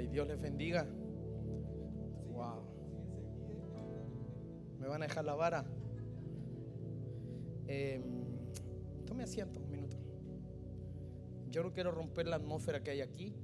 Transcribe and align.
Ay, 0.00 0.06
Dios 0.06 0.26
les 0.26 0.40
bendiga. 0.40 0.86
Wow. 2.32 2.62
¿Me 4.78 4.88
van 4.88 5.02
a 5.02 5.06
dejar 5.06 5.26
la 5.26 5.34
vara? 5.34 5.66
Eh, 7.66 8.00
tome 9.04 9.24
asiento 9.24 9.60
un 9.60 9.70
minuto. 9.70 9.98
Yo 11.50 11.62
no 11.62 11.74
quiero 11.74 11.90
romper 11.90 12.28
la 12.28 12.36
atmósfera 12.36 12.82
que 12.82 12.92
hay 12.92 13.02
aquí, 13.02 13.34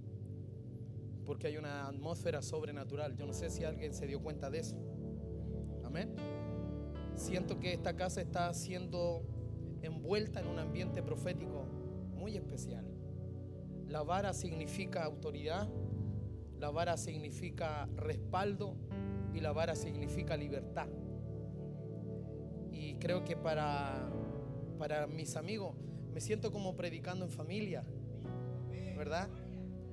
porque 1.27 1.49
hay 1.49 1.59
una 1.59 1.89
atmósfera 1.89 2.41
sobrenatural. 2.41 3.15
Yo 3.17 3.27
no 3.27 3.35
sé 3.35 3.51
si 3.51 3.63
alguien 3.65 3.93
se 3.93 4.07
dio 4.07 4.23
cuenta 4.23 4.49
de 4.49 4.61
eso. 4.61 4.79
Amén. 5.85 6.17
Siento 7.17 7.61
que 7.61 7.75
esta 7.75 7.97
casa 7.97 8.23
está 8.23 8.55
siendo 8.55 9.27
envuelta 9.83 10.41
en 10.41 10.47
un 10.47 10.59
ambiente 10.59 11.03
profético 11.03 11.67
muy 12.15 12.35
especial. 12.35 12.87
La 13.89 14.03
vara 14.03 14.33
significa 14.33 15.05
autoridad, 15.05 15.69
la 16.67 16.73
vara 16.73 16.97
significa 16.97 17.89
respaldo 17.95 18.75
y 19.33 19.39
la 19.39 19.53
vara 19.53 19.77
significa 19.77 20.37
libertad. 20.37 20.89
Y 22.73 22.97
creo 22.97 23.25
que 23.25 23.37
para, 23.37 24.11
para 24.77 25.07
mis 25.07 25.37
amigos 25.37 25.77
me 26.13 26.21
siento 26.21 26.51
como 26.51 26.75
predicando 26.75 27.25
en 27.25 27.31
familia, 27.31 27.85
¿verdad? 28.97 29.29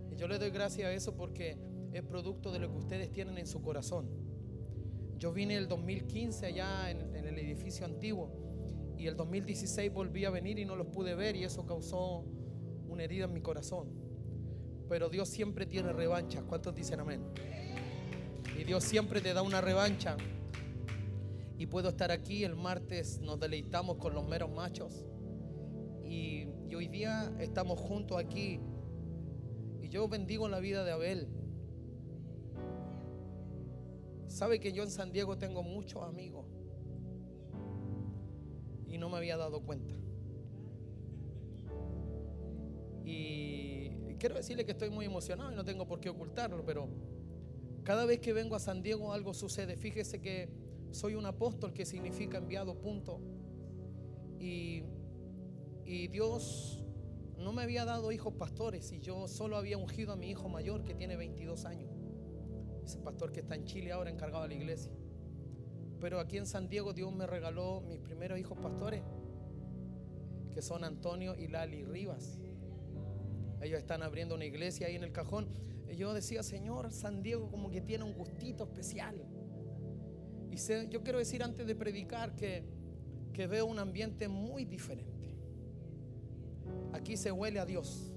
Y 0.09 0.15
yo 0.15 0.27
le 0.27 0.39
doy 0.39 0.49
gracias 0.49 0.87
a 0.87 0.93
eso 0.93 1.15
porque 1.15 1.59
es 1.91 2.01
producto 2.01 2.51
de 2.51 2.57
lo 2.57 2.71
que 2.71 2.77
ustedes 2.77 3.11
tienen 3.11 3.37
en 3.37 3.45
su 3.45 3.61
corazón. 3.61 4.09
Yo 5.19 5.31
vine 5.31 5.55
el 5.57 5.67
2015 5.67 6.47
allá 6.47 6.89
en, 6.89 7.15
en 7.15 7.27
el 7.27 7.37
edificio 7.37 7.85
antiguo 7.85 8.31
y 8.97 9.05
el 9.05 9.15
2016 9.15 9.93
volví 9.93 10.25
a 10.25 10.31
venir 10.31 10.57
y 10.57 10.65
no 10.65 10.75
los 10.75 10.87
pude 10.87 11.13
ver 11.13 11.35
y 11.35 11.43
eso 11.43 11.67
causó 11.67 12.25
una 12.87 13.03
herida 13.03 13.25
en 13.25 13.33
mi 13.33 13.41
corazón. 13.41 14.02
Pero 14.89 15.09
Dios 15.09 15.29
siempre 15.29 15.65
tiene 15.65 15.93
revancha. 15.93 16.41
¿Cuántos 16.43 16.75
dicen 16.75 16.99
amén? 16.99 17.21
Y 18.57 18.63
Dios 18.63 18.83
siempre 18.83 19.21
te 19.21 19.33
da 19.33 19.41
una 19.41 19.61
revancha. 19.61 20.17
Y 21.57 21.67
puedo 21.67 21.89
estar 21.89 22.11
aquí 22.11 22.43
el 22.43 22.55
martes, 22.55 23.19
nos 23.19 23.39
deleitamos 23.39 23.97
con 23.97 24.13
los 24.13 24.27
meros 24.27 24.51
machos. 24.51 25.05
Y, 26.03 26.47
y 26.67 26.75
hoy 26.75 26.87
día 26.87 27.33
estamos 27.39 27.79
juntos 27.79 28.17
aquí. 28.17 28.59
Y 29.81 29.89
yo 29.89 30.07
bendigo 30.07 30.47
la 30.49 30.59
vida 30.59 30.83
de 30.83 30.91
Abel. 30.91 31.27
Sabe 34.27 34.59
que 34.59 34.73
yo 34.73 34.83
en 34.83 34.89
San 34.89 35.11
Diego 35.11 35.37
tengo 35.37 35.61
muchos 35.61 36.03
amigos. 36.03 36.47
Y 38.87 38.97
no 38.97 39.09
me 39.09 39.17
había 39.17 39.37
dado 39.37 39.61
cuenta. 39.61 39.93
Y 43.05 43.82
quiero 44.23 44.35
decirle 44.35 44.63
que 44.63 44.71
estoy 44.71 44.89
muy 44.89 45.05
emocionado 45.05 45.51
y 45.51 45.55
no 45.55 45.65
tengo 45.65 45.85
por 45.85 45.99
qué 45.99 46.07
ocultarlo, 46.07 46.63
pero 46.63 46.87
cada 47.83 48.05
vez 48.05 48.21
que 48.21 48.31
vengo 48.31 48.55
a 48.55 48.59
San 48.59 48.81
Diego 48.81 49.11
algo 49.11 49.33
sucede. 49.33 49.75
Fíjese 49.75 50.21
que 50.21 50.47
soy 50.91 51.15
un 51.15 51.25
apóstol 51.25 51.73
que 51.73 51.85
significa 51.85 52.37
enviado, 52.37 52.79
punto. 52.79 53.19
Y, 54.39 54.83
y 55.83 56.07
Dios 56.07 56.85
no 57.37 57.51
me 57.51 57.63
había 57.63 57.83
dado 57.83 58.13
hijos 58.13 58.33
pastores 58.35 58.93
y 58.93 59.01
yo 59.01 59.27
solo 59.27 59.57
había 59.57 59.77
ungido 59.77 60.13
a 60.13 60.15
mi 60.15 60.29
hijo 60.29 60.47
mayor 60.47 60.85
que 60.85 60.95
tiene 60.95 61.17
22 61.17 61.65
años. 61.65 61.91
Ese 62.81 62.99
pastor 62.99 63.33
que 63.33 63.41
está 63.41 63.55
en 63.55 63.65
Chile 63.65 63.91
ahora 63.91 64.09
encargado 64.09 64.43
de 64.43 64.49
la 64.51 64.55
iglesia. 64.55 64.93
Pero 65.99 66.21
aquí 66.21 66.37
en 66.37 66.45
San 66.45 66.69
Diego 66.69 66.93
Dios 66.93 67.13
me 67.13 67.27
regaló 67.27 67.81
mis 67.81 67.99
primeros 67.99 68.39
hijos 68.39 68.57
pastores, 68.57 69.03
que 70.53 70.61
son 70.61 70.85
Antonio 70.85 71.35
y 71.35 71.49
Lali 71.49 71.83
Rivas. 71.83 72.39
Ellos 73.63 73.79
están 73.79 74.03
abriendo 74.03 74.35
una 74.35 74.45
iglesia 74.45 74.87
ahí 74.87 74.95
en 74.95 75.03
el 75.03 75.11
cajón. 75.11 75.47
Y 75.89 75.95
yo 75.95 76.13
decía, 76.13 76.43
Señor, 76.43 76.91
San 76.91 77.21
Diego 77.23 77.49
como 77.49 77.69
que 77.69 77.81
tiene 77.81 78.03
un 78.03 78.13
gustito 78.13 78.63
especial. 78.63 79.15
Y 80.51 80.57
sé- 80.57 80.87
yo 80.89 81.01
quiero 81.01 81.19
decir 81.19 81.43
antes 81.43 81.65
de 81.65 81.75
predicar 81.75 82.35
que, 82.35 82.63
que 83.33 83.47
veo 83.47 83.65
un 83.65 83.79
ambiente 83.79 84.27
muy 84.27 84.65
diferente. 84.65 85.33
Aquí 86.93 87.17
se 87.17 87.31
huele 87.31 87.59
a 87.59 87.65
Dios. 87.65 88.11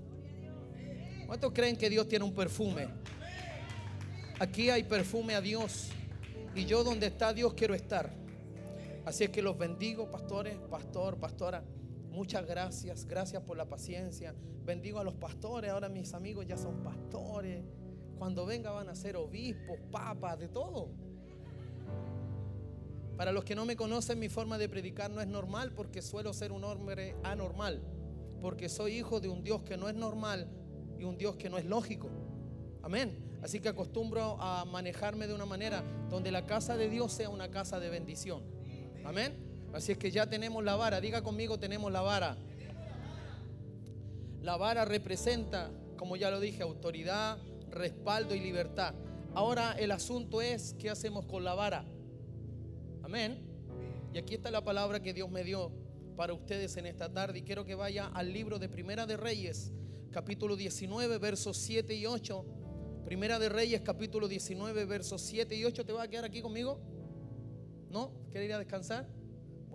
¿Cuántos 1.26 1.52
creen 1.52 1.76
que 1.76 1.88
Dios 1.90 2.08
tiene 2.08 2.24
un 2.24 2.34
perfume? 2.34 2.88
Aquí 4.38 4.68
hay 4.70 4.82
perfume 4.84 5.34
a 5.34 5.40
Dios. 5.40 5.88
Y 6.54 6.64
yo 6.66 6.84
donde 6.84 7.06
está 7.06 7.32
Dios 7.32 7.54
quiero 7.54 7.74
estar. 7.74 8.10
Así 9.04 9.24
es 9.24 9.30
que 9.30 9.42
los 9.42 9.56
bendigo, 9.56 10.10
pastores, 10.10 10.56
pastor, 10.70 11.16
pastora. 11.18 11.62
Muchas 12.16 12.46
gracias, 12.46 13.04
gracias 13.04 13.42
por 13.42 13.58
la 13.58 13.68
paciencia. 13.68 14.34
Bendigo 14.64 14.98
a 14.98 15.04
los 15.04 15.12
pastores, 15.12 15.70
ahora 15.70 15.90
mis 15.90 16.14
amigos 16.14 16.46
ya 16.46 16.56
son 16.56 16.82
pastores. 16.82 17.62
Cuando 18.16 18.46
venga 18.46 18.70
van 18.70 18.88
a 18.88 18.94
ser 18.94 19.16
obispos, 19.18 19.76
papas, 19.90 20.38
de 20.38 20.48
todo. 20.48 20.88
Para 23.18 23.32
los 23.32 23.44
que 23.44 23.54
no 23.54 23.66
me 23.66 23.76
conocen, 23.76 24.18
mi 24.18 24.30
forma 24.30 24.56
de 24.56 24.66
predicar 24.66 25.10
no 25.10 25.20
es 25.20 25.26
normal 25.26 25.72
porque 25.72 26.00
suelo 26.00 26.32
ser 26.32 26.52
un 26.52 26.64
hombre 26.64 27.16
anormal. 27.22 27.82
Porque 28.40 28.70
soy 28.70 28.94
hijo 28.94 29.20
de 29.20 29.28
un 29.28 29.42
Dios 29.42 29.60
que 29.64 29.76
no 29.76 29.86
es 29.86 29.94
normal 29.94 30.48
y 30.98 31.04
un 31.04 31.18
Dios 31.18 31.36
que 31.36 31.50
no 31.50 31.58
es 31.58 31.66
lógico. 31.66 32.08
Amén. 32.82 33.38
Así 33.42 33.60
que 33.60 33.68
acostumbro 33.68 34.40
a 34.40 34.64
manejarme 34.64 35.26
de 35.26 35.34
una 35.34 35.44
manera 35.44 35.84
donde 36.08 36.30
la 36.30 36.46
casa 36.46 36.78
de 36.78 36.88
Dios 36.88 37.12
sea 37.12 37.28
una 37.28 37.50
casa 37.50 37.78
de 37.78 37.90
bendición. 37.90 38.42
Amén. 39.04 39.45
Así 39.76 39.92
es 39.92 39.98
que 39.98 40.10
ya 40.10 40.26
tenemos 40.26 40.64
la 40.64 40.74
vara. 40.74 41.02
Diga 41.02 41.20
conmigo, 41.20 41.58
tenemos 41.58 41.92
la 41.92 42.00
vara. 42.00 42.38
La 44.40 44.56
vara 44.56 44.86
representa, 44.86 45.70
como 45.98 46.16
ya 46.16 46.30
lo 46.30 46.40
dije, 46.40 46.62
autoridad, 46.62 47.36
respaldo 47.68 48.34
y 48.34 48.40
libertad. 48.40 48.94
Ahora 49.34 49.72
el 49.72 49.90
asunto 49.90 50.40
es, 50.40 50.74
¿qué 50.78 50.88
hacemos 50.88 51.26
con 51.26 51.44
la 51.44 51.52
vara? 51.52 51.84
Amén. 53.02 53.38
Y 54.14 54.18
aquí 54.18 54.36
está 54.36 54.50
la 54.50 54.64
palabra 54.64 55.02
que 55.02 55.12
Dios 55.12 55.30
me 55.30 55.44
dio 55.44 55.70
para 56.16 56.32
ustedes 56.32 56.78
en 56.78 56.86
esta 56.86 57.12
tarde. 57.12 57.40
Y 57.40 57.42
quiero 57.42 57.66
que 57.66 57.74
vaya 57.74 58.06
al 58.14 58.32
libro 58.32 58.58
de 58.58 58.70
Primera 58.70 59.04
de 59.04 59.18
Reyes, 59.18 59.74
capítulo 60.10 60.56
19, 60.56 61.18
versos 61.18 61.58
7 61.58 61.94
y 61.94 62.06
8. 62.06 62.46
Primera 63.04 63.38
de 63.38 63.50
Reyes, 63.50 63.82
capítulo 63.82 64.26
19, 64.26 64.86
versos 64.86 65.20
7 65.20 65.54
y 65.54 65.66
8. 65.66 65.84
¿Te 65.84 65.92
vas 65.92 66.06
a 66.06 66.08
quedar 66.08 66.24
aquí 66.24 66.40
conmigo? 66.40 66.80
¿No? 67.90 68.10
¿Quieres 68.30 68.48
ir 68.48 68.54
a 68.54 68.58
descansar? 68.58 69.15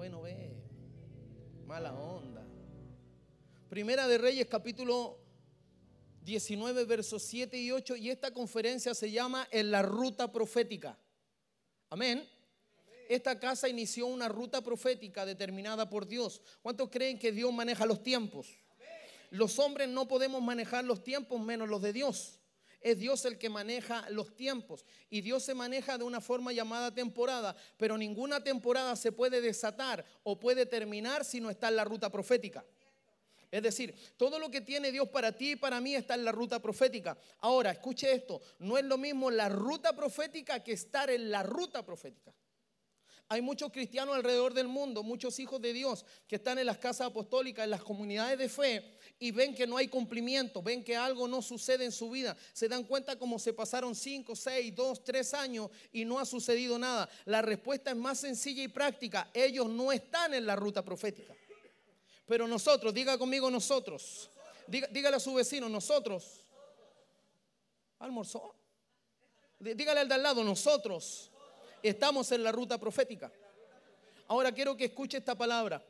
Bueno, 0.02 0.24
ve. 0.24 0.50
Mala 1.68 1.94
onda. 1.94 2.44
Primera 3.70 4.08
de 4.08 4.18
Reyes, 4.18 4.48
capítulo 4.48 5.20
19, 6.24 6.86
versos 6.86 7.22
7 7.22 7.56
y 7.56 7.72
8. 7.72 7.98
Y 7.98 8.10
esta 8.10 8.34
conferencia 8.34 8.96
se 8.96 9.12
llama 9.12 9.48
En 9.52 9.70
la 9.70 9.84
ruta 9.84 10.32
profética. 10.32 10.98
Amén. 11.92 12.28
Esta 13.10 13.40
casa 13.40 13.70
inició 13.70 14.08
una 14.08 14.28
ruta 14.28 14.64
profética 14.64 15.24
determinada 15.24 15.88
por 15.88 16.08
Dios. 16.08 16.42
¿Cuántos 16.64 16.90
creen 16.90 17.20
que 17.20 17.32
Dios 17.32 17.54
maneja 17.54 17.86
los 17.86 18.02
tiempos? 18.02 18.48
Los 19.30 19.60
hombres 19.60 19.88
no 19.88 20.08
podemos 20.08 20.42
manejar 20.42 20.84
los 20.84 21.04
tiempos 21.04 21.40
menos 21.40 21.70
los 21.70 21.80
de 21.80 21.94
Dios. 21.94 22.41
Es 22.82 22.98
Dios 22.98 23.24
el 23.26 23.38
que 23.38 23.50
maneja 23.50 24.10
los 24.10 24.36
tiempos. 24.36 24.86
Y 25.10 25.22
Dios 25.22 25.44
se 25.44 25.54
maneja 25.54 25.98
de 25.98 26.04
una 26.04 26.20
forma 26.20 26.52
llamada 26.52 26.94
temporada. 26.94 27.56
Pero 27.78 27.98
ninguna 27.98 28.44
temporada 28.44 28.96
se 28.96 29.12
puede 29.12 29.40
desatar 29.40 30.04
o 30.24 30.40
puede 30.40 30.66
terminar 30.66 31.24
si 31.24 31.40
no 31.40 31.50
está 31.50 31.70
en 31.70 31.76
la 31.76 31.84
ruta 31.84 32.10
profética. 32.10 32.66
Es 33.52 33.62
decir, 33.62 33.94
todo 34.16 34.40
lo 34.40 34.50
que 34.50 34.62
tiene 34.62 34.92
Dios 34.92 35.10
para 35.10 35.34
ti 35.34 35.52
y 35.52 35.56
para 35.58 35.82
mí 35.82 35.94
está 35.94 36.16
en 36.16 36.24
la 36.24 36.32
ruta 36.32 36.62
profética. 36.62 37.18
Ahora, 37.40 37.72
escuche 37.72 38.12
esto, 38.12 38.42
no 38.60 38.78
es 38.78 38.86
lo 38.86 38.98
mismo 38.98 39.30
la 39.30 39.50
ruta 39.50 39.94
profética 39.94 40.64
que 40.64 40.72
estar 40.72 41.10
en 41.10 41.30
la 41.30 41.44
ruta 41.44 41.86
profética. 41.86 42.34
Hay 43.28 43.42
muchos 43.42 43.72
cristianos 43.72 44.16
alrededor 44.16 44.54
del 44.54 44.68
mundo, 44.68 45.04
muchos 45.04 45.40
hijos 45.40 45.62
de 45.62 45.74
Dios 45.74 46.06
que 46.28 46.38
están 46.38 46.60
en 46.60 46.66
las 46.66 46.78
casas 46.78 47.08
apostólicas, 47.08 47.64
en 47.64 47.70
las 47.70 47.84
comunidades 47.84 48.38
de 48.38 48.50
fe 48.50 48.98
y 49.22 49.30
ven 49.30 49.54
que 49.54 49.68
no 49.68 49.78
hay 49.78 49.88
cumplimiento, 49.88 50.64
ven 50.64 50.84
que 50.84 50.98
algo 50.98 51.28
no 51.28 51.44
sucede 51.44 51.86
en 51.86 51.92
su 51.92 52.10
vida. 52.10 52.36
Se 52.54 52.68
dan 52.68 52.84
cuenta 52.84 53.18
como 53.20 53.38
se 53.38 53.54
pasaron 53.54 53.94
5, 53.96 54.36
6, 54.36 54.76
2, 54.76 55.04
3 55.04 55.34
años 55.36 55.70
y 55.94 56.04
no 56.06 56.18
ha 56.20 56.26
sucedido 56.26 56.80
nada. 56.80 57.08
La 57.26 57.44
respuesta 57.44 57.92
es 57.92 57.96
más 57.98 58.20
sencilla 58.20 58.64
y 58.64 58.68
práctica. 58.68 59.30
Ellos 59.34 59.70
no 59.70 59.92
están 59.92 60.34
en 60.34 60.46
la 60.48 60.56
ruta 60.56 60.84
profética. 60.84 61.36
Pero 62.26 62.48
nosotros, 62.48 62.94
diga 62.94 63.18
conmigo 63.20 63.52
nosotros, 63.52 64.30
diga, 64.66 64.88
dígale 64.88 65.18
a 65.18 65.20
su 65.20 65.34
vecino, 65.36 65.70
nosotros, 65.70 66.46
almorzó. 68.00 68.56
Dí- 69.60 69.76
Dígale 69.76 70.00
al 70.00 70.08
de 70.08 70.16
al 70.16 70.24
lado, 70.24 70.44
nosotros 70.44 71.30
estamos 71.84 72.32
en 72.32 72.44
la 72.44 72.52
ruta 72.52 72.80
profética. 72.80 73.32
Ahora 74.28 74.52
quiero 74.52 74.76
que 74.76 74.86
escuche 74.86 75.18
esta 75.18 75.36
palabra. 75.36 75.84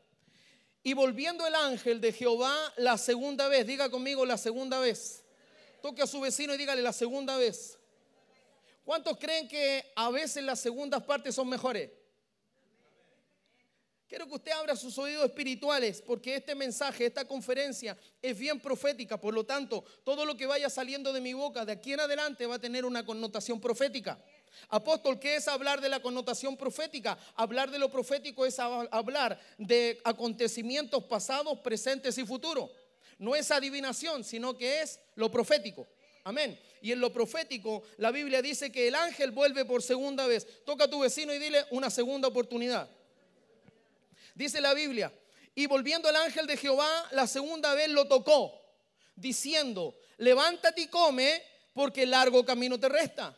Y 0.83 0.93
volviendo 0.93 1.45
el 1.45 1.53
ángel 1.53 2.01
de 2.01 2.11
Jehová 2.11 2.55
la 2.77 2.97
segunda 2.97 3.47
vez, 3.47 3.67
diga 3.67 3.89
conmigo 3.89 4.25
la 4.25 4.37
segunda 4.37 4.79
vez. 4.79 5.23
Toque 5.81 6.01
a 6.01 6.07
su 6.07 6.19
vecino 6.19 6.53
y 6.53 6.57
dígale 6.57 6.81
la 6.81 6.93
segunda 6.93 7.37
vez. 7.37 7.77
¿Cuántos 8.83 9.17
creen 9.17 9.47
que 9.47 9.91
a 9.95 10.09
veces 10.09 10.43
las 10.43 10.59
segundas 10.59 11.03
partes 11.03 11.35
son 11.35 11.49
mejores? 11.49 11.91
Quiero 14.11 14.27
que 14.27 14.35
usted 14.35 14.51
abra 14.51 14.75
sus 14.75 14.97
oídos 14.97 15.23
espirituales 15.23 16.01
porque 16.01 16.35
este 16.35 16.53
mensaje, 16.53 17.05
esta 17.05 17.23
conferencia 17.23 17.97
es 18.21 18.37
bien 18.37 18.59
profética. 18.59 19.17
Por 19.17 19.33
lo 19.33 19.45
tanto, 19.45 19.85
todo 20.03 20.25
lo 20.25 20.35
que 20.35 20.45
vaya 20.45 20.69
saliendo 20.69 21.13
de 21.13 21.21
mi 21.21 21.31
boca 21.31 21.63
de 21.63 21.71
aquí 21.71 21.93
en 21.93 22.01
adelante 22.01 22.45
va 22.45 22.55
a 22.55 22.59
tener 22.59 22.83
una 22.83 23.05
connotación 23.05 23.61
profética. 23.61 24.21
Apóstol, 24.69 25.19
¿qué 25.19 25.35
es 25.35 25.47
hablar 25.47 25.81
de 25.81 25.89
la 25.89 26.01
connotación 26.01 26.57
profética? 26.57 27.17
Hablar 27.35 27.71
de 27.71 27.79
lo 27.79 27.89
profético 27.89 28.45
es 28.45 28.59
hablar 28.59 29.39
de 29.57 29.99
acontecimientos 30.03 31.03
pasados, 31.05 31.59
presentes 31.59 32.17
y 32.17 32.25
futuros. 32.25 32.69
No 33.17 33.35
es 33.35 33.51
adivinación, 33.51 34.23
sino 34.23 34.57
que 34.57 34.81
es 34.81 34.99
lo 35.15 35.29
profético. 35.29 35.87
Amén. 36.23 36.59
Y 36.81 36.91
en 36.91 36.99
lo 36.99 37.11
profético, 37.11 37.83
la 37.97 38.11
Biblia 38.11 38.41
dice 38.41 38.71
que 38.71 38.87
el 38.87 38.95
ángel 38.95 39.31
vuelve 39.31 39.65
por 39.65 39.81
segunda 39.81 40.27
vez. 40.27 40.47
Toca 40.65 40.85
a 40.85 40.89
tu 40.89 40.99
vecino 40.99 41.33
y 41.33 41.39
dile 41.39 41.65
una 41.71 41.89
segunda 41.89 42.27
oportunidad. 42.27 42.89
Dice 44.35 44.61
la 44.61 44.73
Biblia, 44.73 45.11
y 45.53 45.65
volviendo 45.65 46.09
el 46.09 46.15
ángel 46.15 46.47
de 46.47 46.57
Jehová, 46.57 47.07
la 47.11 47.27
segunda 47.27 47.73
vez 47.73 47.89
lo 47.89 48.07
tocó, 48.07 48.59
diciendo, 49.15 49.97
levántate 50.17 50.83
y 50.83 50.87
come, 50.87 51.43
porque 51.73 52.05
largo 52.05 52.45
camino 52.45 52.79
te 52.79 52.89
resta. 52.89 53.37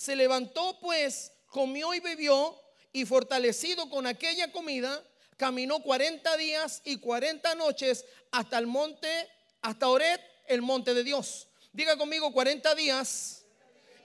Se 0.00 0.16
levantó 0.16 0.78
pues, 0.80 1.30
comió 1.50 1.92
y 1.92 2.00
bebió, 2.00 2.58
y 2.90 3.04
fortalecido 3.04 3.90
con 3.90 4.06
aquella 4.06 4.50
comida, 4.50 5.04
caminó 5.36 5.82
40 5.82 6.38
días 6.38 6.80
y 6.86 6.96
40 6.96 7.54
noches 7.56 8.06
hasta 8.30 8.56
el 8.56 8.66
monte, 8.66 9.28
hasta 9.60 9.88
Oret, 9.88 10.22
el 10.46 10.62
monte 10.62 10.94
de 10.94 11.04
Dios. 11.04 11.48
Diga 11.74 11.98
conmigo 11.98 12.32
40 12.32 12.74
días 12.76 13.44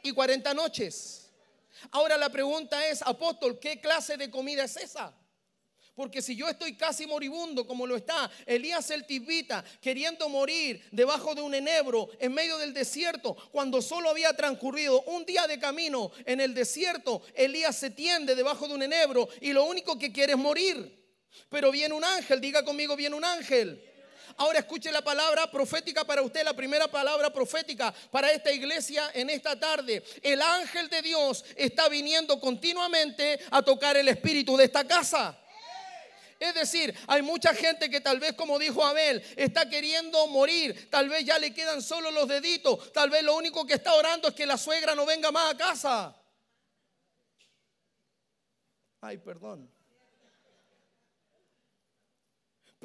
y 0.04 0.12
40 0.12 0.54
noches. 0.54 1.32
Ahora 1.92 2.18
la 2.18 2.28
pregunta 2.28 2.86
es, 2.90 3.02
apóstol, 3.02 3.58
¿qué 3.58 3.80
clase 3.80 4.18
de 4.18 4.30
comida 4.30 4.66
es 4.66 4.76
esa? 4.76 5.14
Porque 5.96 6.22
si 6.22 6.36
yo 6.36 6.50
estoy 6.50 6.76
casi 6.76 7.08
moribundo, 7.08 7.66
como 7.66 7.88
lo 7.88 7.96
está 7.96 8.30
Elías 8.46 8.90
el 8.92 9.06
Tibita, 9.06 9.64
queriendo 9.82 10.28
morir 10.28 10.84
debajo 10.92 11.34
de 11.34 11.42
un 11.42 11.56
enebro 11.56 12.10
en 12.20 12.34
medio 12.34 12.58
del 12.58 12.74
desierto, 12.74 13.36
cuando 13.52 13.82
solo 13.82 14.10
había 14.10 14.34
transcurrido 14.36 15.02
un 15.04 15.26
día 15.26 15.48
de 15.48 15.58
camino 15.58 16.12
en 16.26 16.42
el 16.42 16.54
desierto, 16.54 17.22
Elías 17.34 17.78
se 17.78 17.92
tiende 17.92 18.36
debajo 18.36 18.68
de 18.68 18.74
un 18.74 18.84
enebro 18.84 19.30
y 19.40 19.54
lo 19.54 19.64
único 19.64 19.98
que 19.98 20.12
quiere 20.12 20.34
es 20.34 20.38
morir. 20.38 21.02
Pero 21.50 21.72
viene 21.72 21.94
un 21.94 22.04
ángel, 22.04 22.42
diga 22.42 22.66
conmigo, 22.66 22.98
viene 22.98 23.16
un 23.16 23.24
ángel. 23.24 23.82
Ahora 24.38 24.60
escuche 24.60 24.92
la 24.92 25.02
palabra 25.02 25.50
profética 25.50 26.04
para 26.04 26.22
usted, 26.22 26.44
la 26.44 26.54
primera 26.54 26.90
palabra 26.90 27.32
profética 27.32 27.94
para 28.12 28.34
esta 28.34 28.52
iglesia 28.52 29.12
en 29.14 29.30
esta 29.30 29.58
tarde. 29.58 30.04
El 30.22 30.42
ángel 30.42 30.90
de 30.90 31.02
Dios 31.02 31.46
está 31.56 31.88
viniendo 31.88 32.38
continuamente 32.42 33.40
a 33.50 33.62
tocar 33.62 33.96
el 33.96 34.10
espíritu 34.10 34.58
de 34.58 34.66
esta 34.66 34.86
casa. 34.86 35.40
Es 36.40 36.54
decir, 36.54 36.94
hay 37.08 37.22
mucha 37.22 37.54
gente 37.54 37.90
que 37.90 38.02
tal 38.02 38.20
vez, 38.20 38.34
como 38.34 38.60
dijo 38.60 38.84
Abel, 38.84 39.24
está 39.36 39.70
queriendo 39.70 40.28
morir. 40.28 40.90
Tal 40.90 41.08
vez 41.10 41.26
ya 41.26 41.40
le 41.40 41.54
quedan 41.54 41.82
solo 41.82 42.12
los 42.12 42.28
deditos. 42.28 42.92
Tal 42.92 43.10
vez 43.10 43.24
lo 43.24 43.36
único 43.36 43.66
que 43.66 43.76
está 43.76 43.94
orando 43.94 44.28
es 44.28 44.34
que 44.34 44.46
la 44.46 44.58
suegra 44.58 44.96
no 44.96 45.06
venga 45.06 45.32
más 45.32 45.54
a 45.54 45.58
casa. 45.58 46.22
Ay, 49.02 49.18
perdón. 49.18 49.75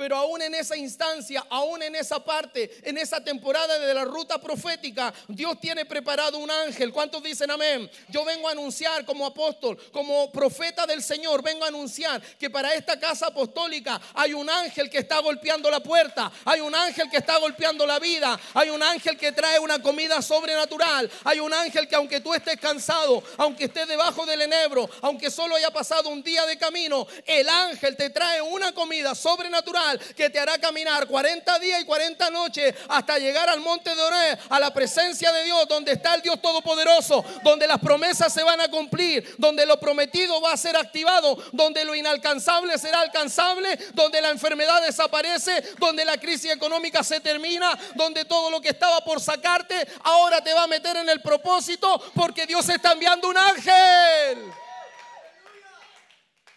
Pero 0.00 0.16
aún 0.16 0.40
en 0.40 0.54
esa 0.54 0.78
instancia, 0.78 1.44
aún 1.50 1.82
en 1.82 1.94
esa 1.94 2.24
parte, 2.24 2.70
en 2.84 2.96
esa 2.96 3.22
temporada 3.22 3.78
de 3.78 3.92
la 3.92 4.06
ruta 4.06 4.40
profética, 4.40 5.12
Dios 5.28 5.60
tiene 5.60 5.84
preparado 5.84 6.38
un 6.38 6.50
ángel. 6.50 6.90
¿Cuántos 6.90 7.22
dicen 7.22 7.50
amén? 7.50 7.90
Yo 8.08 8.24
vengo 8.24 8.48
a 8.48 8.52
anunciar 8.52 9.04
como 9.04 9.26
apóstol, 9.26 9.76
como 9.92 10.32
profeta 10.32 10.86
del 10.86 11.02
Señor, 11.02 11.42
vengo 11.42 11.66
a 11.66 11.68
anunciar 11.68 12.22
que 12.38 12.48
para 12.48 12.72
esta 12.72 12.98
casa 12.98 13.26
apostólica 13.26 14.00
hay 14.14 14.32
un 14.32 14.48
ángel 14.48 14.88
que 14.88 14.96
está 14.96 15.18
golpeando 15.18 15.70
la 15.70 15.80
puerta, 15.80 16.32
hay 16.46 16.62
un 16.62 16.74
ángel 16.74 17.10
que 17.10 17.18
está 17.18 17.36
golpeando 17.36 17.84
la 17.84 17.98
vida, 17.98 18.40
hay 18.54 18.70
un 18.70 18.82
ángel 18.82 19.18
que 19.18 19.32
trae 19.32 19.58
una 19.58 19.82
comida 19.82 20.22
sobrenatural, 20.22 21.10
hay 21.24 21.40
un 21.40 21.52
ángel 21.52 21.86
que 21.86 21.96
aunque 21.96 22.20
tú 22.20 22.32
estés 22.32 22.58
cansado, 22.58 23.22
aunque 23.36 23.64
estés 23.64 23.86
debajo 23.86 24.24
del 24.24 24.40
enebro, 24.40 24.88
aunque 25.02 25.30
solo 25.30 25.56
haya 25.56 25.70
pasado 25.70 26.08
un 26.08 26.22
día 26.22 26.46
de 26.46 26.56
camino, 26.56 27.06
el 27.26 27.46
ángel 27.50 27.98
te 27.98 28.08
trae 28.08 28.40
una 28.40 28.72
comida 28.72 29.14
sobrenatural 29.14 29.89
que 29.98 30.30
te 30.30 30.38
hará 30.38 30.58
caminar 30.58 31.06
40 31.06 31.58
días 31.58 31.80
y 31.80 31.84
40 31.84 32.30
noches 32.30 32.74
hasta 32.88 33.18
llegar 33.18 33.48
al 33.48 33.60
monte 33.60 33.94
de 33.94 34.02
Oré, 34.02 34.38
a 34.48 34.60
la 34.60 34.72
presencia 34.72 35.32
de 35.32 35.44
Dios, 35.44 35.66
donde 35.68 35.92
está 35.92 36.14
el 36.14 36.22
Dios 36.22 36.40
Todopoderoso, 36.40 37.24
donde 37.42 37.66
las 37.66 37.78
promesas 37.78 38.32
se 38.32 38.42
van 38.42 38.60
a 38.60 38.68
cumplir, 38.68 39.34
donde 39.38 39.66
lo 39.66 39.78
prometido 39.78 40.40
va 40.40 40.52
a 40.52 40.56
ser 40.56 40.76
activado, 40.76 41.36
donde 41.52 41.84
lo 41.84 41.94
inalcanzable 41.94 42.78
será 42.78 43.00
alcanzable, 43.00 43.78
donde 43.94 44.20
la 44.20 44.30
enfermedad 44.30 44.82
desaparece, 44.82 45.62
donde 45.78 46.04
la 46.04 46.18
crisis 46.18 46.52
económica 46.52 47.02
se 47.02 47.20
termina, 47.20 47.78
donde 47.94 48.24
todo 48.24 48.50
lo 48.50 48.60
que 48.60 48.70
estaba 48.70 49.00
por 49.00 49.20
sacarte 49.20 49.86
ahora 50.04 50.42
te 50.42 50.52
va 50.52 50.64
a 50.64 50.66
meter 50.66 50.96
en 50.96 51.08
el 51.08 51.20
propósito 51.20 52.00
porque 52.14 52.46
Dios 52.46 52.68
está 52.68 52.92
enviando 52.92 53.28
un 53.28 53.36
ángel. 53.36 54.52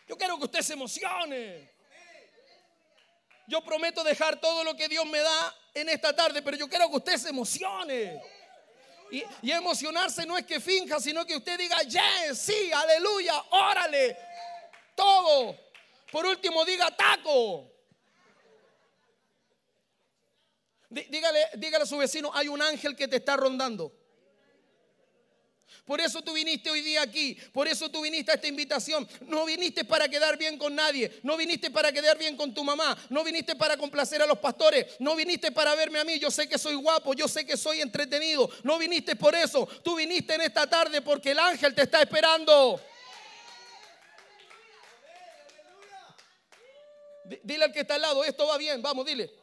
Yo 0.07 0.17
quiero 0.17 0.37
que 0.37 0.45
usted 0.45 0.61
se 0.61 0.73
emocione. 0.73 1.72
Yo 3.47 3.61
prometo 3.61 4.03
dejar 4.03 4.39
todo 4.39 4.63
lo 4.63 4.75
que 4.75 4.87
Dios 4.87 5.05
me 5.05 5.19
da 5.19 5.55
en 5.73 5.89
esta 5.89 6.15
tarde, 6.15 6.41
pero 6.41 6.55
yo 6.55 6.69
quiero 6.69 6.89
que 6.89 6.97
usted 6.97 7.17
se 7.17 7.29
emocione. 7.29 8.21
Y, 9.41 9.51
emocionarse 9.51 10.25
no 10.25 10.37
es 10.37 10.45
que 10.45 10.59
finja, 10.59 10.99
sino 10.99 11.25
que 11.25 11.35
usted 11.35 11.57
diga, 11.57 11.77
yes, 11.83 12.37
sí, 12.39 12.71
aleluya, 12.73 13.43
órale, 13.51 14.17
todo. 14.95 15.55
Por 16.11 16.25
último, 16.25 16.65
diga 16.65 16.95
taco. 16.95 17.69
Dígale, 20.89 21.49
dígale 21.55 21.83
a 21.83 21.87
su 21.87 21.97
vecino, 21.97 22.31
hay 22.33 22.47
un 22.47 22.61
ángel 22.61 22.95
que 22.95 23.07
te 23.07 23.17
está 23.17 23.35
rondando. 23.35 24.02
Por 25.85 25.99
eso 25.99 26.21
tú 26.21 26.31
viniste 26.31 26.69
hoy 26.69 26.81
día 26.81 27.01
aquí, 27.01 27.35
por 27.51 27.67
eso 27.67 27.89
tú 27.91 28.01
viniste 28.01 28.31
a 28.31 28.35
esta 28.35 28.47
invitación. 28.47 29.07
No 29.27 29.45
viniste 29.45 29.83
para 29.83 30.07
quedar 30.07 30.37
bien 30.37 30.57
con 30.57 30.73
nadie, 30.73 31.19
no 31.23 31.35
viniste 31.35 31.69
para 31.71 31.91
quedar 31.91 32.17
bien 32.17 32.37
con 32.37 32.53
tu 32.53 32.63
mamá, 32.63 32.97
no 33.09 33.21
viniste 33.23 33.55
para 33.55 33.75
complacer 33.75 34.21
a 34.21 34.25
los 34.25 34.39
pastores, 34.39 34.95
no 34.99 35.13
viniste 35.15 35.51
para 35.51 35.75
verme 35.75 35.99
a 35.99 36.05
mí, 36.05 36.17
yo 36.19 36.31
sé 36.31 36.47
que 36.47 36.57
soy 36.57 36.75
guapo, 36.75 37.13
yo 37.13 37.27
sé 37.27 37.45
que 37.45 37.57
soy 37.57 37.81
entretenido, 37.81 38.49
no 38.63 38.77
viniste 38.77 39.17
por 39.17 39.35
eso, 39.35 39.67
tú 39.83 39.97
viniste 39.97 40.35
en 40.35 40.41
esta 40.41 40.65
tarde 40.67 41.01
porque 41.01 41.31
el 41.31 41.39
ángel 41.39 41.75
te 41.75 41.83
está 41.83 42.01
esperando. 42.01 42.79
Dile 47.43 47.65
al 47.65 47.73
que 47.73 47.81
está 47.81 47.95
al 47.95 48.01
lado, 48.01 48.23
esto 48.23 48.47
va 48.47 48.57
bien, 48.57 48.81
vamos, 48.81 49.05
dile. 49.05 49.42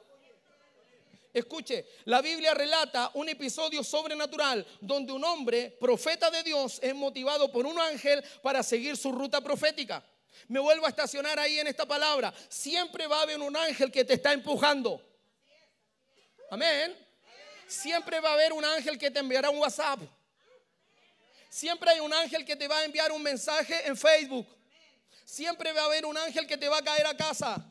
Escuche, 1.32 1.86
la 2.06 2.20
Biblia 2.20 2.54
relata 2.54 3.10
un 3.14 3.28
episodio 3.28 3.84
sobrenatural 3.84 4.66
donde 4.80 5.12
un 5.12 5.22
hombre, 5.24 5.76
profeta 5.80 6.30
de 6.30 6.42
Dios, 6.42 6.80
es 6.82 6.94
motivado 6.94 7.52
por 7.52 7.66
un 7.66 7.78
ángel 7.78 8.22
para 8.42 8.62
seguir 8.62 8.96
su 8.96 9.12
ruta 9.12 9.40
profética. 9.40 10.02
Me 10.48 10.58
vuelvo 10.58 10.86
a 10.86 10.88
estacionar 10.88 11.38
ahí 11.38 11.60
en 11.60 11.68
esta 11.68 11.86
palabra. 11.86 12.34
Siempre 12.48 13.06
va 13.06 13.18
a 13.18 13.22
haber 13.22 13.40
un 13.40 13.56
ángel 13.56 13.92
que 13.92 14.04
te 14.04 14.14
está 14.14 14.32
empujando. 14.32 15.00
Amén. 16.50 16.96
Siempre 17.68 18.18
va 18.18 18.30
a 18.30 18.32
haber 18.32 18.52
un 18.52 18.64
ángel 18.64 18.98
que 18.98 19.10
te 19.10 19.20
enviará 19.20 19.50
un 19.50 19.58
WhatsApp. 19.58 20.00
Siempre 21.48 21.90
hay 21.90 22.00
un 22.00 22.12
ángel 22.12 22.44
que 22.44 22.56
te 22.56 22.66
va 22.66 22.78
a 22.78 22.84
enviar 22.84 23.12
un 23.12 23.22
mensaje 23.22 23.86
en 23.86 23.96
Facebook. 23.96 24.46
Siempre 25.24 25.72
va 25.72 25.82
a 25.82 25.84
haber 25.84 26.04
un 26.04 26.16
ángel 26.18 26.44
que 26.46 26.56
te 26.56 26.68
va 26.68 26.78
a 26.78 26.82
caer 26.82 27.06
a 27.06 27.16
casa. 27.16 27.69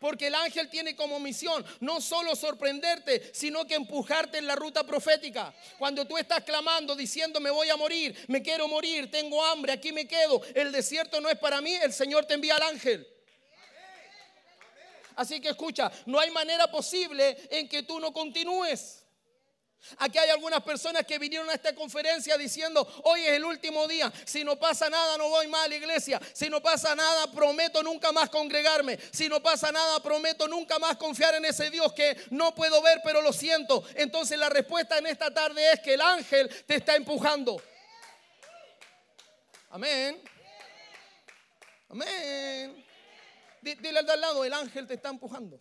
Porque 0.00 0.28
el 0.28 0.34
ángel 0.34 0.70
tiene 0.70 0.96
como 0.96 1.20
misión 1.20 1.64
no 1.80 2.00
solo 2.00 2.34
sorprenderte, 2.34 3.30
sino 3.34 3.66
que 3.66 3.74
empujarte 3.74 4.38
en 4.38 4.46
la 4.46 4.56
ruta 4.56 4.82
profética. 4.82 5.54
Cuando 5.78 6.06
tú 6.06 6.16
estás 6.16 6.42
clamando, 6.42 6.96
diciendo, 6.96 7.38
me 7.38 7.50
voy 7.50 7.68
a 7.68 7.76
morir, 7.76 8.16
me 8.26 8.42
quiero 8.42 8.66
morir, 8.66 9.10
tengo 9.10 9.44
hambre, 9.44 9.72
aquí 9.72 9.92
me 9.92 10.08
quedo, 10.08 10.40
el 10.54 10.72
desierto 10.72 11.20
no 11.20 11.28
es 11.28 11.38
para 11.38 11.60
mí, 11.60 11.74
el 11.74 11.92
Señor 11.92 12.24
te 12.24 12.34
envía 12.34 12.56
al 12.56 12.62
ángel. 12.62 13.06
Así 15.16 15.38
que 15.38 15.50
escucha, 15.50 15.92
no 16.06 16.18
hay 16.18 16.30
manera 16.30 16.70
posible 16.70 17.36
en 17.50 17.68
que 17.68 17.82
tú 17.82 18.00
no 18.00 18.10
continúes. 18.10 18.99
Aquí 19.98 20.18
hay 20.18 20.30
algunas 20.30 20.62
personas 20.62 21.04
que 21.04 21.18
vinieron 21.18 21.48
a 21.50 21.54
esta 21.54 21.74
conferencia 21.74 22.36
diciendo, 22.36 22.86
hoy 23.04 23.22
es 23.22 23.32
el 23.32 23.44
último 23.44 23.88
día, 23.88 24.12
si 24.24 24.44
no 24.44 24.56
pasa 24.56 24.88
nada 24.88 25.16
no 25.16 25.28
voy 25.28 25.46
más 25.48 25.64
a 25.64 25.68
la 25.68 25.76
iglesia, 25.76 26.20
si 26.32 26.48
no 26.48 26.62
pasa 26.62 26.94
nada 26.94 27.30
prometo 27.32 27.82
nunca 27.82 28.12
más 28.12 28.28
congregarme, 28.28 28.98
si 29.10 29.28
no 29.28 29.42
pasa 29.42 29.72
nada 29.72 30.00
prometo 30.02 30.46
nunca 30.46 30.78
más 30.78 30.96
confiar 30.96 31.34
en 31.34 31.44
ese 31.44 31.70
Dios 31.70 31.92
que 31.92 32.16
no 32.30 32.54
puedo 32.54 32.80
ver 32.82 33.00
pero 33.02 33.22
lo 33.22 33.32
siento. 33.32 33.82
Entonces 33.94 34.38
la 34.38 34.48
respuesta 34.48 34.98
en 34.98 35.06
esta 35.06 35.32
tarde 35.32 35.72
es 35.72 35.80
que 35.80 35.94
el 35.94 36.00
ángel 36.00 36.48
te 36.66 36.76
está 36.76 36.94
empujando. 36.94 37.60
Amén. 39.70 40.22
Amén. 41.88 42.84
Dile 43.62 43.98
al 43.98 44.06
de 44.06 44.12
al 44.12 44.20
lado, 44.20 44.44
el 44.44 44.52
ángel 44.52 44.86
te 44.86 44.94
está 44.94 45.08
empujando. 45.08 45.60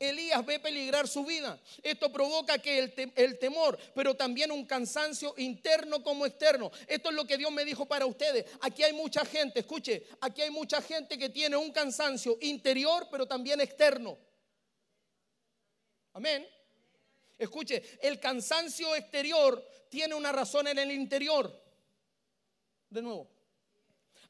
Elías 0.00 0.44
ve 0.46 0.58
peligrar 0.58 1.06
su 1.06 1.26
vida. 1.26 1.60
Esto 1.82 2.10
provoca 2.10 2.58
que 2.58 2.78
el, 3.14 3.38
temor, 3.38 3.78
pero 3.94 4.16
también 4.16 4.50
un 4.50 4.64
cansancio 4.64 5.34
interno 5.36 6.02
como 6.02 6.24
externo. 6.24 6.72
Esto 6.88 7.10
es 7.10 7.14
lo 7.14 7.26
que 7.26 7.36
Dios 7.36 7.52
me 7.52 7.66
dijo 7.66 7.84
para 7.84 8.06
ustedes. 8.06 8.46
Aquí 8.62 8.82
hay 8.82 8.94
mucha 8.94 9.26
gente, 9.26 9.60
escuche, 9.60 10.06
aquí 10.22 10.40
hay 10.40 10.50
mucha 10.50 10.80
gente 10.80 11.18
que 11.18 11.28
tiene 11.28 11.58
un 11.58 11.70
cansancio 11.70 12.38
interior, 12.40 13.08
pero 13.10 13.26
también 13.26 13.60
externo. 13.60 14.16
Amén. 16.14 16.48
Escuche, 17.36 17.98
el 18.00 18.18
cansancio 18.18 18.96
exterior 18.96 19.62
tiene 19.90 20.14
una 20.14 20.32
razón 20.32 20.66
en 20.66 20.78
el 20.78 20.92
interior. 20.92 21.62
De 22.88 23.02
nuevo, 23.02 23.28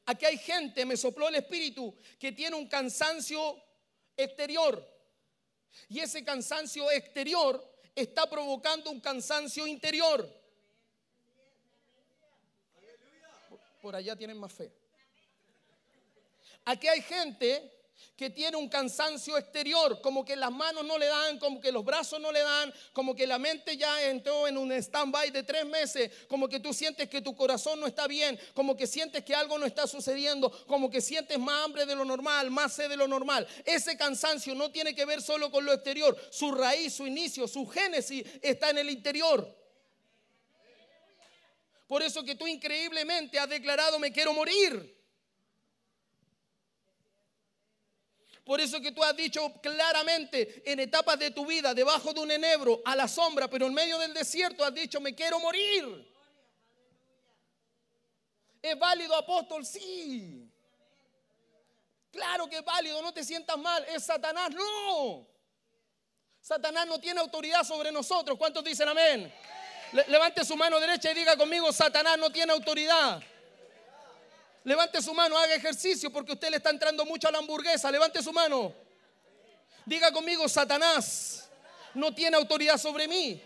aquí 0.05 0.25
hay 0.25 0.37
gente, 0.37 0.85
me 0.85 0.97
sopló 0.97 1.29
el 1.29 1.35
espíritu, 1.35 1.95
que 2.19 2.33
tiene 2.33 2.57
un 2.57 2.67
cansancio 2.67 3.55
exterior 4.17 5.00
y 5.89 5.99
ese 5.99 6.23
cansancio 6.23 6.89
exterior 6.91 7.63
está 7.95 8.29
provocando 8.29 8.89
un 8.91 8.99
cansancio 8.99 9.67
interior. 9.67 10.27
Por 13.81 13.95
allá 13.95 14.15
tienen 14.15 14.37
más 14.37 14.53
fe. 14.53 14.71
Aquí 16.65 16.87
hay 16.87 17.01
gente 17.01 17.80
que 18.15 18.29
tiene 18.29 18.57
un 18.57 18.69
cansancio 18.69 19.37
exterior, 19.37 19.99
como 20.01 20.23
que 20.23 20.35
las 20.35 20.51
manos 20.51 20.85
no 20.85 20.97
le 20.97 21.07
dan, 21.07 21.39
como 21.39 21.59
que 21.59 21.71
los 21.71 21.83
brazos 21.83 22.19
no 22.19 22.31
le 22.31 22.41
dan, 22.41 22.73
como 22.93 23.15
que 23.15 23.25
la 23.25 23.39
mente 23.39 23.77
ya 23.77 24.03
entró 24.03 24.47
en 24.47 24.57
un 24.57 24.71
stand-by 24.71 25.31
de 25.31 25.43
tres 25.43 25.65
meses, 25.65 26.11
como 26.27 26.47
que 26.47 26.59
tú 26.59 26.73
sientes 26.73 27.09
que 27.09 27.21
tu 27.21 27.35
corazón 27.35 27.79
no 27.79 27.87
está 27.87 28.07
bien, 28.07 28.39
como 28.53 28.77
que 28.77 28.85
sientes 28.85 29.23
que 29.23 29.33
algo 29.33 29.57
no 29.57 29.65
está 29.65 29.87
sucediendo, 29.87 30.51
como 30.67 30.89
que 30.89 31.01
sientes 31.01 31.39
más 31.39 31.65
hambre 31.65 31.85
de 31.85 31.95
lo 31.95 32.05
normal, 32.05 32.51
más 32.51 32.73
sed 32.73 32.89
de 32.89 32.97
lo 32.97 33.07
normal. 33.07 33.47
Ese 33.65 33.97
cansancio 33.97 34.53
no 34.53 34.71
tiene 34.71 34.93
que 34.93 35.05
ver 35.05 35.21
solo 35.21 35.49
con 35.49 35.65
lo 35.65 35.73
exterior, 35.73 36.15
su 36.29 36.51
raíz, 36.51 36.93
su 36.93 37.07
inicio, 37.07 37.47
su 37.47 37.65
génesis 37.65 38.23
está 38.41 38.69
en 38.69 38.77
el 38.77 38.89
interior. 38.89 39.61
Por 41.87 42.01
eso 42.03 42.23
que 42.23 42.35
tú 42.35 42.47
increíblemente 42.47 43.37
has 43.37 43.49
declarado 43.49 43.99
me 43.99 44.13
quiero 44.13 44.33
morir. 44.33 45.00
Por 48.51 48.59
eso 48.59 48.81
que 48.81 48.91
tú 48.91 49.01
has 49.01 49.15
dicho 49.15 49.49
claramente 49.61 50.61
en 50.65 50.81
etapas 50.81 51.17
de 51.17 51.31
tu 51.31 51.45
vida, 51.45 51.73
debajo 51.73 52.11
de 52.11 52.19
un 52.19 52.31
enebro, 52.31 52.81
a 52.83 52.97
la 52.97 53.07
sombra, 53.07 53.47
pero 53.47 53.65
en 53.65 53.73
medio 53.73 53.97
del 53.97 54.13
desierto 54.13 54.65
has 54.65 54.73
dicho, 54.73 54.99
me 54.99 55.15
quiero 55.15 55.39
morir. 55.39 56.13
¿Es 58.61 58.77
válido, 58.77 59.15
apóstol? 59.15 59.65
Sí. 59.65 60.51
Claro 62.11 62.49
que 62.49 62.57
es 62.57 62.65
válido, 62.65 63.01
no 63.01 63.13
te 63.13 63.23
sientas 63.23 63.57
mal. 63.57 63.85
Es 63.87 64.03
Satanás, 64.03 64.49
no. 64.49 65.25
Satanás 66.41 66.85
no 66.87 66.99
tiene 66.99 67.21
autoridad 67.21 67.63
sobre 67.63 67.89
nosotros. 67.89 68.37
¿Cuántos 68.37 68.65
dicen 68.65 68.89
amén? 68.89 69.33
levante 70.07 70.43
su 70.43 70.57
mano 70.57 70.77
derecha 70.77 71.09
y 71.09 71.13
diga 71.13 71.37
conmigo, 71.37 71.71
Satanás 71.71 72.17
no 72.17 72.29
tiene 72.29 72.51
autoridad. 72.51 73.23
Levante 74.63 75.01
su 75.01 75.13
mano, 75.13 75.37
haga 75.37 75.55
ejercicio 75.55 76.11
porque 76.11 76.33
usted 76.33 76.49
le 76.49 76.57
está 76.57 76.69
entrando 76.69 77.05
mucho 77.05 77.27
a 77.27 77.31
la 77.31 77.39
hamburguesa. 77.39 77.91
Levante 77.91 78.21
su 78.21 78.31
mano. 78.31 78.73
Diga 79.85 80.11
conmigo, 80.11 80.47
Satanás 80.47 81.49
no 81.95 82.13
tiene 82.13 82.37
autoridad 82.37 82.77
sobre 82.77 83.07
mí. 83.07 83.41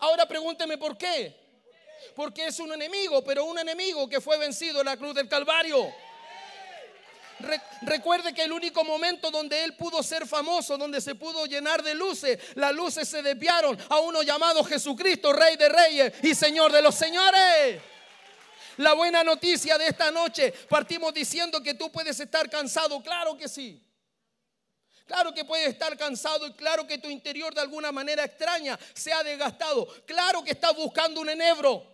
Ahora 0.00 0.26
pregúnteme 0.26 0.76
por 0.76 0.98
qué. 0.98 1.44
Porque 2.16 2.46
es 2.46 2.58
un 2.58 2.72
enemigo, 2.72 3.22
pero 3.24 3.44
un 3.44 3.58
enemigo 3.58 4.08
que 4.08 4.20
fue 4.20 4.36
vencido 4.36 4.80
en 4.80 4.86
la 4.86 4.96
cruz 4.96 5.14
del 5.14 5.28
Calvario. 5.28 5.92
recuerde 7.82 8.34
que 8.34 8.42
el 8.42 8.52
único 8.52 8.84
momento 8.84 9.30
donde 9.30 9.62
él 9.62 9.76
pudo 9.76 10.02
ser 10.02 10.26
famoso, 10.26 10.76
donde 10.76 11.00
se 11.00 11.14
pudo 11.14 11.46
llenar 11.46 11.82
de 11.82 11.94
luces, 11.94 12.38
las 12.54 12.72
luces 12.72 13.08
se 13.08 13.22
desviaron 13.22 13.78
a 13.88 14.00
uno 14.00 14.22
llamado 14.22 14.64
Jesucristo, 14.64 15.32
Rey 15.32 15.56
de 15.56 15.68
Reyes 15.68 16.12
y 16.22 16.34
Señor 16.34 16.72
de 16.72 16.82
los 16.82 16.94
Señores. 16.94 17.93
La 18.78 18.94
buena 18.94 19.22
noticia 19.22 19.78
de 19.78 19.88
esta 19.88 20.10
noche, 20.10 20.52
partimos 20.68 21.14
diciendo 21.14 21.62
que 21.62 21.74
tú 21.74 21.90
puedes 21.92 22.18
estar 22.18 22.48
cansado, 22.50 23.02
claro 23.02 23.36
que 23.36 23.48
sí. 23.48 23.80
Claro 25.06 25.34
que 25.34 25.44
puedes 25.44 25.68
estar 25.68 25.96
cansado 25.98 26.46
y 26.46 26.52
claro 26.54 26.86
que 26.86 26.98
tu 26.98 27.08
interior 27.10 27.54
de 27.54 27.60
alguna 27.60 27.92
manera 27.92 28.24
extraña 28.24 28.78
se 28.94 29.12
ha 29.12 29.22
desgastado. 29.22 29.86
Claro 30.06 30.42
que 30.42 30.52
estás 30.52 30.74
buscando 30.74 31.20
un 31.20 31.28
enebro. 31.28 31.86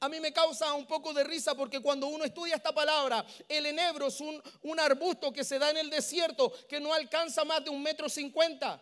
A 0.00 0.08
mí 0.08 0.20
me 0.20 0.32
causa 0.32 0.72
un 0.74 0.86
poco 0.86 1.12
de 1.12 1.24
risa 1.24 1.56
porque 1.56 1.80
cuando 1.80 2.06
uno 2.06 2.24
estudia 2.24 2.54
esta 2.54 2.72
palabra, 2.72 3.26
el 3.48 3.66
enebro 3.66 4.06
es 4.06 4.20
un, 4.20 4.40
un 4.62 4.78
arbusto 4.78 5.32
que 5.32 5.42
se 5.42 5.58
da 5.58 5.70
en 5.70 5.78
el 5.78 5.90
desierto 5.90 6.52
que 6.68 6.78
no 6.78 6.94
alcanza 6.94 7.44
más 7.44 7.64
de 7.64 7.70
un 7.70 7.82
metro 7.82 8.08
cincuenta. 8.08 8.80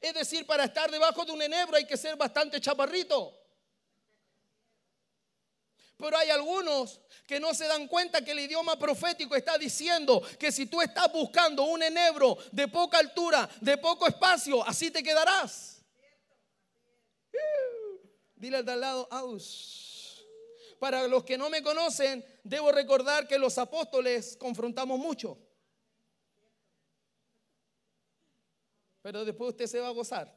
Es 0.00 0.12
decir, 0.12 0.46
para 0.46 0.64
estar 0.64 0.90
debajo 0.90 1.24
de 1.24 1.32
un 1.32 1.40
enebro 1.40 1.76
hay 1.76 1.86
que 1.86 1.96
ser 1.96 2.16
bastante 2.16 2.60
chaparrito. 2.60 3.43
Pero 5.96 6.16
hay 6.16 6.30
algunos 6.30 7.00
que 7.26 7.38
no 7.38 7.54
se 7.54 7.66
dan 7.66 7.86
cuenta 7.86 8.24
que 8.24 8.32
el 8.32 8.40
idioma 8.40 8.78
profético 8.78 9.36
está 9.36 9.56
diciendo 9.56 10.22
que 10.38 10.50
si 10.50 10.66
tú 10.66 10.82
estás 10.82 11.12
buscando 11.12 11.64
un 11.64 11.82
enebro 11.82 12.36
de 12.50 12.66
poca 12.68 12.98
altura, 12.98 13.48
de 13.60 13.78
poco 13.78 14.06
espacio, 14.06 14.66
así 14.66 14.90
te 14.90 15.02
quedarás. 15.02 15.82
Dile 18.34 18.58
al 18.58 18.64
de 18.64 18.72
al 18.72 18.80
lado. 18.80 19.08
Para 20.78 21.06
los 21.06 21.24
que 21.24 21.38
no 21.38 21.48
me 21.48 21.62
conocen, 21.62 22.24
debo 22.42 22.72
recordar 22.72 23.28
que 23.28 23.38
los 23.38 23.56
apóstoles 23.56 24.36
confrontamos 24.36 24.98
mucho. 24.98 25.38
Pero 29.00 29.24
después 29.24 29.50
usted 29.50 29.66
se 29.66 29.80
va 29.80 29.88
a 29.88 29.92
gozar. 29.92 30.34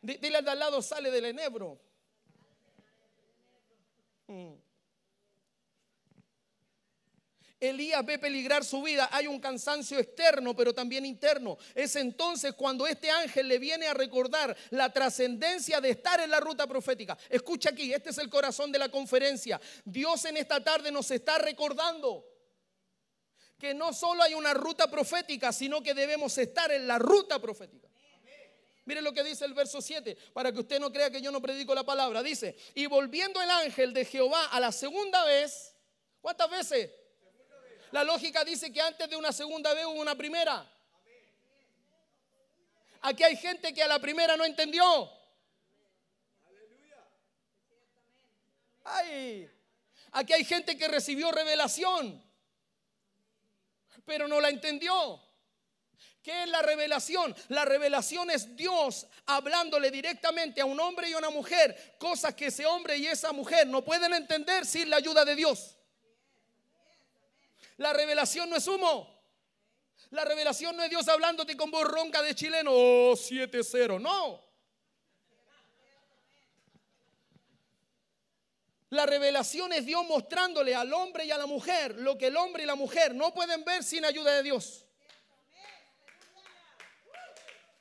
Dile 0.00 0.38
al 0.38 0.44
de 0.44 0.50
al 0.50 0.58
lado, 0.58 0.82
sale 0.82 1.10
del 1.10 1.26
enebro. 1.26 1.91
Mm. 4.32 4.54
Elías 7.60 8.04
ve 8.04 8.18
peligrar 8.18 8.64
su 8.64 8.82
vida. 8.82 9.08
Hay 9.12 9.28
un 9.28 9.38
cansancio 9.38 9.98
externo, 9.98 10.56
pero 10.56 10.74
también 10.74 11.06
interno. 11.06 11.58
Es 11.74 11.94
entonces 11.94 12.54
cuando 12.54 12.88
este 12.88 13.08
ángel 13.08 13.46
le 13.46 13.60
viene 13.60 13.86
a 13.86 13.94
recordar 13.94 14.56
la 14.70 14.92
trascendencia 14.92 15.80
de 15.80 15.90
estar 15.90 16.18
en 16.20 16.30
la 16.30 16.40
ruta 16.40 16.66
profética. 16.66 17.16
Escucha 17.28 17.70
aquí, 17.70 17.92
este 17.92 18.10
es 18.10 18.18
el 18.18 18.28
corazón 18.28 18.72
de 18.72 18.80
la 18.80 18.88
conferencia. 18.88 19.60
Dios 19.84 20.24
en 20.24 20.38
esta 20.38 20.64
tarde 20.64 20.90
nos 20.90 21.08
está 21.12 21.38
recordando 21.38 22.26
que 23.58 23.74
no 23.74 23.92
solo 23.92 24.24
hay 24.24 24.34
una 24.34 24.54
ruta 24.54 24.90
profética, 24.90 25.52
sino 25.52 25.84
que 25.84 25.94
debemos 25.94 26.36
estar 26.38 26.72
en 26.72 26.88
la 26.88 26.98
ruta 26.98 27.40
profética. 27.40 27.91
Mire 28.84 29.00
lo 29.00 29.12
que 29.12 29.22
dice 29.22 29.44
el 29.44 29.54
verso 29.54 29.80
7, 29.80 30.16
para 30.32 30.50
que 30.50 30.58
usted 30.58 30.80
no 30.80 30.92
crea 30.92 31.10
que 31.10 31.22
yo 31.22 31.30
no 31.30 31.40
predico 31.40 31.74
la 31.74 31.84
palabra. 31.84 32.22
Dice, 32.22 32.56
y 32.74 32.86
volviendo 32.86 33.40
el 33.40 33.48
ángel 33.48 33.92
de 33.92 34.04
Jehová 34.04 34.46
a 34.46 34.58
la 34.58 34.72
segunda 34.72 35.24
vez, 35.24 35.74
¿cuántas 36.20 36.50
veces? 36.50 36.90
La 37.92 38.02
lógica 38.02 38.44
dice 38.44 38.72
que 38.72 38.80
antes 38.80 39.08
de 39.08 39.16
una 39.16 39.32
segunda 39.32 39.72
vez 39.74 39.84
hubo 39.84 40.00
una 40.00 40.16
primera. 40.16 40.68
Aquí 43.02 43.22
hay 43.22 43.36
gente 43.36 43.72
que 43.72 43.82
a 43.82 43.88
la 43.88 44.00
primera 44.00 44.36
no 44.36 44.44
entendió. 44.44 45.10
Ay, 48.84 49.48
aquí 50.10 50.32
hay 50.32 50.44
gente 50.44 50.76
que 50.76 50.88
recibió 50.88 51.30
revelación, 51.30 52.20
pero 54.04 54.26
no 54.26 54.40
la 54.40 54.48
entendió. 54.48 55.20
¿Qué 56.22 56.44
es 56.44 56.48
la 56.48 56.62
revelación? 56.62 57.34
La 57.48 57.64
revelación 57.64 58.30
es 58.30 58.54
Dios 58.54 59.06
hablándole 59.26 59.90
directamente 59.90 60.60
a 60.60 60.64
un 60.64 60.78
hombre 60.78 61.10
y 61.10 61.14
a 61.14 61.18
una 61.18 61.30
mujer, 61.30 61.96
cosas 61.98 62.34
que 62.34 62.46
ese 62.46 62.64
hombre 62.64 62.96
y 62.96 63.06
esa 63.06 63.32
mujer 63.32 63.66
no 63.66 63.84
pueden 63.84 64.14
entender 64.14 64.64
sin 64.64 64.88
la 64.88 64.98
ayuda 64.98 65.24
de 65.24 65.34
Dios. 65.34 65.76
La 67.78 67.92
revelación 67.92 68.48
no 68.48 68.56
es 68.56 68.66
humo. 68.68 69.20
La 70.10 70.24
revelación 70.24 70.76
no 70.76 70.84
es 70.84 70.90
Dios 70.90 71.08
hablándote 71.08 71.56
con 71.56 71.70
voz 71.70 71.84
ronca 71.84 72.22
de 72.22 72.34
chileno, 72.34 72.70
oh 72.72 73.14
7-0, 73.14 74.00
no. 74.00 74.40
La 78.90 79.06
revelación 79.06 79.72
es 79.72 79.86
Dios 79.86 80.06
mostrándole 80.06 80.74
al 80.74 80.92
hombre 80.92 81.24
y 81.24 81.30
a 81.30 81.38
la 81.38 81.46
mujer 81.46 81.96
lo 81.96 82.18
que 82.18 82.26
el 82.26 82.36
hombre 82.36 82.62
y 82.62 82.66
la 82.66 82.74
mujer 82.74 83.14
no 83.14 83.32
pueden 83.32 83.64
ver 83.64 83.82
sin 83.82 84.04
ayuda 84.04 84.34
de 84.34 84.42
Dios. 84.42 84.81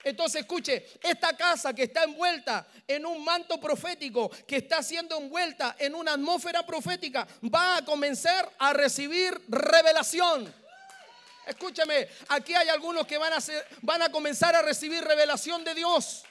Entonces 0.04 0.42
escuche, 0.42 0.88
esta 1.02 1.36
casa 1.38 1.74
que 1.74 1.84
está 1.84 2.04
envuelta 2.04 2.68
en 2.88 3.06
un 3.06 3.24
manto 3.24 3.60
profético, 3.60 4.30
que 4.48 4.58
está 4.58 4.82
siendo 4.82 5.18
envuelta 5.18 5.76
en 5.78 5.94
una 5.94 6.14
atmósfera 6.14 6.66
profética, 6.66 7.28
va 7.54 7.78
a 7.78 7.86
comenzar 7.86 8.52
a 8.58 8.74
recibir 8.74 9.40
revelación. 9.48 10.52
Escúcheme, 11.46 12.08
aquí 12.30 12.54
hay 12.56 12.70
algunos 12.70 13.06
que 13.06 13.18
van 13.18 13.34
a, 13.34 13.40
van 13.82 14.02
a 14.02 14.12
comenzar 14.12 14.56
a 14.56 14.62
recibir 14.62 15.04
revelación 15.04 15.64
de 15.64 15.76
Dios. 15.76 16.24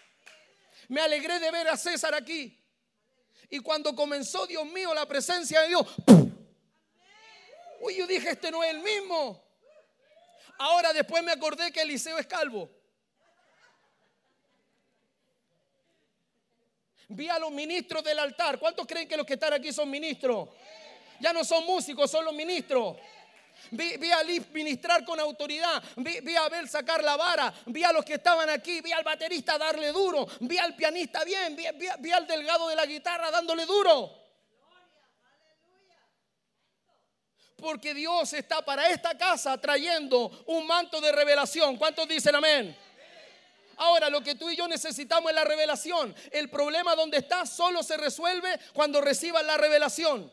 Me 0.88 1.00
alegré 1.00 1.38
de 1.38 1.50
ver 1.50 1.68
a 1.68 1.76
César 1.76 2.14
aquí. 2.14 2.56
Y 3.50 3.60
cuando 3.60 3.94
comenzó, 3.94 4.46
Dios 4.46 4.64
mío, 4.66 4.92
la 4.94 5.06
presencia 5.06 5.60
de 5.62 5.68
Dios, 5.68 5.86
uy, 7.80 7.96
yo 7.96 8.06
dije, 8.06 8.30
este 8.30 8.50
no 8.50 8.64
es 8.64 8.70
el 8.70 8.80
mismo. 8.80 9.44
Ahora 10.58 10.92
después 10.92 11.22
me 11.22 11.32
acordé 11.32 11.70
que 11.70 11.82
Eliseo 11.82 12.18
es 12.18 12.26
calvo. 12.26 12.79
Vi 17.12 17.29
a 17.29 17.38
los 17.38 17.50
ministros 17.50 18.05
del 18.05 18.19
altar. 18.21 18.59
¿Cuántos 18.59 18.87
creen 18.87 19.09
que 19.09 19.17
los 19.17 19.26
que 19.26 19.35
están 19.35 19.52
aquí 19.52 19.73
son 19.73 19.90
ministros? 19.90 20.49
Ya 21.19 21.33
no 21.33 21.45
son 21.45 21.67
músicos, 21.67 22.09
son 22.09 22.25
los 22.25 22.33
ministros. 22.33 22.97
Vi, 23.73 24.11
a 24.11 24.23
Liz 24.23 24.49
ministrar 24.52 25.05
con 25.05 25.19
autoridad. 25.19 25.83
Vi, 25.97 26.37
a 26.37 26.45
Abel 26.45 26.69
sacar 26.69 27.02
la 27.02 27.17
vara. 27.17 27.52
Vi 27.67 27.83
a 27.83 27.93
los 27.93 28.05
que 28.05 28.14
estaban 28.14 28.49
aquí. 28.49 28.81
Vi 28.81 28.93
al 28.93 29.02
baterista 29.02 29.59
darle 29.59 29.88
duro. 29.88 30.26
Vi 30.40 30.57
al 30.57 30.76
pianista 30.76 31.25
bien. 31.25 31.57
vi 31.57 32.12
al 32.12 32.26
delgado 32.29 32.69
de 32.69 32.76
la 32.76 32.87
guitarra 32.87 33.31
dándole 33.33 33.67
duro. 33.67 34.17
Porque 37.57 37.93
Dios 37.93 38.33
está 38.33 38.64
para 38.64 38.88
esta 38.88 39.19
casa 39.19 39.61
trayendo 39.61 40.45
un 40.47 40.64
manto 40.64 41.00
de 41.00 41.11
revelación. 41.11 41.76
¿Cuántos 41.76 42.07
dicen 42.07 42.37
amén? 42.37 42.76
Ahora, 43.80 44.10
lo 44.10 44.22
que 44.22 44.34
tú 44.34 44.50
y 44.50 44.56
yo 44.56 44.68
necesitamos 44.68 45.30
es 45.30 45.34
la 45.34 45.44
revelación. 45.44 46.14
El 46.32 46.50
problema 46.50 46.94
donde 46.94 47.16
está 47.16 47.46
solo 47.46 47.82
se 47.82 47.96
resuelve 47.96 48.60
cuando 48.75 49.00
recibas 49.00 49.42
la 49.42 49.56
revelación. 49.56 50.30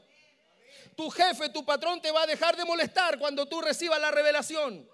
Tu 0.98 1.10
jefe, 1.10 1.48
tu 1.48 1.64
patrón 1.64 2.02
te 2.02 2.12
va 2.12 2.24
a 2.24 2.28
dejar 2.28 2.58
de 2.58 2.66
molestar 2.66 3.18
cuando 3.18 3.46
tú 3.46 3.62
recibas 3.62 4.02
la 4.02 4.12
revelación. 4.12 4.86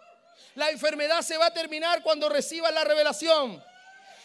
La 0.53 0.69
enfermedad 0.69 1.21
se 1.21 1.35
va 1.35 1.47
a 1.47 1.53
terminar 1.53 2.03
cuando 2.03 2.29
recibas 2.29 2.71
la 2.71 2.83
revelación. 2.83 3.63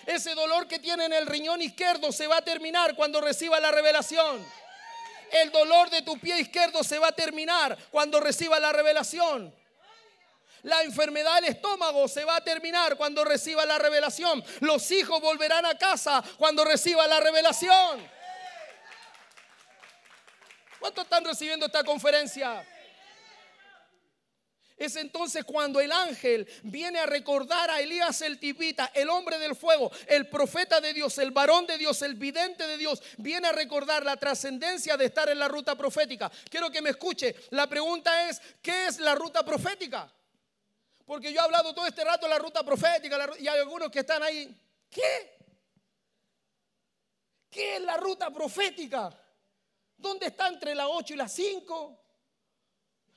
Ese 0.04 0.34
dolor 0.34 0.68
que 0.68 0.78
tiene 0.78 1.06
en 1.06 1.14
el 1.14 1.26
riñón 1.26 1.62
izquierdo 1.62 2.12
se 2.12 2.26
va 2.26 2.36
a 2.36 2.42
terminar 2.42 2.96
cuando 2.96 3.22
reciba 3.22 3.58
la 3.60 3.70
revelación. 3.70 4.44
El 5.32 5.50
dolor 5.50 5.88
de 5.88 6.02
tu 6.02 6.18
pie 6.18 6.38
izquierdo 6.38 6.84
se 6.84 6.98
va 6.98 7.08
a 7.08 7.12
terminar 7.12 7.78
cuando 7.90 8.20
reciba 8.20 8.60
la 8.60 8.74
revelación. 8.74 9.54
La 10.62 10.82
enfermedad 10.82 11.36
del 11.36 11.46
estómago 11.46 12.08
se 12.08 12.24
va 12.24 12.36
a 12.36 12.44
terminar 12.44 12.96
cuando 12.96 13.24
reciba 13.24 13.64
la 13.64 13.78
revelación. 13.78 14.44
Los 14.60 14.90
hijos 14.90 15.20
volverán 15.20 15.64
a 15.66 15.76
casa 15.78 16.22
cuando 16.36 16.64
reciba 16.64 17.06
la 17.06 17.20
revelación. 17.20 18.18
¿Cuántos 20.78 21.04
están 21.04 21.24
recibiendo 21.24 21.66
esta 21.66 21.82
conferencia? 21.82 22.64
Es 24.78 24.94
entonces 24.94 25.44
cuando 25.44 25.80
el 25.80 25.90
ángel 25.90 26.48
viene 26.62 27.00
a 27.00 27.06
recordar 27.06 27.68
a 27.68 27.80
Elías 27.80 28.22
el 28.22 28.38
tipita, 28.38 28.92
el 28.94 29.10
hombre 29.10 29.38
del 29.38 29.56
fuego, 29.56 29.90
el 30.06 30.28
profeta 30.28 30.80
de 30.80 30.92
Dios, 30.92 31.18
el 31.18 31.32
varón 31.32 31.66
de 31.66 31.76
Dios, 31.78 32.00
el 32.02 32.14
vidente 32.14 32.64
de 32.64 32.78
Dios, 32.78 33.02
viene 33.16 33.48
a 33.48 33.52
recordar 33.52 34.04
la 34.04 34.16
trascendencia 34.16 34.96
de 34.96 35.06
estar 35.06 35.28
en 35.28 35.40
la 35.40 35.48
ruta 35.48 35.74
profética. 35.76 36.30
Quiero 36.48 36.70
que 36.70 36.80
me 36.80 36.90
escuche. 36.90 37.34
La 37.50 37.66
pregunta 37.66 38.28
es, 38.28 38.40
¿qué 38.62 38.86
es 38.86 39.00
la 39.00 39.16
ruta 39.16 39.44
profética? 39.44 40.12
Porque 41.08 41.32
yo 41.32 41.40
he 41.40 41.42
hablado 41.42 41.74
todo 41.74 41.86
este 41.86 42.04
rato 42.04 42.26
de 42.26 42.34
la 42.34 42.38
ruta 42.38 42.62
profética 42.62 43.30
y 43.38 43.48
hay 43.48 43.58
algunos 43.58 43.90
que 43.90 44.00
están 44.00 44.22
ahí. 44.22 44.54
¿Qué? 44.90 45.38
¿Qué 47.48 47.76
es 47.76 47.80
la 47.82 47.96
ruta 47.96 48.30
profética? 48.30 49.18
¿Dónde 49.96 50.26
está 50.26 50.48
entre 50.48 50.74
las 50.74 50.86
8 50.86 51.14
y 51.14 51.16
las 51.16 51.32
5? 51.32 52.04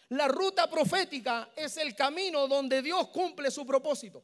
La 0.08 0.30
ruta 0.30 0.70
profética 0.70 1.50
es 1.54 1.76
el 1.76 1.94
camino 1.94 2.48
donde 2.48 2.82
Dios 2.82 3.10
cumple 3.10 3.52
su 3.52 3.66
propósito. 3.66 4.24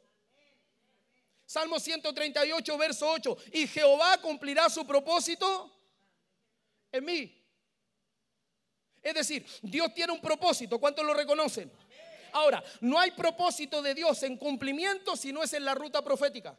Salmo 1.45 1.77
138, 1.77 2.77
verso 2.77 3.11
8. 3.11 3.37
Y 3.51 3.67
Jehová 3.67 4.17
cumplirá 4.21 4.69
su 4.69 4.87
propósito 4.87 5.77
en 6.89 7.03
mí. 7.03 7.37
Es 9.03 9.13
decir, 9.13 9.45
Dios 9.61 9.93
tiene 9.93 10.13
un 10.13 10.21
propósito. 10.21 10.79
¿Cuántos 10.79 11.05
lo 11.05 11.13
reconocen? 11.13 11.69
Ahora, 12.37 12.63
no 12.81 12.99
hay 12.99 13.09
propósito 13.11 13.81
de 13.81 13.95
Dios 13.95 14.21
en 14.21 14.37
cumplimiento 14.37 15.15
si 15.15 15.33
no 15.33 15.41
es 15.41 15.53
en 15.53 15.65
la 15.65 15.73
ruta 15.73 16.03
profética. 16.03 16.55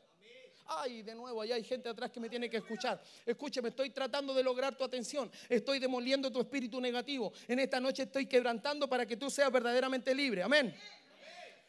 Ay, 0.66 1.02
de 1.02 1.14
nuevo, 1.14 1.40
allá 1.40 1.54
hay 1.54 1.62
gente 1.62 1.88
atrás 1.88 2.10
que 2.10 2.18
me 2.18 2.28
tiene 2.28 2.50
que 2.50 2.56
escuchar. 2.56 3.00
Escúcheme, 3.24 3.68
estoy 3.68 3.90
tratando 3.90 4.34
de 4.34 4.42
lograr 4.42 4.76
tu 4.76 4.82
atención. 4.82 5.30
Estoy 5.48 5.78
demoliendo 5.78 6.32
tu 6.32 6.40
espíritu 6.40 6.80
negativo. 6.80 7.32
En 7.46 7.60
esta 7.60 7.78
noche 7.78 8.02
estoy 8.02 8.26
quebrantando 8.26 8.88
para 8.88 9.06
que 9.06 9.16
tú 9.16 9.30
seas 9.30 9.52
verdaderamente 9.52 10.12
libre. 10.16 10.42
Amén. 10.42 10.76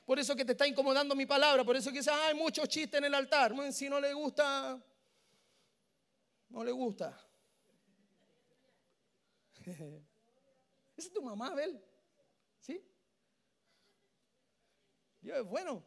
Por 0.07 0.17
eso 0.17 0.35
que 0.35 0.43
te 0.43 0.53
está 0.53 0.65
incomodando 0.65 1.13
mi 1.13 1.27
palabra. 1.27 1.63
Por 1.63 1.75
eso 1.75 1.91
que 1.91 1.99
dice, 1.99 2.09
hay 2.09 2.33
muchos 2.33 2.67
chistes 2.67 2.97
en 2.97 3.05
el 3.05 3.13
altar. 3.13 3.53
Si 3.71 3.87
no 3.87 3.99
le 3.99 4.11
gusta, 4.11 4.83
no 6.49 6.63
le 6.63 6.71
gusta. 6.71 7.15
Esa 10.97 11.07
es 11.07 11.13
tu 11.13 11.21
mamá, 11.21 11.49
Abel. 11.49 11.79
¿Sí? 12.59 12.83
Dios 15.21 15.37
es 15.37 15.45
bueno. 15.45 15.83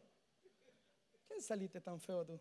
¿Quién 1.27 1.41
saliste 1.41 1.81
tan 1.81 1.99
feo 1.99 2.25
tú? 2.25 2.39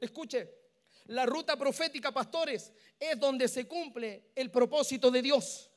Escuche, 0.00 0.62
la 1.06 1.26
ruta 1.26 1.56
profética, 1.56 2.12
pastores, 2.12 2.72
es 2.98 3.18
donde 3.18 3.48
se 3.48 3.66
cumple 3.66 4.30
el 4.34 4.50
propósito 4.50 5.10
de 5.10 5.22
Dios. 5.22 5.68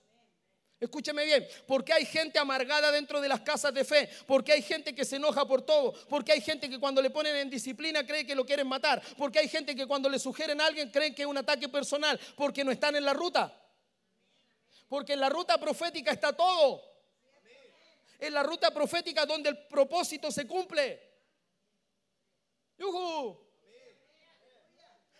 Escúcheme 0.80 1.26
bien, 1.26 1.48
porque 1.68 1.94
hay 1.94 2.06
gente 2.06 2.38
amargada 2.38 2.92
dentro 2.92 3.22
de 3.22 3.30
las 3.30 3.42
casas 3.42 3.74
de 3.74 3.86
fe, 3.86 4.10
porque 4.28 4.52
hay 4.52 4.62
gente 4.62 4.94
que 4.94 5.06
se 5.06 5.16
enoja 5.16 5.46
por 5.48 5.62
todo, 5.62 5.94
porque 6.10 6.34
hay 6.34 6.42
gente 6.42 6.70
que 6.70 6.80
cuando 6.80 7.02
le 7.02 7.10
ponen 7.10 7.36
en 7.36 7.50
disciplina 7.50 8.06
cree 8.06 8.26
que 8.26 8.36
lo 8.36 8.46
quieren 8.46 8.68
matar, 8.68 9.02
porque 9.18 9.40
hay 9.40 9.48
gente 9.48 9.76
que 9.76 9.88
cuando 9.88 10.10
le 10.10 10.20
sugieren 10.20 10.60
a 10.60 10.66
alguien 10.66 10.92
creen 10.92 11.16
que 11.16 11.22
es 11.22 11.28
un 11.28 11.38
ataque 11.38 11.70
personal, 11.70 12.20
porque 12.36 12.64
no 12.64 12.72
están 12.72 12.96
en 12.96 13.06
la 13.06 13.14
ruta. 13.14 13.54
Porque 14.88 15.14
en 15.14 15.22
la 15.22 15.30
ruta 15.30 15.58
profética 15.58 16.12
está 16.12 16.34
todo. 16.34 16.95
En 18.20 18.34
la 18.34 18.44
ruta 18.44 18.72
profética 18.72 19.26
donde 19.26 19.50
el 19.50 19.68
propósito 19.68 20.32
se 20.32 20.48
cumple. 20.48 21.16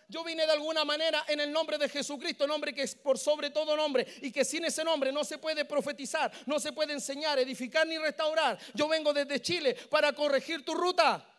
Yo 0.08 0.22
vine 0.22 0.46
de 0.46 0.52
alguna 0.52 0.84
manera 0.84 1.24
en 1.26 1.40
el 1.40 1.50
nombre 1.50 1.78
de 1.78 1.88
Jesucristo, 1.88 2.46
nombre 2.46 2.72
que 2.72 2.82
es 2.82 2.94
por 2.94 3.18
sobre 3.18 3.50
todo 3.50 3.76
nombre 3.76 4.06
y 4.22 4.30
que 4.30 4.44
sin 4.44 4.64
ese 4.64 4.84
nombre 4.84 5.10
no 5.10 5.24
se 5.24 5.38
puede 5.38 5.64
profetizar, 5.64 6.30
no 6.46 6.60
se 6.60 6.72
puede 6.72 6.92
enseñar, 6.92 7.38
edificar 7.38 7.86
ni 7.86 7.98
restaurar. 7.98 8.56
Yo 8.74 8.86
vengo 8.86 9.12
desde 9.12 9.42
Chile 9.42 9.74
para 9.90 10.12
corregir 10.12 10.64
tu 10.64 10.74
ruta. 10.74 11.32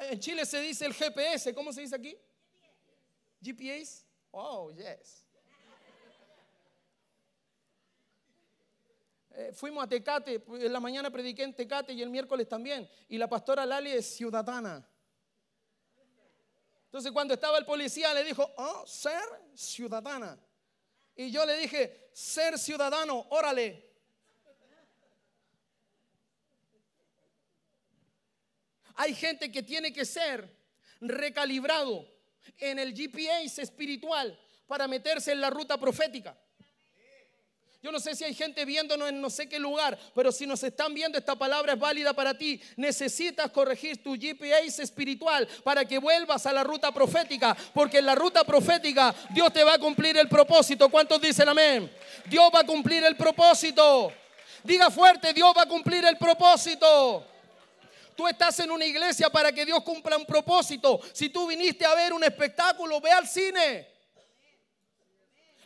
En 0.00 0.18
Chile 0.18 0.44
se 0.44 0.60
dice 0.60 0.86
el 0.86 0.94
GPS, 0.94 1.54
¿cómo 1.54 1.72
se 1.72 1.82
dice 1.82 1.96
aquí? 1.96 2.16
GPS. 3.40 4.04
Oh, 4.32 4.70
yes. 4.70 5.24
Eh, 9.32 9.52
fuimos 9.54 9.82
a 9.84 9.86
Tecate, 9.86 10.42
en 10.46 10.72
la 10.72 10.80
mañana 10.80 11.10
prediqué 11.10 11.44
en 11.44 11.54
Tecate 11.54 11.92
y 11.92 12.02
el 12.02 12.10
miércoles 12.10 12.48
también. 12.48 12.88
Y 13.08 13.16
la 13.16 13.28
pastora 13.28 13.64
Lali 13.64 13.90
es 13.90 14.14
ciudadana. 14.16 14.86
Entonces 16.84 17.12
cuando 17.12 17.34
estaba 17.34 17.56
el 17.56 17.64
policía 17.64 18.12
le 18.12 18.24
dijo, 18.24 18.52
oh, 18.56 18.84
ser 18.86 19.22
ciudadana. 19.54 20.38
Y 21.14 21.30
yo 21.30 21.46
le 21.46 21.56
dije, 21.56 22.10
ser 22.12 22.58
ciudadano, 22.58 23.26
órale. 23.30 23.88
Hay 28.96 29.14
gente 29.14 29.50
que 29.50 29.62
tiene 29.62 29.92
que 29.92 30.04
ser 30.04 30.52
recalibrado 31.00 32.06
en 32.58 32.78
el 32.78 32.94
GPS 32.94 33.62
espiritual 33.62 34.38
para 34.66 34.86
meterse 34.86 35.32
en 35.32 35.40
la 35.40 35.50
ruta 35.50 35.78
profética. 35.78 36.36
Yo 37.82 37.90
no 37.90 37.98
sé 37.98 38.14
si 38.14 38.24
hay 38.24 38.34
gente 38.34 38.66
viéndonos 38.66 39.08
en 39.08 39.22
no 39.22 39.30
sé 39.30 39.48
qué 39.48 39.58
lugar, 39.58 39.98
pero 40.14 40.30
si 40.30 40.46
nos 40.46 40.62
están 40.62 40.92
viendo, 40.92 41.16
esta 41.16 41.34
palabra 41.34 41.72
es 41.72 41.78
válida 41.78 42.12
para 42.12 42.36
ti. 42.36 42.60
Necesitas 42.76 43.50
corregir 43.50 44.02
tu 44.02 44.16
GPS 44.16 44.82
espiritual 44.82 45.48
para 45.64 45.86
que 45.86 45.98
vuelvas 45.98 46.44
a 46.44 46.52
la 46.52 46.62
ruta 46.62 46.92
profética, 46.92 47.56
porque 47.72 47.98
en 47.98 48.06
la 48.06 48.14
ruta 48.14 48.44
profética 48.44 49.14
Dios 49.30 49.50
te 49.50 49.64
va 49.64 49.74
a 49.74 49.78
cumplir 49.78 50.18
el 50.18 50.28
propósito. 50.28 50.90
¿Cuántos 50.90 51.22
dicen 51.22 51.48
amén? 51.48 51.90
Dios 52.26 52.50
va 52.54 52.60
a 52.60 52.66
cumplir 52.66 53.02
el 53.02 53.16
propósito. 53.16 54.12
Diga 54.62 54.90
fuerte, 54.90 55.32
Dios 55.32 55.50
va 55.56 55.62
a 55.62 55.66
cumplir 55.66 56.04
el 56.04 56.18
propósito. 56.18 57.26
Tú 58.20 58.28
estás 58.28 58.60
en 58.60 58.70
una 58.70 58.84
iglesia 58.84 59.30
para 59.30 59.50
que 59.50 59.64
Dios 59.64 59.82
cumpla 59.82 60.14
un 60.14 60.26
propósito. 60.26 61.00
Si 61.14 61.30
tú 61.30 61.46
viniste 61.46 61.86
a 61.86 61.94
ver 61.94 62.12
un 62.12 62.22
espectáculo, 62.22 63.00
ve 63.00 63.10
al 63.10 63.26
cine. 63.26 63.88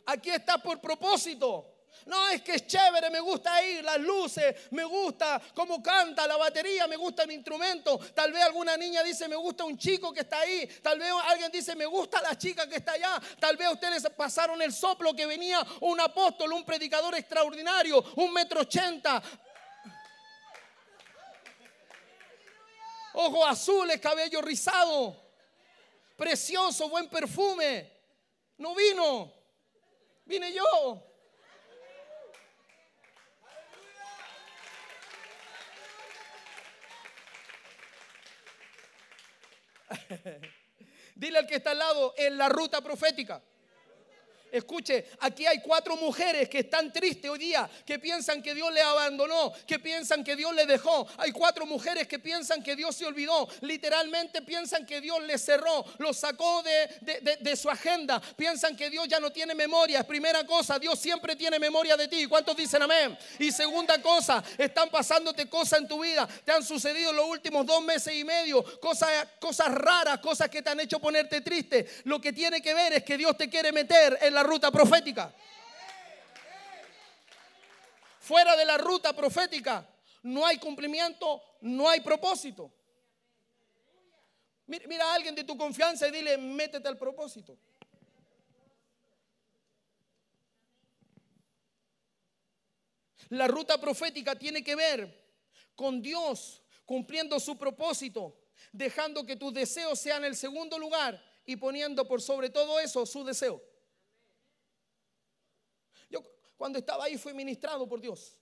Aquí 0.07 0.31
estás 0.31 0.61
por 0.61 0.81
propósito. 0.81 1.73
No, 2.07 2.29
es 2.29 2.43
que 2.43 2.53
es 2.53 2.67
chévere, 2.69 3.11
me 3.11 3.19
gusta 3.19 3.61
ir, 3.65 3.83
las 3.83 3.99
luces, 3.99 4.55
me 4.71 4.85
gusta 4.85 5.43
cómo 5.53 5.83
canta 5.83 6.29
la 6.29 6.37
batería, 6.37 6.87
me 6.87 6.95
gusta 6.95 7.27
mi 7.27 7.35
instrumento. 7.35 7.99
Tal 8.15 8.31
vez 8.31 8.45
alguna 8.45 8.77
niña 8.77 9.03
dice, 9.03 9.27
me 9.27 9.35
gusta 9.35 9.65
un 9.65 9.77
chico 9.77 10.13
que 10.13 10.21
está 10.21 10.39
ahí. 10.39 10.65
Tal 10.81 10.97
vez 11.01 11.11
alguien 11.25 11.51
dice, 11.51 11.75
me 11.75 11.87
gusta 11.87 12.23
la 12.23 12.39
chica 12.39 12.69
que 12.69 12.77
está 12.77 12.93
allá. 12.93 13.21
Tal 13.41 13.57
vez 13.57 13.69
ustedes 13.69 14.07
pasaron 14.17 14.63
el 14.63 14.73
soplo 14.73 15.13
que 15.13 15.27
venía 15.27 15.61
un 15.81 15.99
apóstol, 15.99 16.53
un 16.53 16.65
predicador 16.65 17.17
extraordinario, 17.17 18.01
un 18.15 18.33
metro 18.33 18.61
ochenta. 18.61 19.21
Ojos 23.15 23.49
azules, 23.49 24.01
cabello 24.01 24.43
rizado. 24.43 25.23
precioso, 26.17 26.89
buen 26.89 27.09
perfume. 27.09 27.93
No 28.59 28.75
vino, 28.75 29.33
vine 30.25 30.53
yo. 30.53 31.03
Dile 41.15 41.39
al 41.39 41.47
que 41.47 41.57
está 41.57 41.71
al 41.71 41.79
lado, 41.79 42.15
en 42.17 42.37
la 42.37 42.49
ruta 42.49 42.81
profética. 42.81 43.41
Escuche, 44.55 45.07
aquí 45.19 45.45
hay 45.47 45.61
cuatro 45.61 45.97
mujeres 45.97 46.49
que 46.49 46.61
están 46.61 46.93
tristes 46.93 47.29
hoy 47.29 47.41
día, 47.41 47.69
que 47.85 47.99
piensan 47.99 48.41
que 48.41 48.55
Dios 48.55 48.73
le 48.73 48.81
abandonó, 48.81 49.53
que 49.67 49.81
piensan 49.81 50.23
que 50.23 50.37
Dios 50.37 50.55
le 50.55 50.65
dejó. 50.65 51.09
Hay 51.17 51.33
cuatro 51.33 51.67
mujeres 51.67 52.07
que 52.07 52.21
piensan 52.21 52.63
que 52.63 52.77
Dios 52.77 52.95
se 52.95 53.05
olvidó. 53.05 53.49
Literalmente 53.63 54.43
piensan 54.43 54.87
que 54.87 55.01
Dios 55.01 55.21
le 55.25 55.39
cerró, 55.39 55.85
lo 55.99 56.15
sacó 56.15 56.63
de, 56.63 57.39
de, 57.41 57.57
su 57.57 57.69
agenda. 57.69 58.21
Piensan 58.37 58.77
que 58.77 58.91
Dios 58.91 59.09
ya 59.09 59.19
no 59.19 59.33
tiene 59.33 59.57
memoria. 59.57 60.07
Primera 60.07 60.47
cosa, 60.47 60.79
Dios 60.79 61.01
siempre 61.01 61.35
tiene 61.35 61.59
memoria 61.59 61.97
de 61.97 62.07
ti. 62.07 62.27
¿Cuántos 62.27 62.57
dicen 62.57 62.81
amén? 62.81 63.19
Y 63.41 63.51
segunda 63.51 64.01
cosa, 64.01 64.41
están 64.57 64.89
pasándote 64.89 65.49
cosas 65.49 65.81
en 65.81 65.89
tu 65.89 66.01
vida. 66.01 66.29
Te 66.45 66.53
han 66.53 66.63
sucedido 66.63 67.13
los 67.13 67.27
últimos 67.27 67.67
dos 67.67 67.83
meses 67.83 68.15
y 68.15 68.23
medio. 68.23 68.63
Cosas, 68.79 69.11
cosas 69.41 69.75
raras, 69.75 70.21
cosas 70.21 70.49
que 70.49 70.63
te 70.63 70.71
han 70.71 70.79
hecho 70.79 71.01
ponerte 71.01 71.41
triste. 71.41 71.89
Lo 72.05 72.21
que 72.21 72.33
tiene 72.33 72.63
que 72.63 72.73
ver 72.73 72.93
es 72.93 73.03
que 73.03 73.19
Dios 73.19 73.37
te 73.37 73.51
quiere 73.51 73.73
meter 73.73 74.17
en 74.23 74.33
la 74.33 74.44
ruta 74.45 74.71
profética. 74.71 75.35
Fuera 78.21 78.57
de 78.57 78.65
la 78.65 78.79
ruta 78.79 79.13
profética 79.13 79.87
no 80.23 80.47
hay 80.47 80.59
cumplimiento, 80.59 81.43
no 81.63 81.89
hay 81.89 82.01
propósito. 82.01 82.73
Mira, 84.67 85.11
a 85.11 85.15
alguien 85.15 85.35
de 85.35 85.45
tu 85.45 85.59
confianza 85.59 86.09
y 86.09 86.11
dile, 86.11 86.39
métete 86.39 86.89
al 86.89 86.97
propósito. 86.97 87.59
La 93.29 93.47
ruta 93.47 93.79
profética 93.79 94.35
tiene 94.37 94.63
que 94.63 94.75
ver 94.75 95.23
con 95.75 96.01
Dios 96.01 96.63
cumpliendo 96.87 97.39
su 97.41 97.59
propósito, 97.59 98.39
dejando 98.73 99.27
que 99.27 99.37
tus 99.37 99.53
deseos 99.53 99.99
sean 99.99 100.25
el 100.25 100.37
segundo 100.37 100.79
lugar 100.79 101.23
y 101.45 101.57
poniendo 101.57 102.07
por 102.07 102.23
sobre 102.23 102.49
todo 102.49 102.81
eso 102.81 103.05
su 103.05 103.25
deseo. 103.25 103.74
Cuando 106.57 106.79
estaba 106.79 107.05
ahí 107.05 107.19
fui 107.19 107.35
ministrado 107.35 107.89
por 107.89 108.01
Dios. 108.01 108.39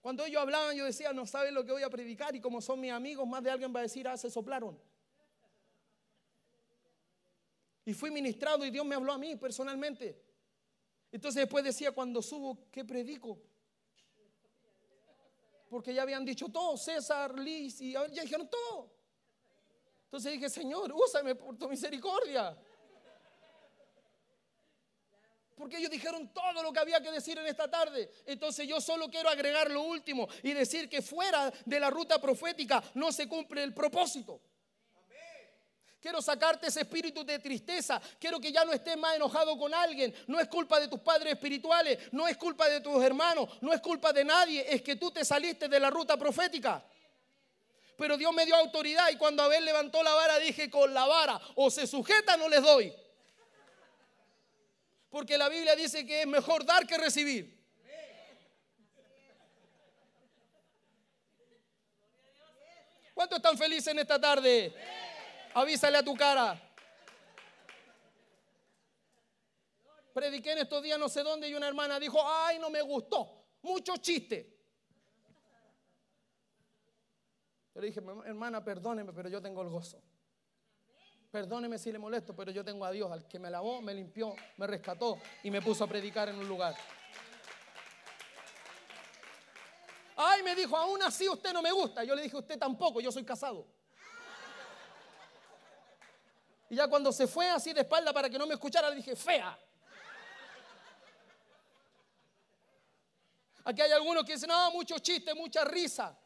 Cuando 0.00 0.24
ellos 0.24 0.40
hablaban, 0.40 0.74
yo 0.76 0.84
decía, 0.84 1.12
no 1.12 1.26
saben 1.26 1.54
lo 1.54 1.64
que 1.64 1.72
voy 1.72 1.82
a 1.82 1.90
predicar 1.90 2.34
y 2.34 2.40
como 2.40 2.60
son 2.60 2.80
mis 2.80 2.90
amigos, 2.90 3.26
más 3.26 3.42
de 3.42 3.50
alguien 3.50 3.74
va 3.74 3.80
a 3.80 3.82
decir, 3.82 4.08
ah, 4.08 4.16
se 4.16 4.30
soplaron. 4.30 4.80
Y 7.84 7.92
fui 7.92 8.10
ministrado 8.10 8.64
y 8.64 8.70
Dios 8.70 8.86
me 8.86 8.94
habló 8.94 9.12
a 9.12 9.18
mí 9.18 9.36
personalmente. 9.36 10.22
Entonces 11.12 11.42
después 11.42 11.64
decía, 11.64 11.92
cuando 11.92 12.22
subo, 12.22 12.70
¿qué 12.70 12.84
predico? 12.84 13.38
Porque 15.68 15.92
ya 15.92 16.02
habían 16.02 16.24
dicho 16.24 16.48
todo, 16.48 16.76
César, 16.76 17.38
Liz, 17.38 17.80
y 17.80 17.92
ya 17.92 18.06
dijeron 18.06 18.48
todo. 18.48 18.90
Entonces 20.04 20.32
dije, 20.32 20.48
Señor, 20.48 20.92
úsame 20.92 21.34
por 21.34 21.56
tu 21.56 21.68
misericordia 21.68 22.56
porque 25.60 25.76
ellos 25.76 25.90
dijeron 25.90 26.32
todo 26.32 26.62
lo 26.62 26.72
que 26.72 26.80
había 26.80 27.02
que 27.02 27.10
decir 27.10 27.38
en 27.38 27.46
esta 27.46 27.70
tarde. 27.70 28.10
Entonces 28.24 28.66
yo 28.66 28.80
solo 28.80 29.10
quiero 29.10 29.28
agregar 29.28 29.70
lo 29.70 29.82
último 29.82 30.26
y 30.42 30.54
decir 30.54 30.88
que 30.88 31.02
fuera 31.02 31.52
de 31.66 31.78
la 31.78 31.90
ruta 31.90 32.18
profética 32.18 32.82
no 32.94 33.12
se 33.12 33.28
cumple 33.28 33.62
el 33.62 33.74
propósito. 33.74 34.40
Quiero 36.00 36.22
sacarte 36.22 36.68
ese 36.68 36.80
espíritu 36.80 37.22
de 37.26 37.38
tristeza. 37.40 38.00
Quiero 38.18 38.40
que 38.40 38.50
ya 38.50 38.64
no 38.64 38.72
estés 38.72 38.96
más 38.96 39.16
enojado 39.16 39.58
con 39.58 39.74
alguien. 39.74 40.14
No 40.28 40.40
es 40.40 40.48
culpa 40.48 40.80
de 40.80 40.88
tus 40.88 41.00
padres 41.00 41.34
espirituales. 41.34 42.10
No 42.10 42.26
es 42.26 42.38
culpa 42.38 42.66
de 42.70 42.80
tus 42.80 43.04
hermanos. 43.04 43.46
No 43.60 43.74
es 43.74 43.82
culpa 43.82 44.14
de 44.14 44.24
nadie. 44.24 44.64
Es 44.66 44.80
que 44.80 44.96
tú 44.96 45.10
te 45.10 45.26
saliste 45.26 45.68
de 45.68 45.78
la 45.78 45.90
ruta 45.90 46.16
profética. 46.16 46.82
Pero 47.98 48.16
Dios 48.16 48.32
me 48.32 48.46
dio 48.46 48.56
autoridad 48.56 49.10
y 49.10 49.16
cuando 49.16 49.42
Abel 49.42 49.62
levantó 49.62 50.02
la 50.02 50.14
vara 50.14 50.38
dije 50.38 50.70
con 50.70 50.94
la 50.94 51.04
vara 51.04 51.38
o 51.56 51.70
se 51.70 51.86
sujeta 51.86 52.38
no 52.38 52.48
les 52.48 52.62
doy. 52.62 52.90
Porque 55.10 55.36
la 55.36 55.48
Biblia 55.48 55.74
dice 55.74 56.06
que 56.06 56.22
es 56.22 56.26
mejor 56.26 56.64
dar 56.64 56.86
que 56.86 56.96
recibir. 56.96 57.60
¿Cuántos 63.12 63.36
están 63.36 63.58
felices 63.58 63.88
en 63.88 63.98
esta 63.98 64.18
tarde? 64.18 64.72
Avísale 65.52 65.98
a 65.98 66.02
tu 66.02 66.16
cara. 66.16 66.58
Prediqué 70.14 70.52
en 70.52 70.58
estos 70.58 70.82
días 70.82 70.98
no 70.98 71.08
sé 71.08 71.22
dónde 71.22 71.48
y 71.48 71.54
una 71.54 71.68
hermana 71.68 72.00
dijo, 72.00 72.18
ay, 72.24 72.58
no 72.58 72.70
me 72.70 72.80
gustó, 72.82 73.44
mucho 73.62 73.96
chiste. 73.98 74.56
Yo 77.74 77.80
le 77.80 77.88
dije, 77.88 78.00
hermana, 78.24 78.64
perdóneme, 78.64 79.12
pero 79.12 79.28
yo 79.28 79.40
tengo 79.40 79.62
el 79.62 79.68
gozo. 79.68 80.02
Perdóneme 81.30 81.78
si 81.78 81.92
le 81.92 81.98
molesto, 81.98 82.34
pero 82.34 82.50
yo 82.50 82.64
tengo 82.64 82.84
a 82.84 82.90
Dios, 82.90 83.10
al 83.10 83.26
que 83.28 83.38
me 83.38 83.50
lavó, 83.50 83.80
me 83.80 83.94
limpió, 83.94 84.34
me 84.56 84.66
rescató 84.66 85.18
y 85.44 85.50
me 85.50 85.62
puso 85.62 85.84
a 85.84 85.86
predicar 85.86 86.28
en 86.28 86.36
un 86.36 86.48
lugar. 86.48 86.76
Ay, 90.16 90.42
me 90.42 90.56
dijo, 90.56 90.76
aún 90.76 91.00
así 91.02 91.28
usted 91.28 91.52
no 91.52 91.62
me 91.62 91.70
gusta. 91.70 92.02
Yo 92.02 92.14
le 92.16 92.22
dije, 92.22 92.36
usted 92.36 92.58
tampoco, 92.58 93.00
yo 93.00 93.12
soy 93.12 93.24
casado. 93.24 93.64
Y 96.68 96.74
ya 96.74 96.88
cuando 96.88 97.12
se 97.12 97.26
fue 97.26 97.48
así 97.48 97.72
de 97.72 97.82
espalda 97.82 98.12
para 98.12 98.28
que 98.28 98.38
no 98.38 98.46
me 98.46 98.54
escuchara, 98.54 98.90
le 98.90 98.96
dije, 98.96 99.14
fea. 99.14 99.56
Aquí 103.64 103.82
hay 103.82 103.92
algunos 103.92 104.24
que 104.24 104.32
dicen, 104.32 104.48
no, 104.48 104.72
mucho 104.72 104.98
chiste, 104.98 105.32
mucha 105.32 105.64
risa. 105.64 106.18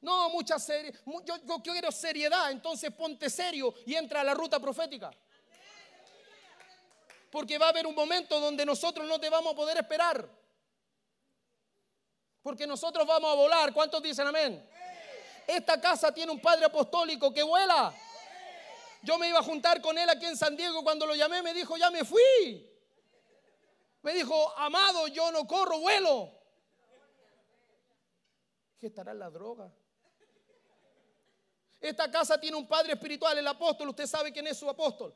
No, 0.00 0.30
mucha 0.30 0.58
serie. 0.58 0.92
Yo, 1.24 1.62
quiero 1.62 1.90
seriedad, 1.90 2.50
entonces 2.50 2.92
ponte 2.92 3.30
serio 3.30 3.74
y 3.86 3.94
entra 3.94 4.20
a 4.20 4.24
la 4.24 4.34
ruta 4.34 4.60
profética. 4.60 5.10
Porque 7.30 7.58
va 7.58 7.66
a 7.66 7.68
haber 7.70 7.86
un 7.86 7.94
momento 7.94 8.38
donde 8.38 8.64
nosotros 8.64 9.06
no 9.06 9.18
te 9.18 9.28
vamos 9.28 9.52
a 9.52 9.56
poder 9.56 9.78
esperar. 9.78 10.28
Porque 12.42 12.66
nosotros 12.66 13.06
vamos 13.06 13.32
a 13.32 13.34
volar. 13.34 13.72
¿Cuántos 13.72 14.02
dicen 14.02 14.26
amén? 14.26 14.68
Esta 15.46 15.80
casa 15.80 16.12
tiene 16.12 16.32
un 16.32 16.40
padre 16.40 16.66
apostólico 16.66 17.32
que 17.32 17.42
vuela. 17.42 17.92
Yo 19.02 19.18
me 19.18 19.28
iba 19.28 19.38
a 19.38 19.42
juntar 19.42 19.80
con 19.80 19.96
él 19.98 20.08
aquí 20.08 20.26
en 20.26 20.36
San 20.36 20.56
Diego. 20.56 20.82
Cuando 20.82 21.06
lo 21.06 21.14
llamé 21.14 21.42
me 21.42 21.54
dijo, 21.54 21.76
ya 21.76 21.90
me 21.90 22.04
fui. 22.04 22.68
Me 24.02 24.14
dijo, 24.14 24.56
amado, 24.56 25.08
yo 25.08 25.32
no 25.32 25.46
corro, 25.46 25.80
vuelo. 25.80 26.32
¿Qué 28.78 28.88
estará 28.88 29.12
en 29.12 29.18
la 29.18 29.30
droga? 29.30 29.72
Esta 31.86 32.10
casa 32.10 32.40
tiene 32.40 32.56
un 32.56 32.66
padre 32.66 32.94
espiritual, 32.94 33.38
el 33.38 33.46
apóstol. 33.46 33.88
Usted 33.90 34.06
sabe 34.06 34.32
quién 34.32 34.46
es 34.46 34.58
su 34.58 34.68
apóstol. 34.68 35.14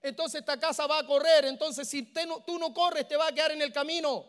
Entonces 0.00 0.40
esta 0.40 0.58
casa 0.58 0.86
va 0.86 0.98
a 0.98 1.06
correr. 1.06 1.44
Entonces 1.46 1.88
si 1.88 2.12
tú 2.46 2.58
no 2.58 2.74
corres, 2.74 3.08
te 3.08 3.16
va 3.16 3.28
a 3.28 3.32
quedar 3.32 3.52
en 3.52 3.62
el 3.62 3.72
camino. 3.72 4.26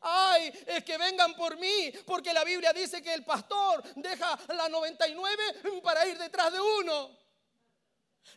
Ay, 0.00 0.52
es 0.66 0.84
que 0.84 0.96
vengan 0.98 1.34
por 1.34 1.58
mí, 1.58 1.92
porque 2.06 2.32
la 2.32 2.44
Biblia 2.44 2.72
dice 2.72 3.02
que 3.02 3.12
el 3.12 3.24
pastor 3.24 3.82
deja 3.96 4.38
la 4.54 4.68
99 4.68 5.80
para 5.82 6.06
ir 6.06 6.16
detrás 6.18 6.52
de 6.52 6.60
uno. 6.60 7.18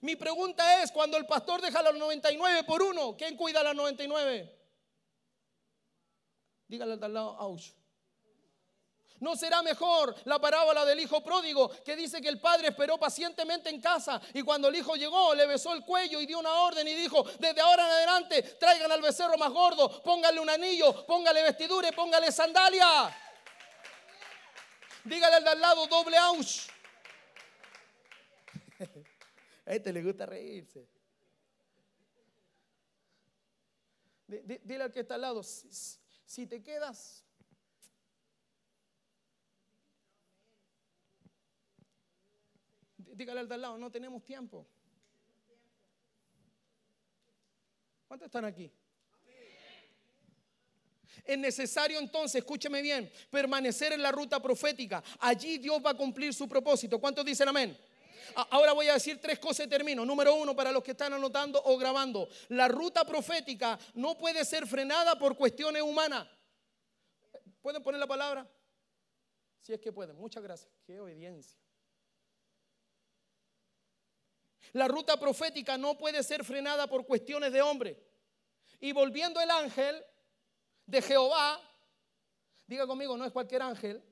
Mi 0.02 0.16
pregunta 0.16 0.82
es, 0.82 0.92
cuando 0.92 1.18
el 1.18 1.26
pastor 1.26 1.62
deja 1.62 1.84
la 1.84 1.92
99 1.92 2.64
por 2.64 2.82
uno, 2.82 3.16
¿quién 3.16 3.38
cuida 3.38 3.62
la 3.62 3.74
99? 3.74 4.60
Dígale 6.68 6.94
al 6.94 7.14
lado, 7.14 7.38
Ausch. 7.38 7.74
¿No 9.20 9.36
será 9.36 9.62
mejor 9.62 10.16
la 10.26 10.40
parábola 10.40 10.84
del 10.86 11.00
hijo 11.00 11.24
pródigo 11.24 11.70
que 11.84 11.96
dice 11.96 12.22
que 12.22 12.28
el 12.30 12.40
padre 12.40 12.70
esperó 12.70 12.98
pacientemente 12.98 13.70
en 13.70 13.80
casa 13.80 14.22
y 14.34 14.42
cuando 14.42 14.68
el 14.68 14.76
hijo 14.76 14.96
llegó 14.96 15.34
le 15.34 15.46
besó 15.46 15.74
el 15.74 15.84
cuello 15.84 16.20
y 16.20 16.26
dio 16.26 16.40
una 16.40 16.52
orden 16.54 16.88
y 16.88 16.94
dijo, 16.94 17.24
desde 17.40 17.62
ahora 17.62 17.86
en 17.86 17.92
adelante 17.92 18.42
traigan 18.60 18.92
al 18.92 19.02
becerro 19.02 19.38
más 19.38 19.52
gordo, 19.52 20.02
póngale 20.04 20.40
un 20.40 20.50
anillo, 20.50 21.06
póngale 21.06 21.42
vestidura 21.44 21.88
y 21.88 21.92
póngale 21.92 22.32
sandalia? 22.32 23.16
Dígale 25.06 25.36
al 25.36 25.44
de 25.44 25.50
al 25.50 25.62
lado 25.62 25.88
doble 25.88 26.18
aus. 26.18 26.68
A 29.66 29.74
este 29.74 29.94
le 29.94 30.04
gusta 30.04 30.26
reírse. 30.26 30.86
Dile 34.28 34.84
al 34.84 34.92
que 34.92 35.02
está 35.02 35.16
al 35.16 35.22
lado, 35.22 35.44
si 35.44 36.48
te 36.48 36.64
quedas 36.64 37.23
Dígale 43.14 43.42
al 43.42 43.48
de 43.48 43.54
al 43.56 43.62
lado, 43.62 43.78
no 43.78 43.92
tenemos 43.92 44.24
tiempo. 44.24 44.66
¿Cuántos 48.08 48.26
están 48.26 48.46
aquí? 48.46 48.72
Es 51.24 51.38
necesario 51.38 52.00
entonces, 52.00 52.42
escúcheme 52.42 52.82
bien, 52.82 53.12
permanecer 53.30 53.94
en 53.94 54.02
la 54.02 54.12
ruta 54.12 54.42
profética. 54.42 55.04
Allí 55.20 55.58
Dios 55.58 55.82
va 55.86 55.92
a 55.92 55.94
cumplir 55.98 56.34
su 56.34 56.50
propósito. 56.50 57.00
¿Cuántos 57.00 57.24
dicen 57.24 57.48
amén? 57.48 57.78
Ahora 58.50 58.74
voy 58.74 58.88
a 58.88 58.94
decir 58.94 59.20
tres 59.22 59.38
cosas 59.38 59.68
y 59.68 59.70
termino. 59.70 60.06
Número 60.06 60.34
uno, 60.34 60.56
para 60.56 60.72
los 60.72 60.84
que 60.84 60.92
están 60.92 61.14
anotando 61.14 61.62
o 61.64 61.78
grabando, 61.78 62.28
la 62.50 62.68
ruta 62.68 63.06
profética 63.06 63.78
no 63.94 64.18
puede 64.18 64.44
ser 64.44 64.66
frenada 64.66 65.18
por 65.18 65.38
cuestiones 65.38 65.84
humanas. 65.84 66.28
¿Pueden 67.62 67.84
poner 67.84 68.00
la 68.00 68.08
palabra? 68.08 68.50
Si 69.60 69.72
es 69.72 69.80
que 69.80 69.94
pueden. 69.94 70.18
Muchas 70.18 70.42
gracias. 70.42 70.72
Qué 70.86 71.00
obediencia. 71.00 71.63
La 74.74 74.88
ruta 74.88 75.18
profética 75.18 75.78
no 75.78 75.98
puede 75.98 76.24
ser 76.24 76.44
frenada 76.44 76.88
por 76.88 77.06
cuestiones 77.06 77.54
de 77.54 77.62
hombre. 77.62 77.98
Y 78.80 78.92
volviendo 78.92 79.40
el 79.40 79.50
ángel 79.50 80.04
de 80.86 81.02
Jehová, 81.02 81.62
diga 82.68 82.86
conmigo, 82.86 83.16
no 83.16 83.26
es 83.26 83.32
cualquier 83.32 83.62
ángel. 83.62 84.04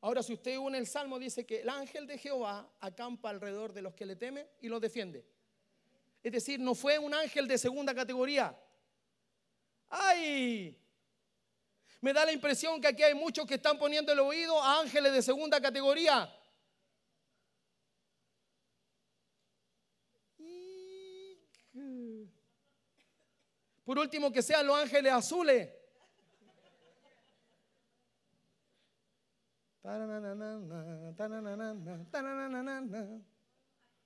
Ahora, 0.00 0.22
si 0.22 0.32
usted 0.32 0.56
une 0.56 0.78
el 0.78 0.86
salmo, 0.86 1.18
dice 1.18 1.44
que 1.44 1.60
el 1.60 1.68
ángel 1.68 2.06
de 2.06 2.18
Jehová 2.18 2.70
acampa 2.80 3.30
alrededor 3.30 3.72
de 3.72 3.82
los 3.82 3.94
que 3.94 4.06
le 4.06 4.16
temen 4.16 4.48
y 4.60 4.68
los 4.68 4.80
defiende. 4.80 5.26
Es 6.22 6.32
decir, 6.32 6.58
no 6.58 6.74
fue 6.74 6.98
un 6.98 7.12
ángel 7.12 7.46
de 7.46 7.58
segunda 7.58 7.94
categoría. 7.94 8.58
¡Ay! 9.88 10.76
Me 12.00 12.12
da 12.12 12.24
la 12.24 12.32
impresión 12.32 12.80
que 12.80 12.88
aquí 12.88 13.02
hay 13.02 13.14
muchos 13.14 13.46
que 13.46 13.54
están 13.54 13.78
poniendo 13.78 14.12
el 14.12 14.20
oído 14.20 14.60
a 14.62 14.80
ángeles 14.80 15.12
de 15.12 15.22
segunda 15.22 15.60
categoría. 15.60 16.32
Por 23.86 24.00
último, 24.00 24.32
que 24.32 24.42
sean 24.42 24.66
los 24.66 24.76
ángeles 24.76 25.12
azules. 25.12 25.70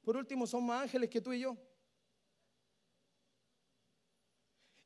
Por 0.04 0.16
último, 0.18 0.46
son 0.46 0.66
más 0.66 0.82
ángeles 0.82 1.08
que 1.08 1.22
tú 1.22 1.32
y 1.32 1.40
yo. 1.40 1.56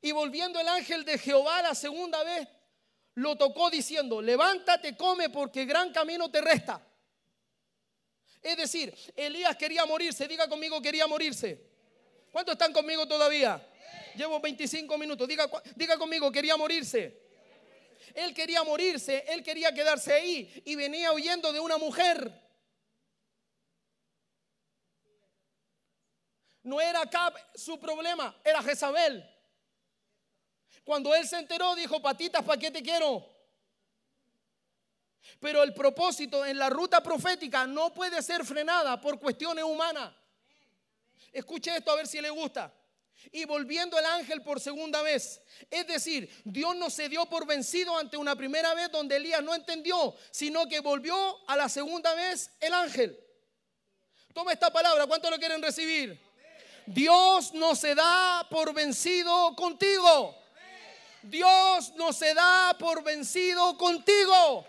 Y 0.01 0.13
volviendo 0.13 0.61
el 0.61 0.69
ángel 0.69 1.05
de 1.05 1.19
Jehová 1.19 1.61
la 1.61 1.75
segunda 1.75 2.23
vez, 2.23 2.47
lo 3.15 3.37
tocó 3.37 3.71
diciendo, 3.71 4.23
levántate, 4.23 4.97
come, 4.97 5.29
porque 5.29 5.65
gran 5.65 5.93
camino 5.93 6.31
te 6.31 6.41
resta. 6.41 6.81
Es 8.41 8.57
decir, 8.57 8.95
Elías 9.17 9.57
quería 9.57 9.85
morirse, 9.87 10.29
diga 10.29 10.49
conmigo, 10.49 10.81
quería 10.81 11.09
morirse. 11.09 11.69
¿Cuántos 12.31 12.53
están 12.53 12.73
conmigo 12.73 13.09
todavía? 13.09 13.61
Llevo 14.17 14.41
25 14.41 14.97
minutos. 14.99 15.27
Diga, 15.27 15.49
diga 15.75 15.99
conmigo, 15.99 16.31
quería 16.31 16.57
morirse. 16.57 17.23
Él 18.15 18.33
quería 18.33 18.63
morirse, 18.63 19.25
él 19.27 19.43
quería 19.43 19.75
quedarse 19.75 20.13
ahí 20.13 20.63
y 20.65 20.77
venía 20.77 21.13
huyendo 21.13 21.53
de 21.53 21.59
una 21.59 21.79
mujer. 21.79 22.33
No 26.63 26.81
era 26.81 27.03
su 27.55 27.79
problema, 27.79 28.41
era 28.45 28.63
Jezabel. 28.63 29.29
Cuando 30.85 31.15
él 31.15 31.27
se 31.27 31.39
enteró, 31.39 31.75
dijo, 31.75 32.01
patitas, 32.01 32.45
¿para 32.45 32.59
qué 32.59 32.71
te 32.71 32.83
quiero? 32.83 33.27
Pero 35.41 35.63
el 35.63 35.75
propósito 35.75 36.45
en 36.45 36.59
la 36.59 36.71
ruta 36.71 37.03
profética 37.03 37.67
no 37.67 37.93
puede 37.93 38.23
ser 38.23 38.45
frenada 38.45 39.01
por 39.01 39.19
cuestiones 39.19 39.65
humanas. 39.65 40.15
Escuche 41.33 41.77
esto 41.77 41.91
a 41.91 41.97
ver 41.97 42.07
si 42.07 42.21
le 42.21 42.31
gusta 42.31 42.73
y 43.33 43.45
volviendo 43.45 43.99
el 43.99 44.05
ángel 44.07 44.43
por 44.43 44.61
segunda 44.61 45.03
vez. 45.03 45.41
Es 45.71 45.87
decir, 45.87 46.31
Dios 46.45 46.77
no 46.77 46.91
se 46.91 47.09
dio 47.09 47.27
por 47.27 47.47
vencido 47.47 47.97
ante 47.99 48.17
una 48.17 48.37
primera 48.37 48.75
vez 48.75 48.91
donde 48.91 49.17
Elías 49.17 49.43
no 49.43 49.55
entendió, 49.55 50.15
sino 50.31 50.69
que 50.69 50.81
volvió 50.81 51.49
a 51.49 51.57
la 51.57 51.69
segunda 51.69 52.15
vez 52.15 52.51
el 52.61 52.73
ángel. 52.75 53.19
Toma 54.33 54.53
esta 54.53 54.73
palabra, 54.73 55.07
¿cuánto 55.07 55.31
lo 55.31 55.39
quieren 55.39 55.63
recibir? 55.63 56.21
Dios 56.87 57.55
no 57.55 57.75
se 57.75 57.95
da 57.95 58.47
por 58.51 58.75
vencido 58.75 59.55
contigo. 59.57 60.37
Dios 61.23 61.93
no 61.97 62.13
se 62.13 62.35
da 62.35 62.77
por 62.79 63.03
vencido 63.03 63.79
contigo. 63.79 64.67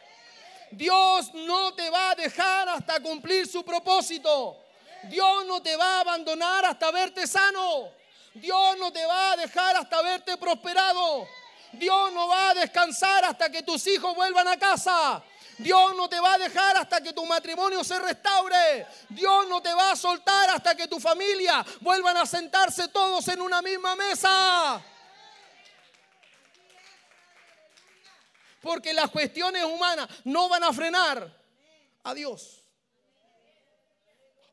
Dios 0.72 1.34
no 1.34 1.74
te 1.74 1.90
va 1.90 2.12
a 2.12 2.16
dejar 2.16 2.70
hasta 2.70 3.00
cumplir 3.00 3.48
su 3.48 3.64
propósito. 3.64 4.62
Dios 5.04 5.46
no 5.46 5.62
te 5.62 5.76
va 5.76 5.98
a 5.98 6.00
abandonar 6.02 6.66
hasta 6.66 6.92
verte 6.92 7.28
sano. 7.28 7.90
Dios 8.36 8.78
no 8.78 8.92
te 8.92 9.06
va 9.06 9.32
a 9.32 9.38
dejar 9.38 9.78
hasta 9.78 10.02
verte 10.02 10.36
prosperado. 10.38 11.28
Dios 11.72 12.12
no 12.12 12.28
va 12.28 12.50
a 12.50 12.54
descansar 12.54 13.24
hasta 13.24 13.50
que 13.50 13.64
tus 13.64 13.88
hijos 13.88 14.14
vuelvan 14.14 14.48
a 14.48 14.60
casa. 14.60 15.24
Dios 15.58 15.96
no 15.96 16.10
te 16.10 16.20
va 16.20 16.34
a 16.34 16.38
dejar 16.38 16.76
hasta 16.76 17.02
que 17.02 17.14
tu 17.14 17.26
matrimonio 17.26 17.82
se 17.84 17.98
restaure. 17.98 18.88
Dios 19.08 19.48
no 19.48 19.62
te 19.62 19.74
va 19.74 19.92
a 19.92 19.96
soltar 19.96 20.50
hasta 20.50 20.76
que 20.76 20.88
tu 20.88 21.00
familia 21.00 21.66
vuelvan 21.80 22.18
a 22.18 22.26
sentarse 22.26 22.90
todos 22.90 23.26
en 23.30 23.42
una 23.42 23.62
misma 23.62 23.96
mesa. 23.96 24.84
Porque 28.62 28.94
las 28.94 29.10
cuestiones 29.12 29.64
humanas 29.64 30.10
no 30.26 30.50
van 30.50 30.64
a 30.64 30.74
frenar 30.74 31.32
a 32.04 32.14
Dios. 32.14 32.62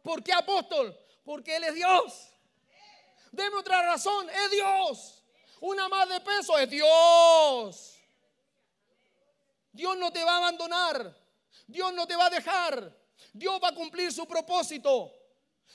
¿Por 0.05 0.23
qué 0.23 0.33
apóstol? 0.33 0.97
Porque 1.25 1.57
Él 1.57 1.64
es 1.64 1.75
Dios. 1.75 2.32
Deme 3.33 3.57
otra 3.57 3.83
razón, 3.83 4.29
es 4.29 4.51
Dios. 4.51 5.25
Una 5.61 5.88
más 5.88 6.09
de 6.09 6.21
peso, 6.21 6.59
es 6.59 6.68
Dios. 6.68 7.99
Dios 9.73 9.97
no 9.97 10.12
te 10.12 10.23
va 10.23 10.35
a 10.35 10.37
abandonar. 10.37 11.16
Dios 11.66 11.95
no 11.95 12.07
te 12.07 12.14
va 12.14 12.27
a 12.27 12.31
dejar. 12.31 12.95
Dios 13.33 13.59
va 13.62 13.68
a 13.68 13.75
cumplir 13.75 14.12
su 14.12 14.27
propósito. 14.27 15.11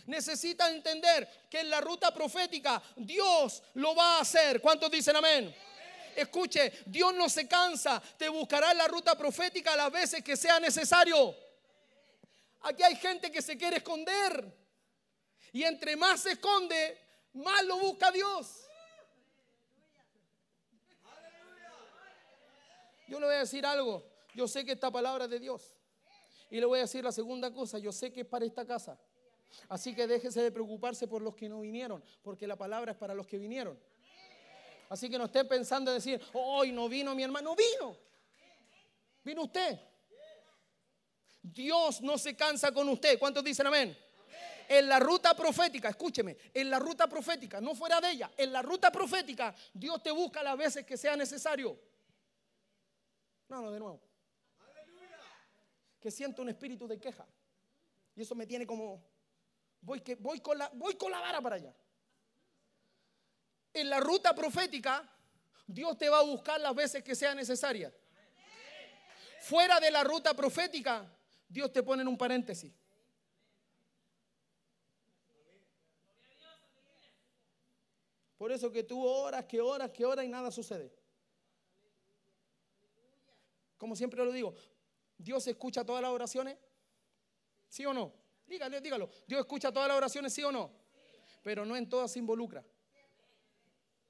Necesita 0.06 0.70
entender 0.70 1.48
que 1.50 1.62
en 1.62 1.72
la 1.72 1.82
ruta 1.82 2.14
profética 2.14 2.82
Dios 2.96 3.64
lo 3.74 3.96
va 3.96 4.18
a 4.18 4.22
hacer. 4.22 4.62
¿Cuántos 4.62 4.92
dicen 4.92 5.16
amén? 5.16 5.54
Escuche, 6.16 6.84
Dios 6.86 7.14
no 7.14 7.28
se 7.28 7.48
cansa, 7.48 8.02
te 8.18 8.30
buscará 8.30 8.72
en 8.72 8.78
la 8.78 8.88
ruta 8.88 9.18
profética 9.18 9.76
las 9.76 9.92
veces 9.92 10.24
que 10.24 10.38
sea 10.38 10.60
necesario. 10.60 11.36
Aquí 12.62 12.84
hay 12.84 12.96
gente 12.96 13.32
que 13.32 13.42
se 13.42 13.58
quiere 13.58 13.78
esconder. 13.78 14.46
Y 15.54 15.64
entre 15.64 15.96
más 15.96 16.22
se 16.22 16.34
esconde, 16.34 17.07
más 17.34 17.64
lo 17.66 17.80
busca 17.80 18.12
Dios. 18.12 18.68
Yo 23.08 23.20
le 23.20 23.26
voy 23.26 23.36
a 23.36 23.40
decir 23.40 23.66
algo. 23.66 24.04
Yo 24.36 24.48
sé 24.48 24.66
que 24.66 24.74
esta 24.74 24.92
palabra 24.92 25.26
es 25.26 25.32
de 25.32 25.40
Dios. 25.40 25.76
Y 26.50 26.60
le 26.60 26.66
voy 26.66 26.80
a 26.80 26.82
decir 26.84 27.04
la 27.04 27.12
segunda 27.12 27.54
cosa. 27.54 27.80
Yo 27.80 27.92
sé 27.92 28.12
que 28.12 28.22
es 28.22 28.28
para 28.28 28.46
esta 28.46 28.66
casa. 28.66 29.00
Así 29.70 29.96
que 29.96 30.08
déjese 30.08 30.42
de 30.42 30.52
preocuparse 30.52 31.08
por 31.08 31.22
los 31.22 31.36
que 31.36 31.50
no 31.50 31.62
vinieron, 31.62 32.04
porque 32.22 32.46
la 32.46 32.56
palabra 32.56 32.92
es 32.92 32.98
para 32.98 33.14
los 33.14 33.26
que 33.26 33.38
vinieron. 33.38 33.80
Así 34.90 35.10
que 35.10 35.18
no 35.18 35.26
estén 35.26 35.48
pensando 35.48 35.92
en 35.92 35.98
decir, 35.98 36.22
hoy 36.34 36.72
no 36.72 36.88
vino 36.88 37.14
mi 37.16 37.24
hermano, 37.24 37.56
vino. 37.56 37.98
Vino 39.24 39.44
usted. 39.44 39.80
Dios 41.42 42.02
no 42.02 42.18
se 42.18 42.36
cansa 42.36 42.72
con 42.72 42.88
usted. 42.90 43.20
¿Cuántos 43.20 43.44
dicen 43.44 43.68
amén? 43.68 43.98
En 44.68 44.88
la 44.88 45.00
ruta 45.00 45.36
profética, 45.36 45.90
escúcheme, 45.90 46.38
en 46.54 46.70
la 46.70 46.80
ruta 46.80 47.08
profética, 47.08 47.62
no 47.62 47.76
fuera 47.76 48.02
de 48.02 48.12
ella, 48.12 48.32
en 48.38 48.52
la 48.52 48.62
ruta 48.62 48.92
profética, 48.92 49.56
Dios 49.74 50.02
te 50.04 50.12
busca 50.12 50.44
las 50.44 50.58
veces 50.58 50.86
que 50.86 50.98
sea 50.98 51.16
necesario. 51.16 51.80
No, 53.48 53.62
no, 53.62 53.72
de 53.72 53.80
nuevo. 53.80 54.02
Que 56.00 56.12
siento 56.12 56.42
un 56.42 56.50
espíritu 56.50 56.88
de 56.88 57.00
queja. 57.00 57.26
Y 58.16 58.22
eso 58.22 58.36
me 58.36 58.46
tiene 58.46 58.66
como, 58.68 59.04
voy, 59.82 60.02
que, 60.02 60.16
voy, 60.16 60.40
con 60.40 60.58
la, 60.58 60.70
voy 60.74 60.96
con 60.96 61.12
la 61.12 61.20
vara 61.20 61.42
para 61.42 61.56
allá. 61.56 61.74
En 63.74 63.90
la 63.90 64.00
ruta 64.00 64.34
profética, 64.34 65.08
Dios 65.66 65.98
te 65.98 66.10
va 66.10 66.20
a 66.20 66.24
buscar 66.24 66.60
las 66.60 66.74
veces 66.74 67.04
que 67.04 67.16
sea 67.16 67.36
necesaria. 67.36 67.94
Fuera 69.42 69.80
de 69.80 69.92
la 69.92 70.04
ruta 70.04 70.34
profética, 70.34 71.06
Dios 71.48 71.72
te 71.72 71.84
pone 71.84 72.02
en 72.02 72.08
un 72.08 72.18
paréntesis. 72.18 72.74
Por 78.38 78.52
eso 78.52 78.72
que 78.72 78.84
tú 78.84 79.04
horas, 79.04 79.46
que 79.46 79.60
horas, 79.60 79.90
que 79.92 80.06
horas 80.06 80.26
y 80.26 80.30
nada 80.30 80.52
sucede. 80.52 80.94
Como 83.78 83.96
siempre 83.96 84.24
lo 84.24 84.32
digo, 84.32 84.54
¿Dios 85.18 85.46
escucha 85.48 85.84
todas 85.84 86.02
las 86.02 86.12
oraciones? 86.12 86.58
¿Sí 87.68 87.86
o 87.86 87.94
no? 87.94 88.14
Dígalo, 88.46 88.80
dígalo. 88.80 89.10
¿Dios 89.28 89.42
escucha 89.42 89.72
todas 89.72 89.88
las 89.88 89.98
oraciones, 89.98 90.34
sí 90.34 90.44
o 90.44 90.52
no? 90.52 90.72
Pero 91.44 91.66
no 91.66 91.76
en 91.76 91.90
todas 91.90 92.12
se 92.12 92.20
involucra. 92.20 92.64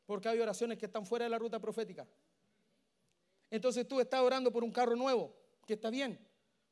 Porque 0.06 0.30
hay 0.30 0.40
oraciones 0.40 0.78
que 0.78 0.86
están 0.86 1.06
fuera 1.06 1.26
de 1.26 1.30
la 1.30 1.40
ruta 1.40 1.60
profética. 1.60 2.08
Entonces 3.50 3.88
tú 3.88 4.00
estás 4.00 4.22
orando 4.22 4.52
por 4.52 4.64
un 4.64 4.72
carro 4.72 4.96
nuevo, 4.96 5.36
que 5.66 5.74
está 5.74 5.90
bien. 5.90 6.20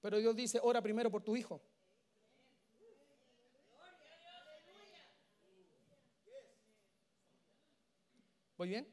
Pero 0.02 0.18
Dios 0.18 0.36
dice, 0.36 0.60
ora 0.62 0.82
primero 0.82 1.10
por 1.10 1.24
tu 1.24 1.36
hijo. 1.36 1.62
¿Voy 8.58 8.70
bien? 8.70 8.88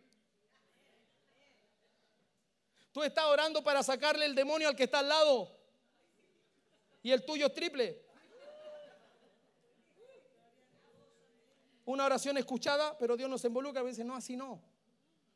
Tú 2.92 3.02
estás 3.02 3.24
orando 3.24 3.62
para 3.62 3.82
sacarle 3.82 4.26
el 4.26 4.34
demonio 4.34 4.68
al 4.68 4.76
que 4.76 4.84
está 4.84 4.98
al 4.98 5.08
lado. 5.08 5.50
Y 7.02 7.10
el 7.10 7.24
tuyo 7.24 7.46
es 7.46 7.54
triple. 7.54 8.02
Una 11.84 12.04
oración 12.04 12.36
escuchada, 12.38 12.96
pero 12.98 13.16
Dios 13.16 13.28
nos 13.28 13.44
involucra. 13.44 13.80
A 13.80 13.84
veces 13.84 14.04
no, 14.04 14.14
así 14.14 14.36
no. 14.36 14.62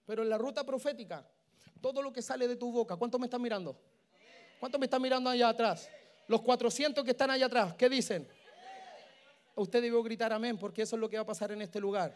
Pero 0.04 0.22
en 0.22 0.28
la 0.28 0.38
ruta 0.38 0.64
profética, 0.64 1.26
todo 1.80 2.02
lo 2.02 2.12
que 2.12 2.22
sale 2.22 2.46
de 2.46 2.56
tu 2.56 2.70
boca, 2.70 2.96
¿cuánto 2.96 3.18
me 3.18 3.26
están 3.26 3.42
mirando? 3.42 3.76
¿Cuánto 4.60 4.78
me 4.78 4.86
están 4.86 5.02
mirando 5.02 5.30
allá 5.30 5.48
atrás? 5.48 5.88
Los 6.28 6.42
400 6.42 7.04
que 7.04 7.10
están 7.12 7.30
allá 7.30 7.46
atrás, 7.46 7.74
¿qué 7.74 7.88
dicen? 7.88 8.28
Usted 9.54 9.80
debe 9.82 10.00
gritar 10.02 10.32
amén, 10.32 10.58
porque 10.58 10.82
eso 10.82 10.96
es 10.96 11.00
lo 11.00 11.08
que 11.08 11.16
va 11.16 11.22
a 11.22 11.26
pasar 11.26 11.50
en 11.52 11.62
este 11.62 11.80
lugar. 11.80 12.14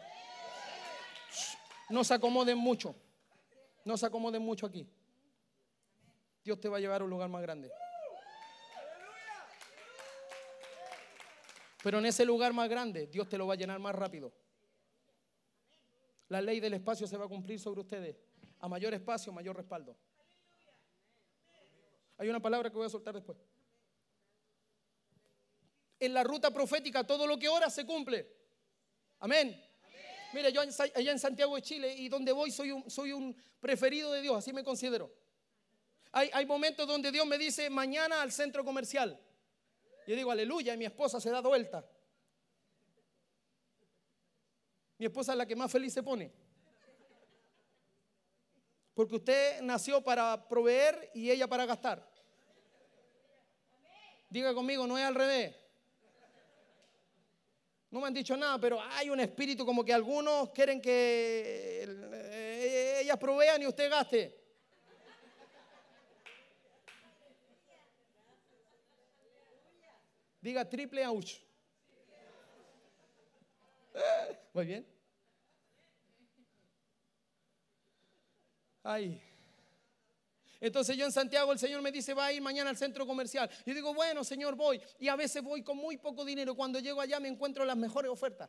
No 1.91 2.03
se 2.03 2.13
acomoden 2.13 2.57
mucho. 2.57 2.95
No 3.83 3.97
se 3.97 4.05
acomoden 4.05 4.41
mucho 4.41 4.65
aquí. 4.65 4.87
Dios 6.43 6.59
te 6.59 6.69
va 6.69 6.77
a 6.77 6.79
llevar 6.79 7.01
a 7.01 7.03
un 7.03 7.09
lugar 7.09 7.29
más 7.29 7.41
grande. 7.41 7.71
Pero 11.83 11.99
en 11.99 12.05
ese 12.05 12.25
lugar 12.25 12.53
más 12.53 12.69
grande, 12.69 13.07
Dios 13.07 13.27
te 13.27 13.37
lo 13.37 13.47
va 13.47 13.53
a 13.55 13.57
llenar 13.57 13.79
más 13.79 13.93
rápido. 13.93 14.31
La 16.29 16.39
ley 16.39 16.59
del 16.59 16.75
espacio 16.75 17.07
se 17.07 17.17
va 17.17 17.25
a 17.25 17.27
cumplir 17.27 17.59
sobre 17.59 17.81
ustedes. 17.81 18.15
A 18.59 18.69
mayor 18.69 18.93
espacio, 18.93 19.33
mayor 19.33 19.57
respaldo. 19.57 19.97
Hay 22.17 22.29
una 22.29 22.39
palabra 22.39 22.69
que 22.69 22.77
voy 22.77 22.85
a 22.85 22.89
soltar 22.89 23.15
después. 23.15 23.37
En 25.99 26.13
la 26.13 26.23
ruta 26.23 26.51
profética, 26.51 27.05
todo 27.05 27.27
lo 27.27 27.37
que 27.37 27.49
ora 27.49 27.69
se 27.69 27.85
cumple. 27.85 28.27
Amén. 29.19 29.70
Mire, 30.33 30.51
yo 30.51 30.61
allá 30.61 31.11
en 31.11 31.19
Santiago 31.19 31.55
de 31.55 31.61
Chile 31.61 31.93
y 31.93 32.09
donde 32.09 32.31
voy 32.31 32.51
soy 32.51 32.71
un, 32.71 32.89
soy 32.89 33.11
un 33.11 33.35
preferido 33.59 34.11
de 34.11 34.21
Dios, 34.21 34.37
así 34.37 34.53
me 34.53 34.63
considero. 34.63 35.11
Hay, 36.11 36.29
hay 36.33 36.45
momentos 36.45 36.87
donde 36.87 37.11
Dios 37.11 37.25
me 37.25 37.37
dice, 37.37 37.69
mañana 37.69 38.21
al 38.21 38.31
centro 38.31 38.63
comercial. 38.63 39.19
Yo 40.07 40.15
digo, 40.15 40.31
aleluya, 40.31 40.73
y 40.73 40.77
mi 40.77 40.85
esposa 40.85 41.19
se 41.19 41.29
da 41.29 41.41
vuelta. 41.41 41.85
Mi 44.97 45.05
esposa 45.05 45.31
es 45.31 45.37
la 45.37 45.45
que 45.45 45.55
más 45.55 45.71
feliz 45.71 45.93
se 45.93 46.03
pone. 46.03 46.31
Porque 48.93 49.15
usted 49.15 49.61
nació 49.61 50.03
para 50.03 50.47
proveer 50.47 51.09
y 51.13 51.31
ella 51.31 51.47
para 51.47 51.65
gastar. 51.65 52.07
Diga 54.29 54.53
conmigo, 54.53 54.85
no 54.85 54.97
es 54.97 55.03
al 55.03 55.15
revés. 55.15 55.55
No 57.91 57.99
me 57.99 58.07
han 58.07 58.13
dicho 58.13 58.37
nada, 58.37 58.57
pero 58.57 58.81
hay 58.81 59.09
un 59.09 59.19
espíritu 59.19 59.65
como 59.65 59.83
que 59.83 59.93
algunos 59.93 60.49
quieren 60.51 60.81
que 60.81 61.83
eh, 61.83 62.99
ellas 63.01 63.17
provean 63.17 63.61
y 63.61 63.67
usted 63.67 63.89
gaste. 63.89 64.39
Diga 70.39 70.67
triple 70.67 71.05
ouch. 71.05 71.33
Eh, 73.93 74.39
muy 74.53 74.65
bien. 74.65 74.87
Ay. 78.83 79.30
Entonces 80.61 80.95
yo 80.95 81.05
en 81.05 81.11
Santiago 81.11 81.51
el 81.51 81.57
Señor 81.57 81.81
me 81.81 81.91
dice, 81.91 82.13
va 82.13 82.27
a 82.27 82.31
ir 82.31 82.41
mañana 82.41 82.69
al 82.69 82.77
centro 82.77 83.07
comercial. 83.07 83.49
Yo 83.65 83.73
digo, 83.73 83.95
bueno, 83.95 84.23
Señor, 84.23 84.55
voy. 84.55 84.79
Y 84.99 85.07
a 85.07 85.15
veces 85.15 85.41
voy 85.41 85.63
con 85.63 85.75
muy 85.75 85.97
poco 85.97 86.23
dinero. 86.23 86.55
Cuando 86.55 86.79
llego 86.79 87.01
allá 87.01 87.19
me 87.19 87.27
encuentro 87.27 87.65
las 87.65 87.75
mejores 87.75 88.11
ofertas. 88.11 88.47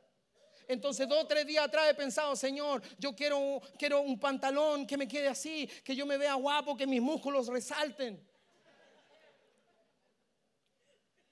Entonces 0.68 1.08
dos 1.08 1.24
o 1.24 1.26
tres 1.26 1.46
días 1.46 1.64
atrás 1.64 1.90
he 1.90 1.94
pensado, 1.94 2.36
Señor, 2.36 2.82
yo 2.98 3.16
quiero, 3.16 3.60
quiero 3.78 4.02
un 4.02 4.20
pantalón 4.20 4.86
que 4.86 4.96
me 4.96 5.08
quede 5.08 5.28
así, 5.28 5.66
que 5.82 5.96
yo 5.96 6.06
me 6.06 6.18
vea 6.18 6.34
guapo, 6.34 6.76
que 6.76 6.86
mis 6.86 7.00
músculos 7.00 7.48
resalten. 7.48 8.22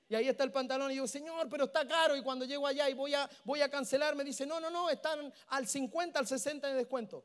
Y 0.09 0.15
ahí 0.17 0.29
está 0.29 0.43
el 0.43 0.51
pantalón 0.51 0.91
y 0.91 0.95
digo, 0.95 1.07
Señor, 1.07 1.49
pero 1.49 1.67
está 1.67 1.87
caro. 1.87 2.17
Y 2.17 2.23
cuando 2.23 2.45
llego 2.45 2.67
allá 2.67 2.89
y 2.89 2.95
voy 2.95 3.15
a, 3.15 3.31
voy 3.45 3.61
a 3.61 3.69
cancelar, 3.69 4.17
me 4.17 4.25
dice, 4.25 4.45
no, 4.45 4.59
no, 4.59 4.69
no, 4.69 4.91
están 4.91 5.33
al 5.49 5.69
50, 5.69 6.19
al 6.19 6.27
60 6.27 6.67
de 6.67 6.75
descuento. 6.75 7.25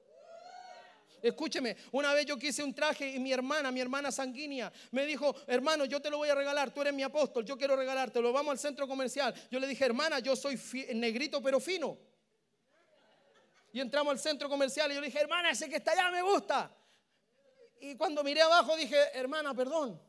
Escúcheme, 1.25 1.75
una 1.91 2.13
vez 2.13 2.27
yo 2.27 2.37
quise 2.37 2.63
un 2.63 2.71
traje 2.71 3.09
y 3.09 3.19
mi 3.19 3.33
hermana, 3.33 3.71
mi 3.71 3.79
hermana 3.81 4.11
sanguínea, 4.11 4.71
me 4.91 5.07
dijo, 5.07 5.35
hermano, 5.47 5.85
yo 5.85 5.99
te 5.99 6.11
lo 6.11 6.17
voy 6.17 6.29
a 6.29 6.35
regalar, 6.35 6.71
tú 6.71 6.81
eres 6.81 6.93
mi 6.93 7.01
apóstol, 7.01 7.43
yo 7.43 7.57
quiero 7.57 7.75
regalártelo, 7.75 8.31
vamos 8.31 8.51
al 8.51 8.59
centro 8.59 8.87
comercial. 8.87 9.33
Yo 9.49 9.59
le 9.59 9.65
dije, 9.65 9.83
hermana, 9.83 10.19
yo 10.19 10.35
soy 10.35 10.55
negrito 10.93 11.41
pero 11.41 11.59
fino. 11.59 11.97
Y 13.73 13.79
entramos 13.79 14.11
al 14.11 14.19
centro 14.19 14.47
comercial 14.47 14.91
y 14.91 14.93
yo 14.93 15.01
le 15.01 15.07
dije, 15.07 15.19
hermana, 15.19 15.49
ese 15.49 15.67
que 15.67 15.77
está 15.77 15.93
allá 15.93 16.11
me 16.11 16.21
gusta. 16.21 16.71
Y 17.81 17.95
cuando 17.95 18.23
miré 18.23 18.43
abajo 18.43 18.77
dije, 18.77 18.95
hermana, 19.15 19.55
perdón, 19.55 19.99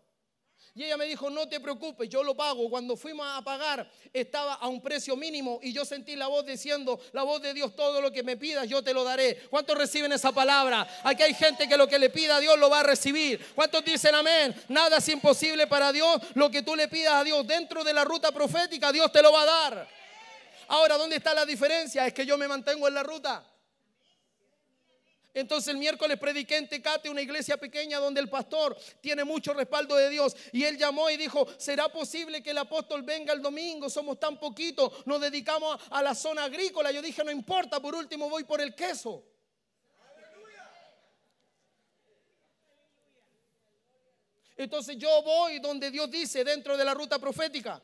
y 0.77 0.85
ella 0.85 0.99
me 0.99 1.07
dijo, 1.07 1.31
no 1.31 1.49
te 1.49 1.59
preocupes, 1.59 2.07
yo 2.07 2.23
lo 2.23 2.37
pago. 2.37 2.69
Cuando 2.69 2.99
fuimos 2.99 3.27
a 3.27 3.41
pagar 3.41 3.91
estaba 4.13 4.55
a 4.55 4.69
un 4.69 4.83
precio 4.83 5.17
mínimo 5.17 5.59
y 5.63 5.73
yo 5.73 5.87
sentí 5.87 6.15
la 6.17 6.27
voz 6.27 6.45
diciendo, 6.45 7.01
la 7.13 7.23
voz 7.23 7.41
de 7.41 7.55
Dios, 7.55 7.75
todo 7.75 8.03
lo 8.03 8.13
que 8.13 8.23
me 8.23 8.37
pidas 8.37 8.69
yo 8.69 8.85
te 8.85 8.93
lo 8.93 9.03
daré. 9.03 9.37
¿Cuántos 9.49 9.79
reciben 9.79 10.13
esa 10.13 10.33
palabra? 10.33 10.87
Aquí 11.03 11.23
hay 11.23 11.33
gente 11.33 11.67
que 11.67 11.79
lo 11.79 11.89
que 11.89 11.99
le 11.99 12.11
pida 12.11 12.37
a 12.37 12.41
Dios 12.41 12.59
lo 12.59 12.69
va 12.69 12.81
a 12.81 12.83
recibir. 12.83 13.55
¿Cuántos 13.55 13.83
dicen 13.87 14.15
amén? 14.15 14.55
Nada 14.69 14.99
es 14.99 15.09
imposible 15.09 15.67
para 15.67 15.93
Dios. 15.93 16.21
Lo 16.35 16.51
que 16.51 16.61
tú 16.61 16.77
le 16.77 16.89
pidas 16.89 17.15
a 17.15 17.25
Dios 17.25 17.47
dentro 17.47 17.83
de 17.83 17.95
la 17.95 18.05
ruta 18.05 18.31
profética, 18.31 18.93
Dios 18.93 19.11
te 19.11 19.23
lo 19.23 19.33
va 19.33 19.43
a 19.43 19.47
dar. 19.47 19.89
Ahora, 20.69 20.99
¿dónde 20.99 21.17
está 21.17 21.33
la 21.33 21.47
diferencia? 21.47 22.07
Es 22.07 22.13
que 22.13 22.27
yo 22.27 22.37
me 22.37 22.49
mantengo 22.49 22.87
en 22.87 22.93
la 22.93 23.03
ruta. 23.03 23.43
Entonces 25.37 25.69
el 25.69 25.77
miércoles 25.77 26.19
prediqué 26.19 26.57
en 26.57 26.67
Tecate, 26.67 27.11
una 27.11 27.21
iglesia 27.21 27.59
pequeña 27.59 27.99
donde 27.99 28.23
el 28.23 28.31
pastor 28.31 28.75
tiene 29.03 29.23
mucho 29.23 29.53
respaldo 29.53 29.95
de 29.95 30.09
Dios. 30.09 30.35
Y 30.51 30.65
él 30.65 30.79
llamó 30.79 31.11
y 31.11 31.19
dijo, 31.19 31.47
¿será 31.59 31.91
posible 31.91 32.43
que 32.43 32.53
el 32.53 32.59
apóstol 32.59 33.03
venga 33.03 33.35
el 33.35 33.43
domingo? 33.43 33.91
Somos 33.91 34.19
tan 34.19 34.41
poquitos, 34.41 35.07
nos 35.07 35.21
dedicamos 35.21 35.79
a 35.91 36.03
la 36.03 36.15
zona 36.15 36.45
agrícola. 36.45 36.91
Yo 36.91 37.03
dije, 37.03 37.23
no 37.23 37.31
importa, 37.31 37.81
por 37.81 37.95
último 37.95 38.31
voy 38.31 38.45
por 38.45 38.63
el 38.63 38.75
queso. 38.75 39.27
Entonces 44.57 44.97
yo 44.97 45.21
voy 45.21 45.59
donde 45.59 45.91
Dios 45.91 46.11
dice 46.11 46.45
dentro 46.45 46.79
de 46.79 46.85
la 46.87 46.95
ruta 46.95 47.19
profética. 47.19 47.83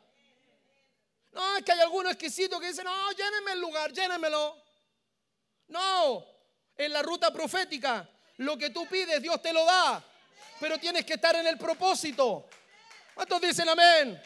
No, 1.32 1.58
es 1.58 1.64
que 1.64 1.72
hay 1.72 1.80
algunos 1.80 2.12
exquisitos 2.12 2.58
que 2.58 2.68
dicen, 2.68 2.86
no, 2.86 3.12
llénenme 3.12 3.52
el 3.52 3.60
lugar, 3.60 3.92
llénenmelo. 3.92 4.56
No, 5.68 6.31
en 6.76 6.92
la 6.92 7.02
ruta 7.02 7.32
profética. 7.32 8.08
Lo 8.38 8.56
que 8.56 8.70
tú 8.70 8.86
pides, 8.86 9.20
Dios 9.20 9.40
te 9.40 9.52
lo 9.52 9.64
da. 9.64 10.04
Pero 10.60 10.78
tienes 10.78 11.04
que 11.04 11.14
estar 11.14 11.34
en 11.36 11.46
el 11.46 11.58
propósito. 11.58 12.48
¿Cuántos 13.14 13.40
dicen 13.40 13.68
amén? 13.68 14.20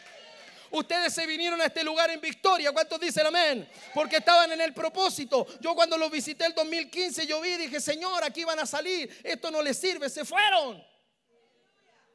Ustedes 0.71 1.13
se 1.13 1.25
vinieron 1.25 1.59
a 1.61 1.65
este 1.65 1.83
lugar 1.83 2.09
en 2.09 2.19
victoria. 2.19 2.71
¿Cuántos 2.71 2.99
dicen 2.99 3.25
amén? 3.25 3.69
Porque 3.93 4.17
estaban 4.17 4.51
en 4.51 4.61
el 4.61 4.73
propósito. 4.73 5.47
Yo 5.59 5.73
cuando 5.75 5.97
los 5.97 6.11
visité 6.11 6.45
el 6.45 6.53
2015, 6.53 7.25
yo 7.25 7.41
vi 7.41 7.49
y 7.49 7.57
dije, 7.57 7.79
Señor, 7.79 8.23
aquí 8.23 8.43
van 8.43 8.59
a 8.59 8.65
salir. 8.65 9.21
Esto 9.23 9.49
no 9.49 9.61
les 9.61 9.77
sirve. 9.77 10.09
Se 10.09 10.25
fueron. 10.25 10.83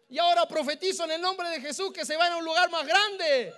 Y 0.09 0.19
ahora 0.19 0.47
profetizo 0.47 1.05
en 1.05 1.13
el 1.13 1.21
nombre 1.21 1.49
de 1.49 1.61
Jesús 1.61 1.93
que 1.93 2.05
se 2.05 2.17
van 2.17 2.33
a 2.33 2.37
un 2.37 2.45
lugar 2.45 2.71
más 2.71 2.87
grande. 2.87 3.55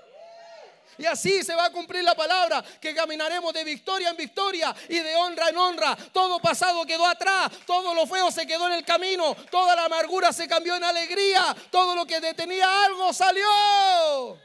Y 0.99 1.07
así 1.07 1.43
se 1.43 1.55
va 1.55 1.67
a 1.67 1.73
cumplir 1.73 2.05
la 2.05 2.15
palabra, 2.15 2.63
que 2.81 2.95
caminaremos 2.95 3.53
de 3.53 3.65
victoria 3.65 4.11
en 4.11 4.17
victoria 4.17 4.75
y 4.89 4.99
de 4.99 5.17
honra 5.17 5.49
en 5.49 5.57
honra. 5.57 5.97
Todo 6.13 6.41
pasado 6.41 6.87
quedó 6.87 7.07
atrás, 7.07 7.51
todo 7.67 7.95
lo 7.95 8.07
feo 8.07 8.31
se 8.31 8.47
quedó 8.47 8.67
en 8.69 8.75
el 8.75 8.85
camino, 8.85 9.35
toda 9.51 9.75
la 9.75 9.87
amargura 9.87 10.33
se 10.33 10.47
cambió 10.47 10.77
en 10.77 10.85
alegría, 10.85 11.55
todo 11.71 11.95
lo 11.95 12.07
que 12.07 12.21
detenía 12.21 12.85
algo 12.85 13.13
salió. 13.13 14.39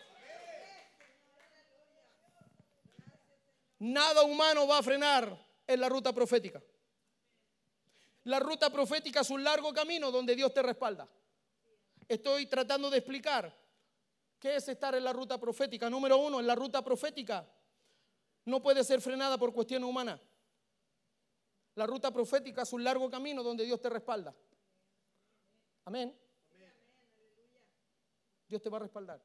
Nada 3.80 4.24
humano 4.24 4.68
va 4.68 4.80
a 4.80 4.84
frenar 4.84 5.38
en 5.66 5.80
la 5.80 5.88
ruta 5.88 6.12
profética. 6.12 6.62
La 8.24 8.40
ruta 8.40 8.70
profética 8.70 9.22
es 9.22 9.30
un 9.30 9.44
largo 9.44 9.74
camino 9.74 10.12
donde 10.12 10.36
Dios 10.36 10.54
te 10.54 10.62
respalda. 10.62 11.08
Estoy 12.08 12.48
tratando 12.48 12.90
de 12.90 12.98
explicar 12.98 13.59
¿Qué 14.40 14.56
es 14.56 14.68
estar 14.70 14.96
en 14.96 15.04
la 15.04 15.12
ruta 15.12 15.38
profética? 15.38 15.90
Número 15.90 16.18
uno, 16.18 16.40
en 16.40 16.48
la 16.48 16.56
ruta 16.56 16.82
profética 16.82 17.46
no 18.46 18.62
puede 18.62 18.84
ser 18.84 19.02
frenada 19.02 19.38
por 19.38 19.54
cuestiones 19.54 19.88
humanas. 19.88 20.22
La 21.76 21.86
ruta 21.86 22.12
profética 22.12 22.62
es 22.62 22.74
un 22.74 22.84
largo 22.84 23.10
camino 23.10 23.44
donde 23.44 23.66
Dios 23.66 23.80
te 23.82 23.90
respalda. 23.90 24.34
Amén. 25.86 26.18
Dios 28.48 28.62
te 28.62 28.70
va 28.70 28.78
a 28.78 28.80
respaldar. 28.80 29.22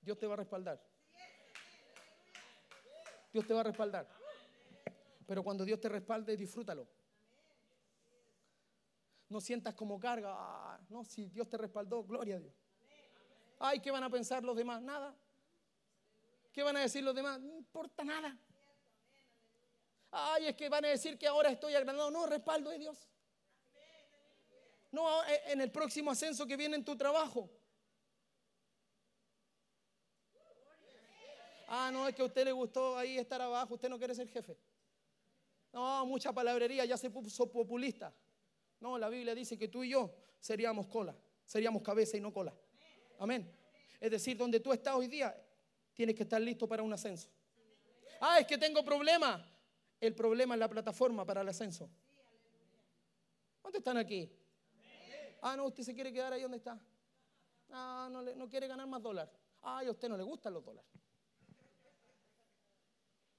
Dios 0.00 0.18
te 0.18 0.26
va 0.26 0.34
a 0.34 0.36
respaldar. 0.36 0.82
Dios 3.32 3.46
te 3.46 3.54
va 3.54 3.60
a 3.60 3.64
respaldar. 3.64 4.08
Pero 5.26 5.44
cuando 5.44 5.64
Dios 5.64 5.80
te 5.80 5.88
respalde, 5.88 6.36
disfrútalo. 6.36 6.88
No 9.28 9.40
sientas 9.40 9.74
como 9.74 9.98
carga. 10.00 10.34
Ah, 10.34 10.80
no, 10.88 11.04
si 11.04 11.28
Dios 11.28 11.48
te 11.48 11.56
respaldó, 11.56 12.02
gloria 12.04 12.36
a 12.36 12.40
Dios. 12.40 12.61
Ay, 13.64 13.78
¿qué 13.78 13.92
van 13.92 14.02
a 14.02 14.10
pensar 14.10 14.42
los 14.42 14.56
demás? 14.56 14.82
Nada. 14.82 15.14
¿Qué 16.52 16.64
van 16.64 16.76
a 16.76 16.80
decir 16.80 17.04
los 17.04 17.14
demás? 17.14 17.38
No 17.40 17.56
importa 17.56 18.02
nada. 18.02 18.36
Ay, 20.10 20.48
es 20.48 20.56
que 20.56 20.68
van 20.68 20.84
a 20.84 20.88
decir 20.88 21.16
que 21.16 21.28
ahora 21.28 21.48
estoy 21.48 21.72
agrandado. 21.76 22.10
No, 22.10 22.26
respaldo 22.26 22.70
de 22.70 22.78
Dios. 22.78 23.08
No, 24.90 25.24
en 25.26 25.60
el 25.60 25.70
próximo 25.70 26.10
ascenso 26.10 26.44
que 26.44 26.56
viene 26.56 26.74
en 26.74 26.84
tu 26.84 26.96
trabajo. 26.96 27.48
Ah, 31.68 31.90
no, 31.92 32.08
es 32.08 32.16
que 32.16 32.22
a 32.22 32.24
usted 32.24 32.44
le 32.44 32.52
gustó 32.52 32.98
ahí 32.98 33.16
estar 33.16 33.40
abajo, 33.40 33.74
usted 33.74 33.88
no 33.88 33.96
quiere 33.96 34.14
ser 34.16 34.28
jefe. 34.28 34.58
No, 35.72 36.04
mucha 36.04 36.32
palabrería, 36.32 36.84
ya 36.84 36.96
se 36.96 37.10
puso 37.10 37.50
populista. 37.50 38.12
No, 38.80 38.98
la 38.98 39.08
Biblia 39.08 39.36
dice 39.36 39.56
que 39.56 39.68
tú 39.68 39.84
y 39.84 39.90
yo 39.90 40.12
seríamos 40.40 40.88
cola, 40.88 41.16
seríamos 41.44 41.80
cabeza 41.80 42.16
y 42.16 42.20
no 42.20 42.32
cola. 42.32 42.52
Amén. 43.22 43.48
Es 44.00 44.10
decir, 44.10 44.36
donde 44.36 44.58
tú 44.58 44.72
estás 44.72 44.96
hoy 44.96 45.06
día, 45.06 45.32
tienes 45.94 46.16
que 46.16 46.24
estar 46.24 46.40
listo 46.40 46.66
para 46.66 46.82
un 46.82 46.92
ascenso. 46.92 47.28
Ah, 48.20 48.40
es 48.40 48.48
que 48.48 48.58
tengo 48.58 48.84
problema. 48.84 49.48
El 50.00 50.12
problema 50.12 50.54
es 50.54 50.58
la 50.58 50.68
plataforma 50.68 51.24
para 51.24 51.42
el 51.42 51.48
ascenso. 51.48 51.88
¿Dónde 53.62 53.78
están 53.78 53.96
aquí? 53.96 54.28
Ah, 55.40 55.54
no, 55.56 55.66
usted 55.66 55.84
se 55.84 55.94
quiere 55.94 56.12
quedar 56.12 56.32
ahí 56.32 56.42
donde 56.42 56.56
está. 56.56 56.76
Ah, 57.70 58.08
no, 58.10 58.22
no 58.22 58.48
quiere 58.48 58.66
ganar 58.66 58.88
más 58.88 59.00
dólares. 59.00 59.32
Ah, 59.62 59.82
a 59.86 59.90
usted 59.92 60.08
no 60.08 60.16
le 60.16 60.24
gustan 60.24 60.54
los 60.54 60.64
dólares. 60.64 60.90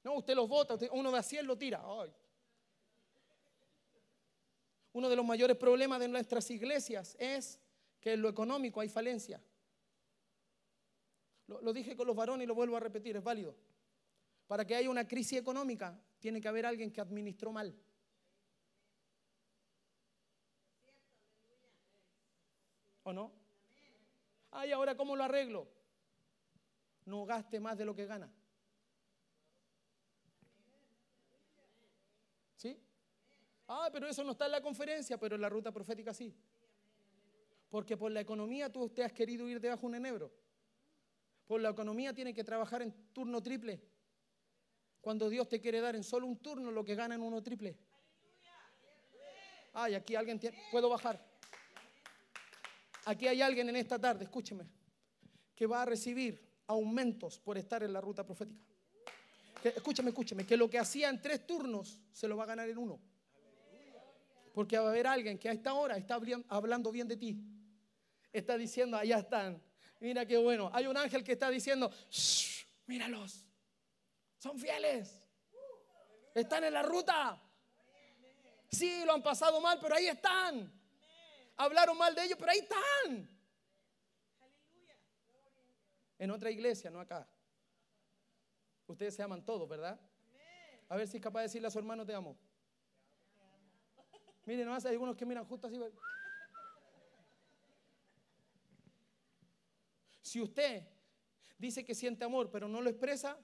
No, 0.01 0.13
usted 0.13 0.33
los 0.33 0.47
vota, 0.47 0.77
uno 0.93 1.11
de 1.11 1.17
a 1.17 1.23
100 1.23 1.45
lo 1.45 1.57
tira. 1.57 1.83
Uno 4.93 5.09
de 5.09 5.15
los 5.17 5.25
mayores 5.25 5.57
problemas 5.57 5.99
de 5.99 6.07
nuestras 6.07 6.49
iglesias 6.51 7.17
es 7.19 7.59
que 7.99 8.13
en 8.13 8.21
lo 8.21 8.29
económico 8.29 8.79
hay 8.79 8.87
falencia. 8.87 9.41
Lo, 11.61 11.73
dije 11.73 11.95
con 11.95 12.07
los 12.07 12.15
varones 12.15 12.45
y 12.45 12.47
lo 12.47 12.55
vuelvo 12.55 12.77
a 12.77 12.79
repetir, 12.79 13.15
es 13.15 13.23
válido. 13.23 13.55
Para 14.47 14.65
que 14.65 14.75
haya 14.75 14.89
una 14.89 15.07
crisis 15.07 15.39
económica, 15.39 15.99
tiene 16.19 16.39
que 16.41 16.47
haber 16.47 16.65
alguien 16.65 16.91
que 16.91 17.01
administró 17.01 17.51
mal. 17.51 17.75
¿O 23.03 23.11
no? 23.11 23.31
Ay, 24.51 24.71
ahora 24.71 24.95
cómo 24.95 25.15
lo 25.15 25.23
arreglo? 25.23 25.67
No 27.05 27.25
gaste 27.25 27.59
más 27.59 27.77
de 27.77 27.85
lo 27.85 27.93
que 27.93 28.05
gana. 28.05 28.31
¿Sí? 32.55 32.79
Ah, 33.67 33.89
pero 33.91 34.07
eso 34.07 34.23
no 34.23 34.31
está 34.31 34.45
en 34.45 34.51
la 34.51 34.61
conferencia, 34.61 35.17
pero 35.17 35.35
en 35.35 35.41
la 35.41 35.49
ruta 35.49 35.71
profética 35.71 36.13
sí. 36.13 36.33
Porque 37.69 37.97
por 37.97 38.11
la 38.11 38.21
economía 38.21 38.71
tú 38.71 38.83
usted 38.83 39.03
has 39.03 39.11
querido 39.11 39.49
ir 39.49 39.59
debajo 39.59 39.81
de 39.81 39.87
un 39.87 39.95
enebro. 39.95 40.42
Por 41.47 41.61
la 41.61 41.69
economía 41.69 42.13
tiene 42.13 42.33
que 42.33 42.43
trabajar 42.43 42.81
en 42.81 42.93
turno 43.13 43.41
triple. 43.41 43.81
Cuando 45.01 45.29
Dios 45.29 45.49
te 45.49 45.59
quiere 45.59 45.81
dar 45.81 45.95
en 45.95 46.03
solo 46.03 46.27
un 46.27 46.37
turno 46.37 46.71
lo 46.71 46.83
que 46.83 46.95
gana 46.95 47.15
en 47.15 47.21
uno 47.21 47.43
triple. 47.43 47.77
Ay, 49.73 49.95
aquí 49.95 50.15
alguien 50.15 50.39
tiene, 50.39 50.57
puedo 50.71 50.87
bajar. 50.87 51.19
Aquí 53.05 53.27
hay 53.27 53.41
alguien 53.41 53.67
en 53.69 53.75
esta 53.75 53.99
tarde, 53.99 54.23
escúcheme, 54.23 54.65
que 55.55 55.65
va 55.65 55.81
a 55.81 55.85
recibir 55.85 56.53
aumentos 56.67 57.39
por 57.39 57.57
estar 57.57 57.83
en 57.83 57.91
la 57.91 57.99
ruta 57.99 58.25
profética. 58.25 58.63
escúchame, 59.63 60.09
escúchame, 60.09 60.45
que 60.45 60.55
lo 60.55 60.69
que 60.69 60.79
hacía 60.79 61.09
en 61.09 61.21
tres 61.21 61.45
turnos 61.45 61.99
se 62.11 62.27
lo 62.27 62.37
va 62.37 62.43
a 62.43 62.47
ganar 62.47 62.69
en 62.69 62.77
uno. 62.77 63.01
Porque 64.53 64.77
va 64.77 64.85
a 64.85 64.89
haber 64.91 65.07
alguien 65.07 65.37
que 65.37 65.49
a 65.49 65.51
esta 65.51 65.73
hora 65.73 65.97
está 65.97 66.19
hablando 66.47 66.91
bien 66.91 67.07
de 67.07 67.17
ti. 67.17 67.43
Está 68.31 68.57
diciendo, 68.57 68.95
allá 68.95 69.17
están. 69.17 69.61
Mira 70.03 70.25
qué 70.25 70.37
bueno. 70.37 70.69
Hay 70.73 70.85
un 70.85 70.97
ángel 70.97 71.23
que 71.23 71.31
está 71.31 71.49
diciendo, 71.49 71.89
míralos. 72.87 73.45
Son 74.37 74.59
fieles. 74.59 75.23
Están 76.35 76.65
en 76.65 76.73
la 76.73 76.83
ruta. 76.83 77.41
Sí, 78.69 79.05
lo 79.05 79.13
han 79.13 79.23
pasado 79.23 79.61
mal, 79.61 79.79
pero 79.81 79.95
ahí 79.95 80.07
están. 80.07 80.69
Hablaron 81.55 81.97
mal 81.97 82.13
de 82.13 82.25
ellos, 82.25 82.37
pero 82.37 82.51
ahí 82.51 82.59
están. 82.59 83.29
En 86.19 86.31
otra 86.31 86.51
iglesia, 86.51 86.89
no 86.89 86.99
acá. 86.99 87.25
Ustedes 88.87 89.15
se 89.15 89.23
aman 89.23 89.45
todos, 89.45 89.69
¿verdad? 89.69 89.97
A 90.89 90.97
ver 90.97 91.07
si 91.07 91.15
es 91.15 91.23
capaz 91.23 91.39
de 91.39 91.43
decirle 91.43 91.69
a 91.69 91.71
su 91.71 91.79
hermano, 91.79 92.05
te 92.05 92.13
amo. 92.13 92.37
Miren, 94.43 94.65
no 94.65 94.75
hay 94.75 94.81
algunos 94.83 95.15
que 95.15 95.25
miran 95.25 95.45
justo 95.45 95.67
así. 95.67 95.79
Si 100.23 100.41
usted 100.41 100.87
dice 101.59 101.85
que 101.85 101.93
siente 101.93 102.25
amor, 102.25 102.49
pero 102.49 102.67
no 102.67 102.81
lo 102.81 102.89
expresa, 102.89 103.37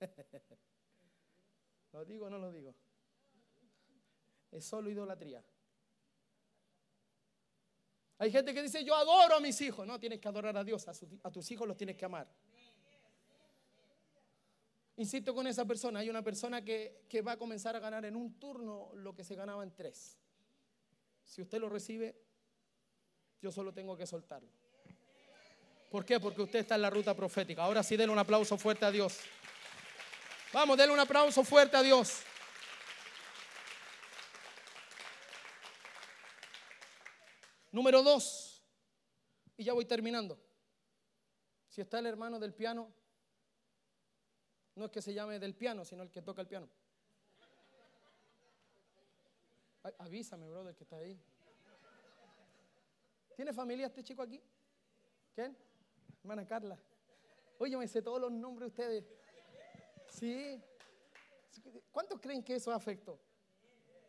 ¿Lo 1.92 2.04
digo 2.04 2.26
o 2.26 2.30
no 2.30 2.38
lo 2.38 2.50
digo? 2.50 2.74
Es 4.50 4.64
solo 4.64 4.90
idolatría. 4.90 5.44
Hay 8.18 8.30
gente 8.30 8.54
que 8.54 8.62
dice, 8.62 8.84
yo 8.84 8.94
adoro 8.94 9.36
a 9.36 9.40
mis 9.40 9.60
hijos. 9.60 9.86
No, 9.86 9.98
tienes 9.98 10.20
que 10.20 10.28
adorar 10.28 10.56
a 10.56 10.64
Dios, 10.64 10.86
a, 10.88 11.30
tus 11.30 11.50
hijos 11.50 11.66
los 11.66 11.76
tienes 11.76 11.96
que 11.96 12.04
amar. 12.04 12.28
Insisto 14.96 15.34
con 15.34 15.46
esa 15.46 15.64
persona, 15.64 16.00
hay 16.00 16.10
una 16.10 16.22
persona 16.22 16.62
que, 16.62 17.06
que 17.08 17.22
va 17.22 17.32
a 17.32 17.36
comenzar 17.38 17.74
a 17.74 17.80
ganar 17.80 18.04
en 18.04 18.14
un 18.14 18.38
turno 18.38 18.92
lo 18.94 19.14
que 19.14 19.24
se 19.24 19.34
ganaba 19.34 19.64
en 19.64 19.74
tres. 19.74 20.18
Si 21.24 21.42
usted 21.42 21.58
lo 21.58 21.68
recibe, 21.68 22.14
yo 23.40 23.50
solo 23.50 23.72
tengo 23.72 23.96
que 23.96 24.06
soltarlo. 24.06 24.61
¿Por 25.92 26.06
qué? 26.06 26.18
Porque 26.18 26.40
usted 26.40 26.60
está 26.60 26.76
en 26.76 26.80
la 26.80 26.88
ruta 26.88 27.14
profética. 27.14 27.64
Ahora 27.64 27.82
sí, 27.82 27.98
denle 27.98 28.14
un 28.14 28.18
aplauso 28.18 28.56
fuerte 28.56 28.86
a 28.86 28.90
Dios. 28.90 29.20
Vamos, 30.50 30.78
denle 30.78 30.94
un 30.94 31.00
aplauso 31.00 31.44
fuerte 31.44 31.76
a 31.76 31.82
Dios. 31.82 32.22
Número 37.72 38.02
dos, 38.02 38.64
y 39.58 39.64
ya 39.64 39.74
voy 39.74 39.84
terminando. 39.84 40.42
Si 41.68 41.82
está 41.82 41.98
el 41.98 42.06
hermano 42.06 42.38
del 42.38 42.54
piano, 42.54 42.90
no 44.76 44.86
es 44.86 44.90
que 44.90 45.02
se 45.02 45.12
llame 45.12 45.38
del 45.38 45.54
piano, 45.54 45.84
sino 45.84 46.02
el 46.02 46.10
que 46.10 46.22
toca 46.22 46.40
el 46.40 46.48
piano. 46.48 46.70
avísame, 49.98 50.48
brother, 50.48 50.74
que 50.74 50.84
está 50.84 50.96
ahí. 50.96 51.22
¿Tiene 53.36 53.52
familia 53.52 53.88
este 53.88 54.02
chico 54.02 54.22
aquí? 54.22 54.42
¿Quién? 55.34 55.54
Hermana 56.22 56.46
Carla. 56.46 56.78
Oye, 57.58 57.76
me 57.76 57.88
sé 57.88 58.00
todos 58.00 58.20
los 58.20 58.30
nombres 58.30 58.74
de 58.74 58.82
ustedes. 58.82 59.04
Sí. 60.08 60.62
¿Cuántos 61.90 62.20
creen 62.20 62.42
que 62.42 62.54
eso 62.54 62.72
afectó? 62.72 63.18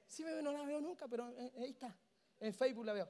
Sí, 0.07 0.23
no 0.23 0.51
la 0.51 0.63
veo 0.63 0.79
nunca, 0.79 1.07
pero 1.07 1.25
ahí 1.57 1.71
está. 1.71 1.95
En 2.39 2.53
Facebook 2.53 2.85
la 2.85 2.93
veo. 2.93 3.09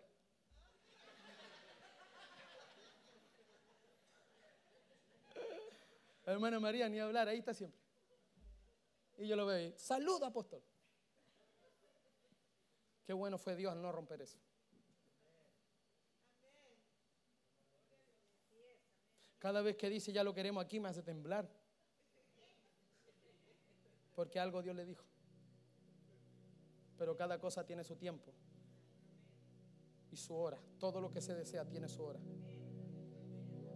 Hermana 6.25 6.59
María, 6.61 6.87
ni 6.87 6.99
hablar, 6.99 7.27
ahí 7.27 7.39
está 7.39 7.53
siempre. 7.53 7.81
Y 9.17 9.27
yo 9.27 9.35
lo 9.35 9.45
veo 9.45 9.57
ahí. 9.57 9.75
Salud, 9.77 10.23
apóstol. 10.23 10.63
Qué 13.05 13.11
bueno 13.11 13.37
fue 13.37 13.57
Dios 13.57 13.73
al 13.73 13.81
no 13.81 13.91
romper 13.91 14.21
eso. 14.21 14.37
Cada 19.43 19.61
vez 19.61 19.75
que 19.75 19.89
dice 19.89 20.13
ya 20.13 20.23
lo 20.23 20.33
queremos 20.33 20.63
aquí 20.63 20.79
me 20.79 20.87
hace 20.87 21.03
temblar 21.03 21.49
porque 24.15 24.39
algo 24.39 24.61
Dios 24.61 24.73
le 24.73 24.85
dijo. 24.85 25.03
Pero 26.97 27.17
cada 27.17 27.37
cosa 27.39 27.65
tiene 27.65 27.83
su 27.83 27.97
tiempo 27.97 28.31
y 30.11 30.15
su 30.15 30.33
hora. 30.33 30.57
Todo 30.79 31.01
lo 31.01 31.11
que 31.11 31.19
se 31.19 31.35
desea 31.35 31.67
tiene 31.67 31.89
su 31.89 32.01
hora. 32.03 32.21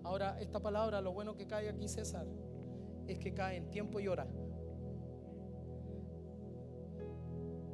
Ahora, 0.05 0.39
esta 0.39 0.61
palabra, 0.61 1.01
lo 1.01 1.11
bueno 1.11 1.35
que 1.35 1.47
cae 1.47 1.67
aquí, 1.67 1.89
César, 1.89 2.25
es 3.05 3.19
que 3.19 3.33
cae 3.33 3.57
en 3.57 3.69
tiempo 3.69 3.99
y 3.99 4.07
hora. 4.07 4.25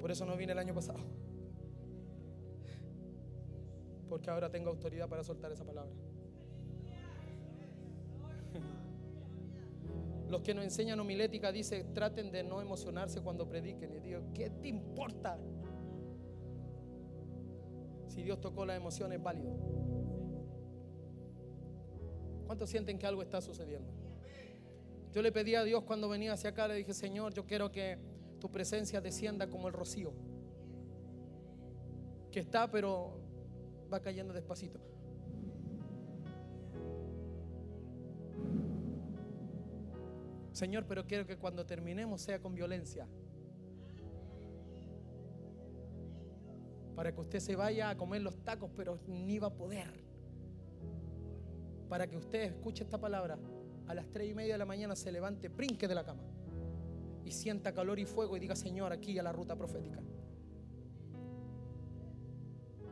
Por 0.02 0.10
eso 0.10 0.26
no 0.26 0.36
vine 0.36 0.54
el 0.54 0.58
año 0.58 0.74
pasado. 0.74 1.00
Porque 4.10 4.32
ahora 4.32 4.50
tengo 4.50 4.72
autoridad 4.72 5.08
para 5.08 5.24
soltar 5.24 5.52
esa 5.52 5.64
palabra. 5.64 5.94
Los 10.34 10.42
que 10.42 10.56
nos 10.56 10.64
enseñan 10.64 11.00
homilética 11.00 11.52
dice, 11.52 11.84
traten 11.94 12.32
de 12.32 12.44
no 12.44 12.60
emocionarse 12.60 13.22
cuando 13.22 13.48
prediquen. 13.48 13.94
Y 13.94 14.00
digo, 14.00 14.22
¿qué 14.34 14.50
te 14.50 14.68
importa? 14.68 15.38
Si 18.08 18.24
Dios 18.24 18.42
tocó 18.42 18.66
la 18.66 18.76
emoción 18.76 19.14
es 19.14 19.22
válido. 19.22 19.54
¿Cuántos 22.48 22.68
sienten 22.68 22.98
que 22.98 23.06
algo 23.06 23.22
está 23.22 23.42
sucediendo? 23.42 23.94
Yo 25.12 25.22
le 25.22 25.32
pedí 25.32 25.54
a 25.54 25.64
Dios 25.64 25.84
cuando 25.84 26.10
venía 26.10 26.34
hacia 26.34 26.50
acá, 26.50 26.68
le 26.68 26.74
dije, 26.74 26.96
Señor, 26.96 27.32
yo 27.36 27.46
quiero 27.46 27.72
que 27.72 28.00
tu 28.40 28.50
presencia 28.50 29.02
descienda 29.02 29.48
como 29.52 29.68
el 29.68 29.76
rocío. 29.76 30.14
Que 32.32 32.40
está, 32.40 32.72
pero 32.72 33.20
va 33.94 34.00
cayendo 34.00 34.34
despacito. 34.34 34.80
Señor, 40.54 40.86
pero 40.88 41.06
quiero 41.06 41.26
que 41.26 41.36
cuando 41.38 41.66
terminemos 41.66 42.22
sea 42.22 42.40
con 42.40 42.54
violencia. 42.56 43.08
Para 46.96 47.12
que 47.12 47.20
usted 47.20 47.40
se 47.40 47.56
vaya 47.56 47.90
a 47.90 47.98
comer 47.98 48.22
los 48.22 48.38
tacos, 48.44 48.70
pero 48.76 49.00
ni 49.08 49.40
va 49.40 49.48
a 49.48 49.54
poder. 49.54 49.92
Para 51.90 52.08
que 52.08 52.16
usted 52.16 52.44
escuche 52.44 52.84
esta 52.84 53.00
palabra 53.00 53.38
a 53.88 53.94
las 53.94 54.10
tres 54.12 54.30
y 54.30 54.36
media 54.36 54.54
de 54.54 54.60
la 54.60 54.66
mañana 54.66 54.96
se 54.96 55.12
levante, 55.12 55.50
brinque 55.50 55.88
de 55.88 55.96
la 55.96 56.06
cama 56.06 56.24
y 57.26 57.32
sienta 57.32 57.74
calor 57.74 58.00
y 58.00 58.06
fuego 58.06 58.38
y 58.38 58.40
diga, 58.40 58.56
Señor, 58.56 58.92
aquí 58.94 59.18
a 59.18 59.24
la 59.24 59.32
ruta 59.32 59.56
profética. 59.56 60.02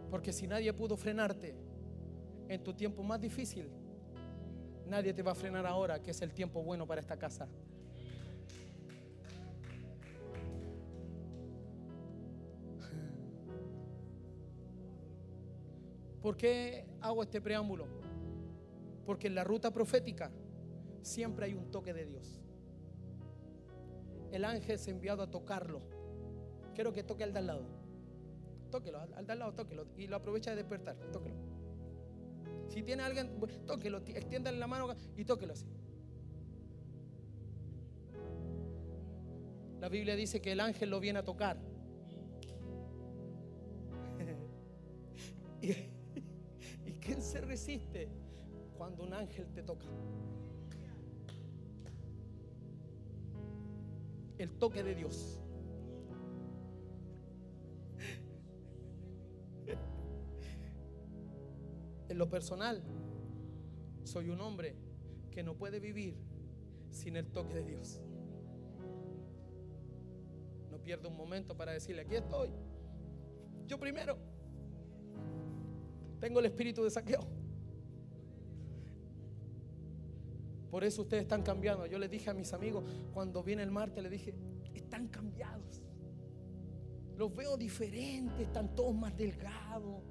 Porque 0.09 0.34
si 0.34 0.47
nadie 0.47 0.74
pudo 0.74 0.97
frenarte 0.97 1.55
en 2.47 2.64
tu 2.64 2.74
tiempo 2.74 3.03
más 3.03 3.22
difícil, 3.22 3.70
nadie 4.92 5.14
te 5.14 5.24
va 5.24 5.32
a 5.32 5.36
frenar 5.36 5.66
ahora, 5.66 6.04
que 6.04 6.12
es 6.12 6.22
el 6.22 6.34
tiempo 6.34 6.62
bueno 6.62 6.86
para 6.86 7.00
esta 7.00 7.18
casa. 7.18 7.48
¿Por 16.22 16.36
qué 16.36 16.86
hago 17.00 17.24
este 17.24 17.42
preámbulo? 17.42 17.88
Porque 19.06 19.28
en 19.28 19.36
la 19.36 19.44
ruta 19.44 19.72
profética 19.72 20.30
siempre 21.02 21.46
hay 21.46 21.54
un 21.54 21.72
toque 21.72 21.94
de 21.94 22.06
Dios. 22.06 22.42
El 24.32 24.46
ángel 24.46 24.78
ha 24.78 24.89
enviado 24.89 25.24
a 25.24 25.32
tocarlo. 25.32 25.82
Quiero 26.76 26.92
que 26.92 27.04
toque 27.04 27.24
al 27.24 27.34
de 27.34 27.39
al 27.39 27.48
lado. 27.48 27.66
Tóquelo, 28.70 29.00
al 29.00 29.26
de 29.26 29.34
al 29.34 29.39
lado, 29.39 29.54
tóquelo. 29.54 29.88
Y 29.98 30.08
lo 30.08 30.18
aprovecha 30.18 30.52
de 30.52 30.58
despertar. 30.58 30.96
Tóquelo. 31.12 31.51
Si 32.72 32.84
tiene 32.84 33.04
alguien, 33.04 33.38
tóquelo, 33.68 33.98
extiéndale 33.98 34.58
la 34.58 34.66
mano 34.66 34.96
y 35.18 35.26
tóquelo 35.26 35.52
así. 35.52 35.66
La 39.82 39.90
Biblia 39.90 40.16
dice 40.16 40.42
que 40.42 40.54
el 40.54 40.62
ángel 40.62 40.90
lo 40.90 41.02
viene 41.02 41.20
a 41.20 41.24
tocar. 41.24 41.58
¿Y, 45.62 45.72
¿Y 46.86 46.94
quién 47.02 47.22
se 47.22 47.42
resiste 47.42 48.08
cuando 48.78 49.04
un 49.04 49.14
ángel 49.16 49.52
te 49.52 49.64
toca? 49.64 49.88
El 54.38 54.50
toque 54.58 54.82
de 54.82 54.96
Dios. 54.96 55.42
En 62.12 62.18
lo 62.18 62.30
personal, 62.30 62.84
soy 64.03 64.28
un 64.28 64.41
hombre 64.41 64.76
que 65.32 65.43
no 65.43 65.55
puede 65.55 65.80
vivir 65.80 66.18
sin 66.89 67.16
el 67.16 67.28
toque 67.28 67.53
de 67.53 67.64
Dios. 67.64 68.01
No 70.70 70.78
pierdo 70.84 71.07
un 71.07 71.16
momento 71.16 71.55
para 71.55 71.72
decirle, 71.72 72.01
aquí 72.01 72.16
estoy. 72.16 72.49
Yo 73.66 73.80
primero 73.80 74.18
tengo 76.20 76.41
el 76.41 76.47
espíritu 76.47 76.84
de 76.84 76.89
saqueo. 76.89 77.26
Por 80.70 80.84
eso 80.84 81.03
ustedes 81.03 81.24
están 81.24 81.43
cambiando. 81.43 81.86
Yo 81.86 81.97
les 81.97 82.12
dije 82.12 82.30
a 82.30 82.34
mis 82.34 82.51
amigos, 82.51 82.84
cuando 83.14 83.41
viene 83.41 83.64
el 83.64 83.72
martes, 83.72 84.03
les 84.03 84.12
dije, 84.12 84.36
están 84.74 85.07
cambiados. 85.07 85.82
Los 87.16 87.34
veo 87.34 87.55
diferentes, 87.55 88.38
están 88.47 88.76
todos 88.76 88.93
más 88.93 89.16
delgados. 89.16 90.03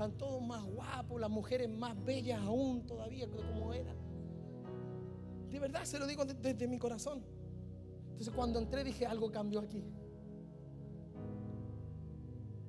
Están 0.00 0.16
todos 0.16 0.40
más 0.40 0.64
guapos, 0.64 1.20
las 1.20 1.28
mujeres 1.28 1.68
más 1.68 1.94
bellas 2.06 2.40
aún 2.40 2.86
todavía 2.86 3.28
como 3.28 3.74
eran. 3.74 3.98
De 5.50 5.60
verdad 5.60 5.84
se 5.84 5.98
lo 5.98 6.06
digo 6.06 6.24
desde, 6.24 6.66
mi 6.66 6.78
corazón. 6.78 7.22
Entonces 8.12 8.32
cuando 8.34 8.58
entré 8.60 8.82
dije, 8.82 9.04
algo 9.04 9.30
cambió 9.30 9.60
aquí. 9.60 9.84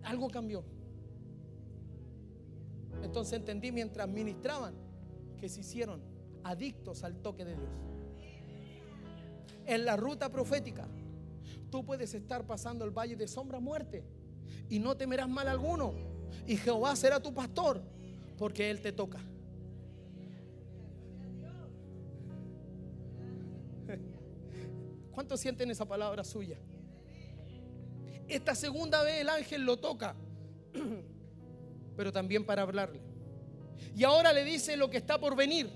Algo 0.04 0.30
cambió. 0.30 0.66
Entonces 3.02 3.40
entendí 3.40 3.72
mientras 3.72 4.10
ministraban 4.10 4.76
que 5.38 5.48
se 5.48 5.62
hicieron 5.62 6.02
adictos 6.44 7.06
al 7.06 7.16
toque 7.22 7.46
de 7.46 7.56
Dios. 7.56 7.72
En 9.68 9.86
la 9.86 9.96
ruta 9.96 10.30
profética, 10.30 10.86
tú 11.70 11.86
puedes 11.86 12.14
estar 12.14 12.46
pasando 12.46 12.84
el 12.84 12.92
valle 12.92 13.16
de 13.16 13.30
sombra 13.30 13.62
muerte 13.62 14.04
y 14.68 14.80
no 14.80 14.98
temerás 14.98 15.30
mal 15.30 15.48
alguno 15.48 16.11
y 16.48 16.58
Jehová 16.58 16.96
será 16.96 17.20
tu 17.20 17.34
pastor 17.34 17.82
porque 18.38 18.70
Él 18.70 18.82
te 18.82 18.92
toca. 18.92 19.20
¿Cuántos 25.12 25.40
sienten 25.40 25.70
esa 25.70 25.86
palabra 25.86 26.24
suya? 26.24 26.58
Esta 28.28 28.56
segunda 28.56 29.04
vez 29.04 29.22
el 29.22 29.30
ángel 29.30 29.64
lo 29.64 29.78
toca, 29.78 30.16
pero 31.98 32.12
también 32.12 32.46
para 32.46 32.62
hablarle. 32.62 33.02
Y 33.96 34.04
ahora 34.04 34.32
le 34.32 34.44
dice 34.46 34.78
lo 34.78 34.90
que 34.90 34.98
está 34.98 35.20
por 35.20 35.36
venir. 35.36 35.70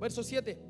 Verso 0.00 0.22
7. 0.22 0.69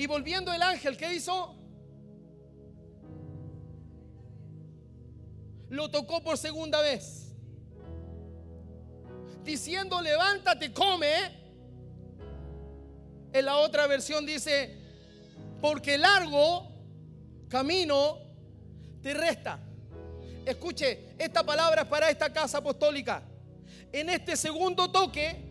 Y 0.00 0.06
volviendo 0.06 0.50
el 0.50 0.62
ángel, 0.62 0.96
¿qué 0.96 1.12
hizo? 1.12 1.54
Lo 5.68 5.90
tocó 5.90 6.22
por 6.22 6.38
segunda 6.38 6.80
vez. 6.80 7.34
Diciendo, 9.44 10.00
levántate, 10.00 10.72
come. 10.72 11.06
En 13.30 13.44
la 13.44 13.58
otra 13.58 13.86
versión 13.86 14.24
dice, 14.24 14.74
porque 15.60 15.98
largo 15.98 16.72
camino 17.50 18.20
te 19.02 19.12
resta. 19.12 19.60
Escuche, 20.46 21.14
esta 21.18 21.44
palabra 21.44 21.82
es 21.82 21.88
para 21.88 22.08
esta 22.08 22.32
casa 22.32 22.56
apostólica. 22.56 23.22
En 23.92 24.08
este 24.08 24.34
segundo 24.34 24.90
toque, 24.90 25.44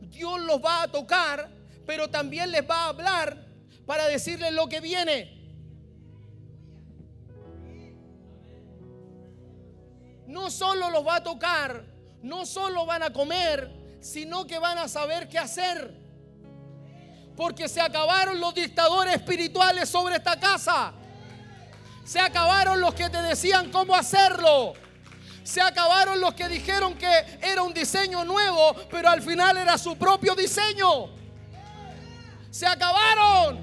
Dios 0.00 0.40
los 0.40 0.60
va 0.60 0.82
a 0.82 0.88
tocar, 0.90 1.48
pero 1.86 2.10
también 2.10 2.50
les 2.50 2.68
va 2.68 2.86
a 2.86 2.88
hablar 2.88 3.51
para 3.86 4.06
decirles 4.06 4.52
lo 4.52 4.68
que 4.68 4.80
viene. 4.80 5.42
No 10.26 10.50
solo 10.50 10.90
los 10.90 11.06
va 11.06 11.16
a 11.16 11.22
tocar, 11.22 11.84
no 12.22 12.46
solo 12.46 12.86
van 12.86 13.02
a 13.02 13.12
comer, 13.12 13.70
sino 14.00 14.46
que 14.46 14.58
van 14.58 14.78
a 14.78 14.88
saber 14.88 15.28
qué 15.28 15.38
hacer. 15.38 16.00
Porque 17.36 17.68
se 17.68 17.80
acabaron 17.80 18.40
los 18.40 18.54
dictadores 18.54 19.14
espirituales 19.14 19.88
sobre 19.88 20.16
esta 20.16 20.38
casa. 20.38 20.92
Se 22.04 22.18
acabaron 22.18 22.80
los 22.80 22.94
que 22.94 23.08
te 23.10 23.20
decían 23.22 23.70
cómo 23.70 23.94
hacerlo. 23.94 24.74
Se 25.44 25.60
acabaron 25.60 26.20
los 26.20 26.34
que 26.34 26.48
dijeron 26.48 26.94
que 26.94 27.38
era 27.40 27.62
un 27.62 27.74
diseño 27.74 28.24
nuevo, 28.24 28.74
pero 28.90 29.08
al 29.08 29.22
final 29.22 29.56
era 29.56 29.76
su 29.76 29.96
propio 29.96 30.34
diseño. 30.34 31.10
Se 32.50 32.66
acabaron. 32.66 33.61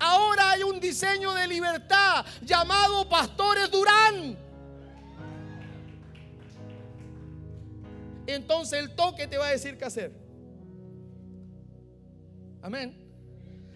Ahora 0.00 0.52
hay 0.52 0.62
un 0.62 0.80
diseño 0.80 1.34
de 1.34 1.46
libertad 1.46 2.24
llamado 2.42 3.06
Pastores 3.08 3.70
Durán. 3.70 4.36
Entonces 8.26 8.80
el 8.80 8.94
toque 8.94 9.26
te 9.26 9.36
va 9.36 9.48
a 9.48 9.50
decir 9.50 9.76
qué 9.76 9.84
hacer. 9.84 10.12
Amén. 12.62 12.96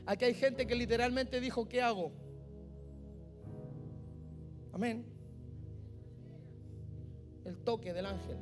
Aquí 0.07 0.25
hay 0.25 0.35
gente 0.35 0.67
que 0.67 0.75
literalmente 0.75 1.41
dijo, 1.41 1.69
¿qué 1.69 1.83
hago? 1.83 2.13
Amén. 4.73 5.07
El 7.45 7.59
toque 7.59 7.93
del 7.93 8.07
ángel 8.07 8.39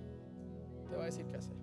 te 0.88 0.96
va 0.96 1.02
a 1.02 1.06
decir 1.06 1.26
qué 1.26 1.36
hacer. 1.36 1.56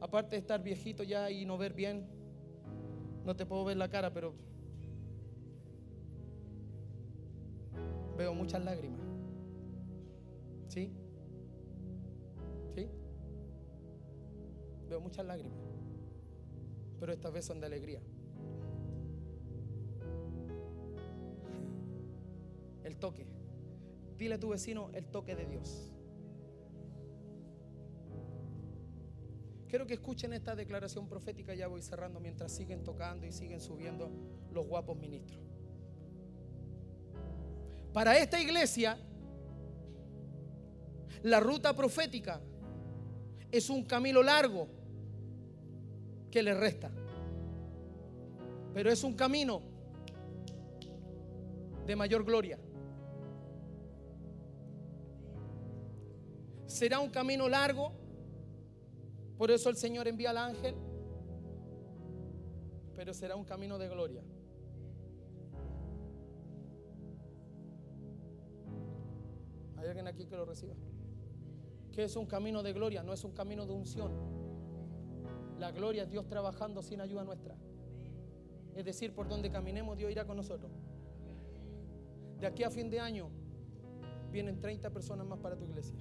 Aparte 0.00 0.30
de 0.34 0.40
estar 0.40 0.60
viejito 0.60 1.04
ya 1.04 1.30
y 1.30 1.46
no 1.46 1.56
ver 1.56 1.74
bien, 1.74 2.04
no 3.24 3.36
te 3.36 3.46
puedo 3.46 3.64
ver 3.64 3.76
la 3.76 3.88
cara, 3.88 4.12
pero 4.12 4.34
veo 8.16 8.34
muchas 8.34 8.64
lágrimas. 8.64 9.00
¿Sí? 10.68 10.90
¿Sí? 12.74 12.88
Veo 14.88 15.00
muchas 15.00 15.26
lágrimas. 15.26 15.58
Pero 16.98 17.12
estas 17.12 17.32
veces 17.32 17.46
son 17.46 17.60
de 17.60 17.66
alegría. 17.66 18.00
El 22.84 22.96
toque. 22.96 23.26
Dile 24.18 24.34
a 24.34 24.40
tu 24.40 24.50
vecino 24.50 24.90
el 24.94 25.06
toque 25.06 25.34
de 25.34 25.46
Dios. 25.46 25.92
Quiero 29.72 29.86
que 29.86 29.94
escuchen 29.94 30.34
esta 30.34 30.54
declaración 30.54 31.08
profética, 31.08 31.54
ya 31.54 31.66
voy 31.66 31.80
cerrando 31.80 32.20
mientras 32.20 32.52
siguen 32.52 32.84
tocando 32.84 33.26
y 33.26 33.32
siguen 33.32 33.58
subiendo 33.58 34.10
los 34.52 34.66
guapos 34.66 34.98
ministros. 34.98 35.40
Para 37.94 38.18
esta 38.18 38.38
iglesia, 38.38 38.98
la 41.22 41.40
ruta 41.40 41.74
profética 41.74 42.38
es 43.50 43.70
un 43.70 43.84
camino 43.84 44.22
largo 44.22 44.68
que 46.30 46.42
le 46.42 46.52
resta. 46.52 46.90
Pero 48.74 48.92
es 48.92 49.02
un 49.02 49.14
camino 49.14 49.62
de 51.86 51.96
mayor 51.96 52.26
gloria. 52.26 52.58
Será 56.66 56.98
un 56.98 57.08
camino 57.08 57.48
largo. 57.48 58.01
Por 59.42 59.50
eso 59.50 59.70
el 59.70 59.76
Señor 59.76 60.06
envía 60.06 60.30
al 60.30 60.38
ángel. 60.38 60.76
Pero 62.94 63.12
será 63.12 63.34
un 63.34 63.42
camino 63.42 63.76
de 63.76 63.88
gloria. 63.88 64.22
¿Hay 69.78 69.88
alguien 69.88 70.06
aquí 70.06 70.26
que 70.26 70.36
lo 70.36 70.44
reciba? 70.44 70.76
Que 71.90 72.04
es 72.04 72.14
un 72.14 72.26
camino 72.26 72.62
de 72.62 72.72
gloria, 72.72 73.02
no 73.02 73.12
es 73.12 73.24
un 73.24 73.32
camino 73.32 73.66
de 73.66 73.72
unción. 73.72 74.12
La 75.58 75.72
gloria 75.72 76.04
es 76.04 76.10
Dios 76.12 76.28
trabajando 76.28 76.80
sin 76.80 77.00
ayuda 77.00 77.24
nuestra. 77.24 77.56
Es 78.76 78.84
decir, 78.84 79.12
por 79.12 79.28
donde 79.28 79.50
caminemos 79.50 79.98
Dios 79.98 80.12
irá 80.12 80.24
con 80.24 80.36
nosotros. 80.36 80.70
De 82.38 82.46
aquí 82.46 82.62
a 82.62 82.70
fin 82.70 82.88
de 82.88 83.00
año 83.00 83.28
vienen 84.30 84.60
30 84.60 84.88
personas 84.90 85.26
más 85.26 85.40
para 85.40 85.56
tu 85.56 85.64
iglesia. 85.64 85.98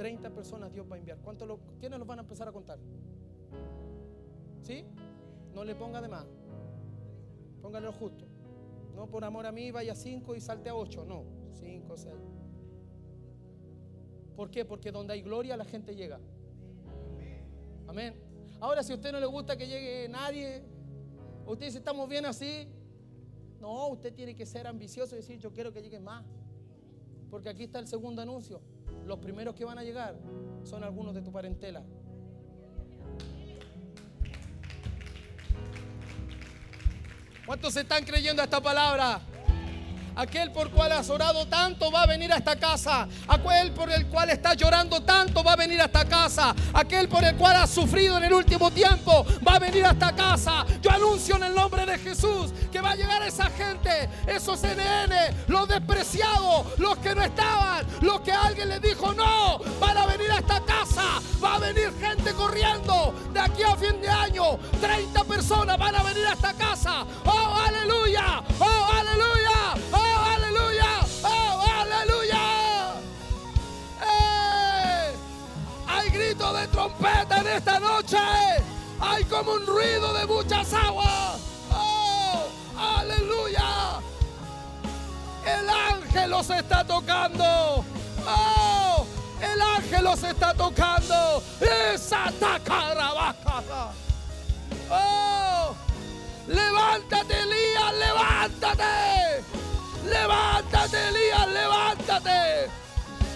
30 0.00 0.30
personas 0.30 0.72
Dios 0.72 0.86
va 0.90 0.96
a 0.96 0.98
enviar. 0.98 1.18
¿Cuántos 1.18 1.46
lo, 1.46 1.58
¿Quiénes 1.78 1.98
los 1.98 2.08
van 2.08 2.20
a 2.20 2.22
empezar 2.22 2.48
a 2.48 2.52
contar? 2.52 2.78
¿Sí? 4.62 4.82
No 5.52 5.62
le 5.62 5.74
ponga 5.74 6.00
de 6.00 6.08
más. 6.08 6.24
Póngale 7.60 7.84
lo 7.84 7.92
justo. 7.92 8.24
No 8.94 9.10
por 9.10 9.22
amor 9.26 9.44
a 9.44 9.52
mí 9.52 9.70
vaya 9.70 9.92
a 9.92 9.94
5 9.94 10.34
y 10.34 10.40
salte 10.40 10.70
a 10.70 10.74
8. 10.74 11.04
No, 11.04 11.24
5, 11.52 11.96
6. 11.98 12.14
¿Por 14.34 14.50
qué? 14.50 14.64
Porque 14.64 14.90
donde 14.90 15.12
hay 15.12 15.20
gloria 15.20 15.54
la 15.54 15.66
gente 15.66 15.94
llega. 15.94 16.18
Amén. 17.86 18.14
Ahora, 18.58 18.82
si 18.82 18.92
a 18.92 18.94
usted 18.94 19.12
no 19.12 19.20
le 19.20 19.26
gusta 19.26 19.54
que 19.54 19.66
llegue 19.66 20.08
nadie, 20.08 20.64
usted 21.44 21.66
dice, 21.66 21.76
estamos 21.76 22.08
bien 22.08 22.24
así. 22.24 22.66
No, 23.60 23.88
usted 23.88 24.14
tiene 24.14 24.34
que 24.34 24.46
ser 24.46 24.66
ambicioso 24.66 25.14
y 25.14 25.18
decir, 25.18 25.38
yo 25.38 25.52
quiero 25.52 25.74
que 25.74 25.82
llegue 25.82 26.00
más. 26.00 26.24
Porque 27.30 27.50
aquí 27.50 27.64
está 27.64 27.78
el 27.78 27.86
segundo 27.86 28.22
anuncio. 28.22 28.62
Los 29.10 29.18
primeros 29.18 29.56
que 29.56 29.64
van 29.64 29.76
a 29.76 29.82
llegar 29.82 30.14
son 30.62 30.84
algunos 30.84 31.12
de 31.12 31.20
tu 31.20 31.32
parentela. 31.32 31.82
¿Cuántos 37.44 37.74
están 37.76 38.04
creyendo 38.04 38.40
a 38.40 38.44
esta 38.44 38.60
palabra? 38.62 39.20
Aquel 40.16 40.50
por 40.52 40.70
cual 40.70 40.92
has 40.92 41.08
orado 41.10 41.46
tanto 41.46 41.90
va 41.90 42.02
a 42.02 42.06
venir 42.06 42.32
a 42.32 42.36
esta 42.36 42.56
casa. 42.56 43.08
Aquel 43.28 43.72
por 43.72 43.90
el 43.90 44.06
cual 44.06 44.30
estás 44.30 44.56
llorando 44.56 45.00
tanto 45.02 45.42
va 45.42 45.52
a 45.52 45.56
venir 45.56 45.80
a 45.80 45.84
esta 45.86 46.04
casa. 46.04 46.54
Aquel 46.72 47.08
por 47.08 47.24
el 47.24 47.36
cual 47.36 47.56
has 47.56 47.70
sufrido 47.70 48.18
en 48.18 48.24
el 48.24 48.32
último 48.32 48.70
tiempo 48.70 49.24
va 49.46 49.56
a 49.56 49.58
venir 49.58 49.84
a 49.84 49.90
esta 49.90 50.14
casa. 50.14 50.64
Yo 50.82 50.90
anuncio 50.90 51.36
en 51.36 51.44
el 51.44 51.54
nombre 51.54 51.86
de 51.86 51.98
Jesús 51.98 52.52
que 52.70 52.80
va 52.80 52.90
a 52.90 52.96
llegar 52.96 53.22
esa 53.22 53.50
gente, 53.50 54.08
esos 54.26 54.62
NN, 54.62 55.14
los 55.48 55.68
despreciados, 55.68 56.78
los 56.78 56.98
que 56.98 57.14
no 57.14 57.22
estaban, 57.22 57.86
los 58.00 58.20
que 58.20 58.32
alguien 58.32 58.68
les 58.68 58.80
dijo 58.82 59.12
no, 59.12 59.58
van 59.80 59.96
a 59.96 60.06
venir 60.06 60.30
a 60.30 60.38
esta 60.38 60.60
casa. 60.60 61.20
Va 61.42 61.54
a 61.54 61.58
venir 61.58 61.92
gente 61.98 62.32
corriendo 62.32 63.14
de 63.32 63.40
aquí 63.40 63.62
a 63.62 63.76
fin 63.76 64.00
de 64.00 64.08
año. 64.08 64.58
30 64.80 65.24
personas 65.24 65.78
van 65.78 65.94
a 65.94 66.02
venir 66.02 66.26
a 66.26 66.32
esta 66.32 66.52
casa. 66.52 67.06
Oh, 67.24 67.54
aleluya. 67.66 68.42
Oh, 68.58 68.88
aleluya. 68.92 69.59
De 76.40 76.66
trompeta 76.68 77.36
en 77.38 77.46
esta 77.46 77.78
noche. 77.78 78.16
Hay 78.98 79.22
como 79.24 79.52
un 79.52 79.66
ruido 79.66 80.12
de 80.14 80.26
muchas 80.26 80.72
aguas. 80.72 81.38
Oh, 81.70 82.48
aleluya. 82.76 84.00
El 85.46 85.68
ángel 85.68 86.30
los 86.30 86.48
está 86.48 86.82
tocando. 86.84 87.84
Oh, 88.26 89.06
el 89.40 89.60
ángel 89.60 90.02
los 90.02 90.22
está 90.24 90.54
tocando. 90.54 91.42
Esa 91.60 92.32
tacarabacada. 92.40 93.92
Oh, 94.90 95.74
levántate, 96.48 97.38
Elías, 97.38 97.94
levántate. 97.98 99.44
Levántate, 100.06 101.08
Elías, 101.08 101.48
levántate. 101.48 102.70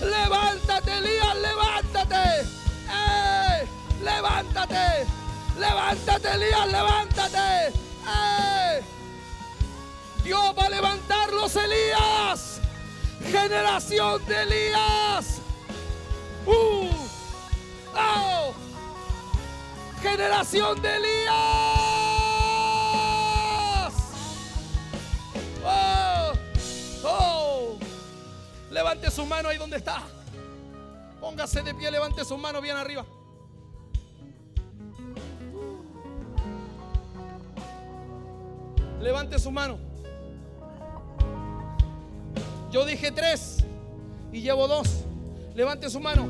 Levántate, 0.00 0.98
Elías, 0.98 1.36
levántate. 1.36 2.63
Levántate. 4.02 5.06
Levántate, 5.58 6.32
Elías, 6.32 6.66
levántate. 6.66 7.72
Dios 10.22 10.54
va 10.58 10.64
a 10.64 10.68
levantar 10.70 11.32
los 11.32 11.54
Elías. 11.56 12.60
Generación 13.30 14.24
de 14.26 14.42
Elías. 14.42 15.40
Oh. 16.46 16.84
Generación 20.02 20.82
de 20.82 20.96
Elías. 20.96 21.34
Oh. 25.64 26.32
Oh. 27.04 27.78
Levante 28.70 29.10
su 29.10 29.24
mano 29.24 29.48
ahí 29.48 29.58
donde 29.58 29.78
está. 29.78 30.02
Póngase 31.34 31.62
de 31.62 31.74
pie, 31.74 31.90
levante 31.90 32.24
su 32.24 32.38
mano 32.38 32.60
bien 32.60 32.76
arriba. 32.76 33.04
Levante 39.00 39.40
su 39.40 39.50
mano. 39.50 39.80
Yo 42.70 42.84
dije 42.84 43.10
tres 43.10 43.64
y 44.30 44.42
llevo 44.42 44.68
dos. 44.68 44.86
Levante 45.56 45.90
su 45.90 45.98
mano. 45.98 46.28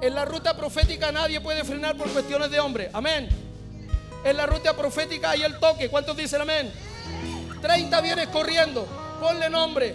En 0.00 0.14
la 0.16 0.24
ruta 0.24 0.56
profética 0.56 1.12
nadie 1.12 1.40
puede 1.40 1.62
frenar 1.62 1.96
por 1.96 2.08
cuestiones 2.10 2.50
de 2.50 2.58
hombre. 2.58 2.90
Amén. 2.92 3.28
En 4.24 4.36
la 4.36 4.46
ruta 4.46 4.76
profética 4.76 5.30
hay 5.30 5.42
el 5.42 5.60
toque. 5.60 5.88
¿Cuántos 5.88 6.16
dicen 6.16 6.40
amén? 6.40 6.72
30 7.62 8.00
vienes 8.00 8.26
corriendo. 8.30 8.84
Ponle 9.20 9.48
nombre. 9.48 9.94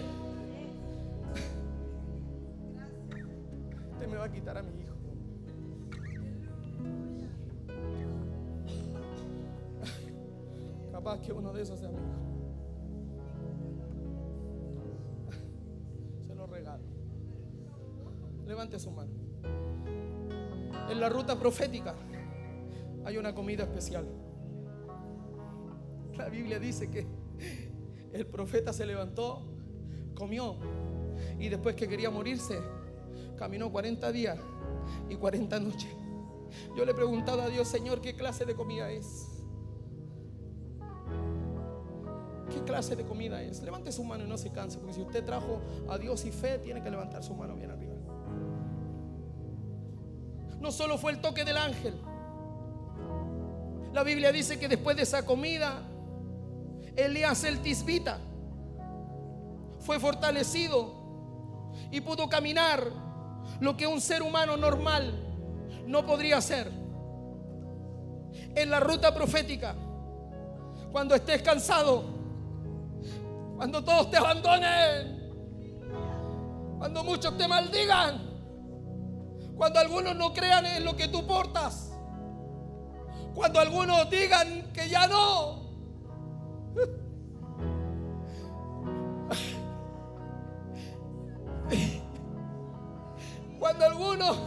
Uno 11.34 11.54
de 11.54 11.62
esos 11.62 11.80
sea. 11.80 11.90
Se 16.28 16.36
lo 16.36 16.46
regalo. 16.48 16.84
Levante 18.46 18.78
su 18.80 18.92
mano. 18.92 19.12
En 20.90 21.00
la 21.00 21.08
ruta 21.10 21.40
profética 21.40 21.96
hay 23.06 23.18
una 23.18 23.34
comida 23.34 23.64
especial. 23.64 24.06
La 26.18 26.28
Biblia 26.30 26.60
dice 26.60 26.90
que 26.90 27.08
el 28.12 28.26
profeta 28.26 28.74
se 28.74 28.86
levantó, 28.86 29.44
comió 30.16 30.58
y 31.40 31.48
después 31.50 31.76
que 31.76 31.88
quería 31.88 32.10
morirse, 32.10 32.60
Caminó 33.40 33.72
40 33.72 34.12
días 34.12 34.38
y 35.10 35.16
40 35.16 35.60
noches. 35.62 35.90
Yo 36.76 36.84
le 36.84 36.92
he 36.92 36.94
preguntado 36.94 37.42
a 37.42 37.48
Dios, 37.48 37.70
Señor, 37.70 38.02
¿qué 38.02 38.14
clase 38.14 38.44
de 38.44 38.54
comida 38.54 38.92
es? 38.92 39.39
Clase 42.70 42.96
de 42.96 43.04
comida 43.04 43.42
es? 43.42 43.64
Levante 43.64 43.92
su 43.92 44.04
mano 44.04 44.26
y 44.26 44.28
no 44.28 44.38
se 44.38 44.52
canse, 44.52 44.78
porque 44.78 44.94
si 44.94 45.02
usted 45.02 45.26
trajo 45.26 45.60
a 45.90 45.98
Dios 45.98 46.24
y 46.26 46.32
fe, 46.32 46.60
tiene 46.60 46.84
que 46.84 46.92
levantar 46.92 47.24
su 47.24 47.34
mano 47.34 47.56
bien 47.56 47.72
arriba. 47.72 47.96
No 50.60 50.72
solo 50.72 51.00
fue 51.00 51.14
el 51.14 51.20
toque 51.20 51.44
del 51.44 51.58
ángel. 51.58 52.00
La 53.92 54.04
Biblia 54.04 54.32
dice 54.32 54.60
que 54.60 54.68
después 54.68 54.96
de 54.96 55.02
esa 55.02 55.26
comida, 55.26 55.82
Elías 56.96 57.44
el 57.44 57.60
tisbita 57.62 58.20
fue 59.80 60.00
fortalecido 60.00 60.94
y 61.90 62.02
pudo 62.02 62.30
caminar 62.30 62.84
lo 63.62 63.76
que 63.76 63.88
un 63.88 64.00
ser 64.00 64.22
humano 64.22 64.58
normal 64.58 65.12
no 65.88 66.06
podría 66.06 66.38
hacer. 66.38 66.70
En 68.54 68.70
la 68.70 68.80
ruta 68.80 69.12
profética, 69.12 69.76
cuando 70.92 71.16
estés 71.16 71.42
cansado, 71.42 72.19
cuando 73.60 73.84
todos 73.84 74.10
te 74.10 74.16
abandonen, 74.16 75.20
cuando 76.78 77.04
muchos 77.04 77.38
te 77.38 77.46
maldigan, 77.46 78.40
cuando 79.58 79.80
algunos 79.82 80.16
no 80.16 80.32
crean 80.32 80.66
en 80.66 80.86
lo 80.86 80.96
que 80.96 81.10
tú 81.10 81.28
portas, 81.28 81.92
cuando 83.36 83.60
algunos 83.60 84.10
digan 84.10 84.72
que 84.72 84.88
ya 84.88 85.08
no. 85.08 85.60
Cuando 93.60 93.86
algunos 93.86 94.38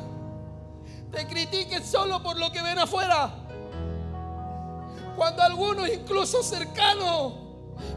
te 1.10 1.26
critiquen 1.26 1.84
solo 1.84 2.22
por 2.22 2.38
lo 2.38 2.50
que 2.50 2.62
ven 2.62 2.78
afuera. 2.78 3.30
Cuando 5.16 5.42
algunos, 5.42 5.86
incluso 5.90 6.42
cercanos, 6.42 7.41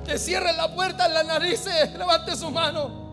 te 0.05 0.17
cierren 0.17 0.55
la 0.57 0.73
puerta 0.73 1.05
en 1.05 1.13
las 1.13 1.26
narices, 1.26 1.93
levante 1.93 2.36
su 2.36 2.51
mano. 2.51 3.05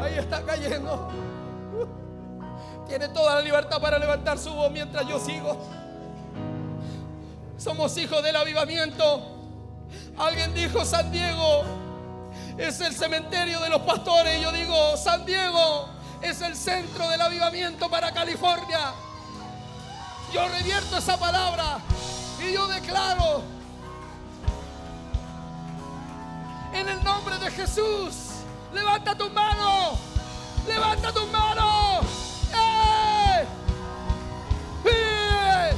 ahí 0.00 0.18
está 0.18 0.42
cayendo. 0.42 1.08
Tiene 2.86 3.08
toda 3.08 3.36
la 3.36 3.40
libertad 3.40 3.80
para 3.80 3.98
levantar 3.98 4.38
su 4.38 4.52
voz 4.52 4.70
mientras 4.70 5.06
yo 5.06 5.18
sigo. 5.18 5.56
Somos 7.56 7.96
hijos 7.96 8.22
del 8.22 8.36
avivamiento. 8.36 9.22
Alguien 10.18 10.52
dijo 10.54 10.84
San 10.84 11.10
Diego 11.10 11.62
es 12.58 12.80
el 12.80 12.94
cementerio 12.94 13.60
de 13.60 13.70
los 13.70 13.82
pastores. 13.82 14.40
Yo 14.40 14.52
digo 14.52 14.96
San 14.96 15.24
Diego 15.24 15.88
es 16.20 16.40
el 16.42 16.56
centro 16.56 17.08
del 17.08 17.20
avivamiento 17.20 17.88
para 17.88 18.12
California. 18.12 18.92
Yo 20.32 20.48
revierto 20.48 20.98
esa 20.98 21.16
palabra 21.18 21.78
y 22.48 22.52
yo 22.52 22.66
declaro 22.66 23.42
en 26.72 26.88
el 26.88 27.04
nombre 27.04 27.38
de 27.38 27.50
Jesús, 27.50 28.14
levanta 28.72 29.14
tu 29.14 29.28
mano, 29.30 29.98
levanta 30.66 31.12
tu 31.12 31.26
mano. 31.26 32.00
¡Eh! 32.54 33.46
¡Eh! 34.86 35.72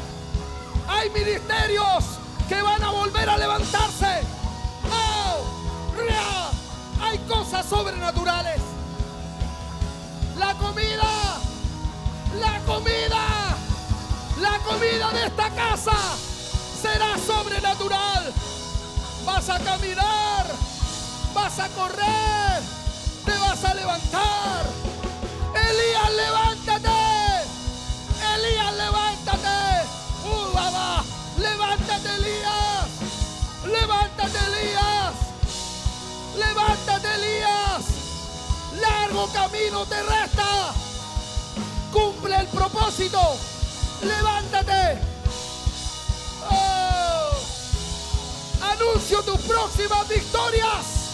Hay 0.88 1.10
ministerios 1.10 2.04
que 2.48 2.62
van 2.62 2.82
a 2.82 2.90
volver 2.90 3.28
a 3.28 3.36
levantarse. 3.36 4.22
¡Oh! 4.90 5.44
Hay 7.02 7.18
cosas 7.18 7.66
sobrenaturales. 7.66 8.60
La 10.38 10.54
comida, 10.54 11.40
la 12.40 12.60
comida, 12.60 13.56
la 14.40 14.58
comida 14.60 15.10
de 15.12 15.26
esta 15.26 15.50
casa 15.50 15.92
sobrenatural. 17.26 18.32
Vas 19.24 19.48
a 19.48 19.58
caminar, 19.58 20.46
vas 21.32 21.58
a 21.58 21.68
correr, 21.70 22.62
te 23.24 23.32
vas 23.32 23.64
a 23.64 23.74
levantar. 23.74 24.64
Elías, 25.54 26.10
levántate. 26.12 26.88
Elías, 28.34 28.74
levántate. 28.76 29.88
Uh, 30.24 31.40
levántate, 31.40 32.14
Elías. 32.14 32.88
Levántate, 33.64 34.38
Elías. 34.38 35.14
Levántate, 36.36 37.14
Elías. 37.14 37.84
Largo 38.80 39.26
camino 39.28 39.86
te 39.86 40.02
resta. 40.02 40.74
Cumple 41.92 42.36
el 42.36 42.46
propósito. 42.48 43.20
Levántate. 44.02 45.13
Anuncio 48.74 49.22
tus 49.22 49.40
próximas 49.42 50.08
victorias. 50.08 51.12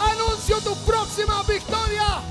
Anuncio 0.00 0.60
tus 0.60 0.76
próximas 0.78 1.46
victorias. 1.46 2.24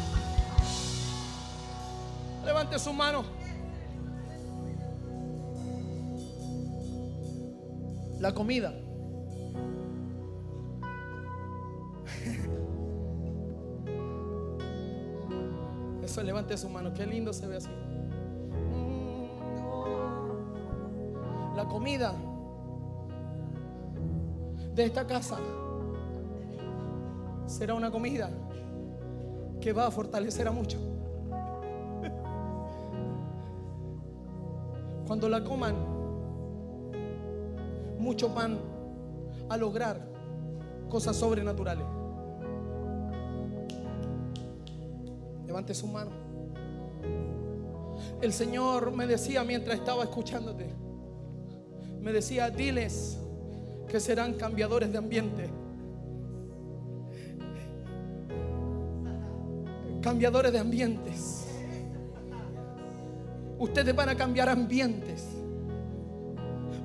Levante 2.46 2.78
su 2.78 2.92
mano. 2.94 3.24
La 8.20 8.34
comida. 8.34 8.74
Eso, 16.04 16.22
levante 16.22 16.58
su 16.58 16.70
mano. 16.70 16.94
Qué 16.94 17.08
lindo 17.08 17.34
se 17.34 17.48
ve 17.48 17.58
así. 17.58 17.72
La 21.56 21.68
comida 21.68 22.14
de 24.78 24.86
esta 24.86 25.08
casa 25.08 25.40
será 27.48 27.74
una 27.74 27.90
comida 27.90 28.30
que 29.60 29.74
va 29.74 29.88
a 29.88 29.92
fortalecer 29.92 30.48
a 30.48 30.52
muchos. 30.52 30.80
Cuando 35.08 35.28
la 35.30 35.44
coman, 35.44 35.76
muchos 37.98 38.34
van 38.36 38.60
a 39.50 39.58
lograr 39.58 40.00
cosas 40.90 41.16
sobrenaturales. 41.16 41.88
Levante 45.48 45.74
su 45.74 45.88
mano. 45.88 46.12
El 48.22 48.32
Señor 48.32 48.92
me 48.92 49.08
decía 49.08 49.44
mientras 49.44 49.80
estaba 49.80 50.04
escuchándote, 50.04 50.70
me 52.00 52.14
decía, 52.14 52.52
diles 52.52 53.18
que 53.88 54.00
serán 54.00 54.34
cambiadores 54.34 54.92
de 54.92 54.98
ambiente. 54.98 55.50
Cambiadores 60.02 60.52
de 60.52 60.60
ambientes. 60.60 61.48
Ustedes 63.58 63.96
van 63.96 64.10
a 64.10 64.16
cambiar 64.16 64.50
ambientes. 64.50 65.30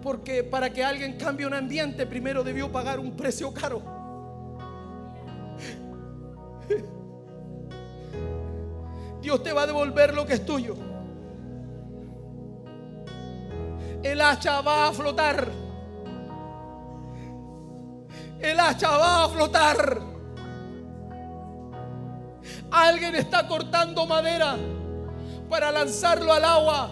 Porque 0.03 0.43
para 0.43 0.71
que 0.71 0.83
alguien 0.83 1.17
cambie 1.17 1.47
un 1.47 1.55
ambiente, 1.55 2.07
primero 2.07 2.43
debió 2.43 2.71
pagar 2.73 2.99
un 2.99 3.17
precio 3.17 3.53
caro. 3.53 3.83
Dios 9.21 9.43
te 9.43 9.53
va 9.53 9.63
a 9.63 9.67
devolver 9.67 10.15
lo 10.15 10.27
que 10.27 10.35
es 10.35 10.45
tuyo. 10.45 10.75
El 14.03 14.21
hacha 14.21 14.61
va 14.63 14.89
a 14.89 14.93
flotar. 14.93 15.62
El 18.43 18.59
hacha 18.59 18.91
va 18.91 19.25
a 19.25 19.29
flotar. 19.29 20.01
Alguien 22.73 23.15
está 23.15 23.47
cortando 23.47 24.05
madera 24.05 24.57
para 25.49 25.71
lanzarlo 25.71 26.33
al 26.33 26.45
agua. 26.45 26.91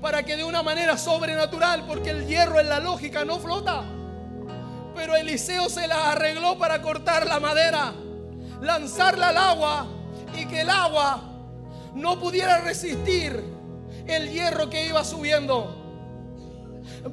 Para 0.00 0.22
que 0.22 0.36
de 0.36 0.44
una 0.44 0.62
manera 0.62 0.96
sobrenatural, 0.96 1.86
porque 1.86 2.10
el 2.10 2.26
hierro 2.26 2.60
en 2.60 2.68
la 2.68 2.78
lógica 2.78 3.24
no 3.24 3.40
flota. 3.40 3.82
Pero 4.94 5.16
Eliseo 5.16 5.68
se 5.68 5.88
la 5.88 6.12
arregló 6.12 6.56
para 6.56 6.80
cortar 6.80 7.26
la 7.26 7.40
madera, 7.40 7.92
lanzarla 8.60 9.30
al 9.30 9.38
agua 9.38 9.86
y 10.38 10.46
que 10.46 10.60
el 10.60 10.70
agua 10.70 11.20
no 11.94 12.20
pudiera 12.20 12.60
resistir 12.60 13.42
el 14.06 14.30
hierro 14.30 14.70
que 14.70 14.86
iba 14.86 15.02
subiendo. 15.02 15.82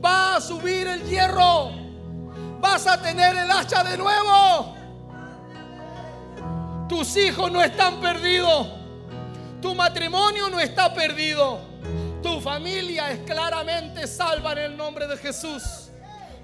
Va 0.04 0.36
a 0.36 0.42
subir 0.42 0.86
el 0.86 1.04
hierro. 1.10 1.81
Vas 2.62 2.86
a 2.86 3.02
tener 3.02 3.36
el 3.36 3.50
hacha 3.50 3.84
de 3.84 3.98
nuevo. 3.98 4.76
Tus 6.88 7.18
hijos 7.18 7.52
no 7.52 7.64
están 7.64 8.00
perdidos. 8.00 8.68
Tu 9.60 9.74
matrimonio 9.74 10.48
no 10.50 10.60
está 10.60 10.94
perdido. 10.94 11.60
Tu 12.22 12.40
familia 12.40 13.12
es 13.12 13.20
claramente 13.22 14.06
salva 14.06 14.52
en 14.54 14.60
el 14.60 14.78
nombre 14.78 15.08
de 15.08 15.18
Jesús. 15.18 15.64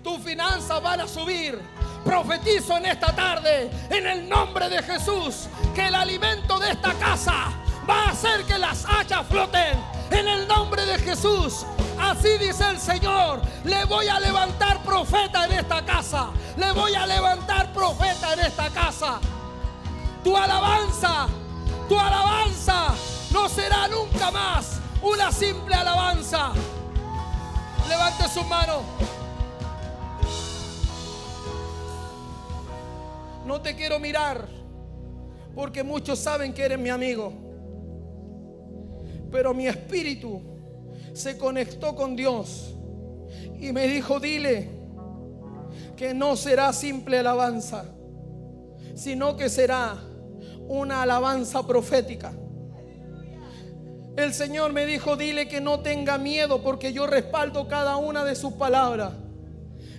Tus 0.04 0.18
finanzas 0.20 0.82
van 0.82 1.02
a 1.02 1.08
subir. 1.08 1.60
Profetizo 2.04 2.78
en 2.78 2.86
esta 2.88 3.14
tarde, 3.16 3.70
en 3.90 4.08
el 4.08 4.30
nombre 4.30 4.70
de 4.70 4.82
Jesús, 4.82 5.48
que 5.76 5.88
el 5.88 5.96
alimento 5.96 6.58
de 6.58 6.72
esta 6.72 6.94
casa 6.94 7.52
va 7.88 8.06
a 8.06 8.10
hacer 8.12 8.44
que 8.44 8.58
las 8.58 8.86
hachas 8.88 9.28
floten. 9.28 9.78
En 10.10 10.28
el 10.28 10.48
nombre 10.48 10.86
de 10.86 10.98
Jesús. 11.00 11.66
Así 12.00 12.38
dice 12.38 12.70
el 12.70 12.80
Señor. 12.80 13.42
Le 13.64 13.86
voy 13.86 14.08
a 14.08 14.20
levantar 14.20 14.82
profeta 14.84 15.46
en 15.46 15.54
esta 15.54 15.84
casa. 15.84 16.30
Le 16.56 16.72
voy 16.72 16.94
a 16.96 17.06
levantar 17.06 17.72
profeta 17.74 18.34
en 18.34 18.40
esta 18.42 18.70
casa. 18.70 19.20
Tu 20.24 20.36
alabanza, 20.36 21.28
tu 21.88 21.98
alabanza 21.98 22.94
no 23.32 23.48
será 23.48 23.88
nunca 23.88 24.32
más 24.32 24.80
una 25.02 25.32
simple 25.32 25.76
alabanza. 25.76 26.52
Levante 27.88 28.28
su 28.28 28.44
mano. 28.44 28.82
No 33.46 33.62
te 33.62 33.76
quiero 33.76 34.00
mirar 34.00 34.48
porque 35.56 35.84
muchos 35.84 36.20
saben 36.20 36.54
que 36.54 36.64
eres 36.64 36.78
mi 36.78 36.90
amigo. 36.90 37.34
Pero 39.32 39.54
mi 39.54 39.68
espíritu 39.68 40.57
se 41.18 41.36
conectó 41.36 41.96
con 41.96 42.16
Dios 42.16 42.76
y 43.60 43.74
me 43.74 43.88
dijo, 43.88 44.20
dile 44.20 44.70
que 45.96 46.14
no 46.14 46.36
será 46.36 46.72
simple 46.74 47.18
alabanza, 47.18 47.86
sino 48.94 49.36
que 49.36 49.50
será 49.50 49.98
una 50.68 51.02
alabanza 51.02 51.66
profética. 51.66 52.34
El 54.16 54.32
Señor 54.32 54.74
me 54.74 54.86
dijo, 54.86 55.16
dile 55.18 55.48
que 55.48 55.60
no 55.60 55.80
tenga 55.80 56.20
miedo 56.20 56.62
porque 56.62 56.94
yo 56.94 57.08
respaldo 57.08 57.68
cada 57.68 57.98
una 57.98 58.24
de 58.24 58.36
sus 58.36 58.54
palabras. 58.54 59.14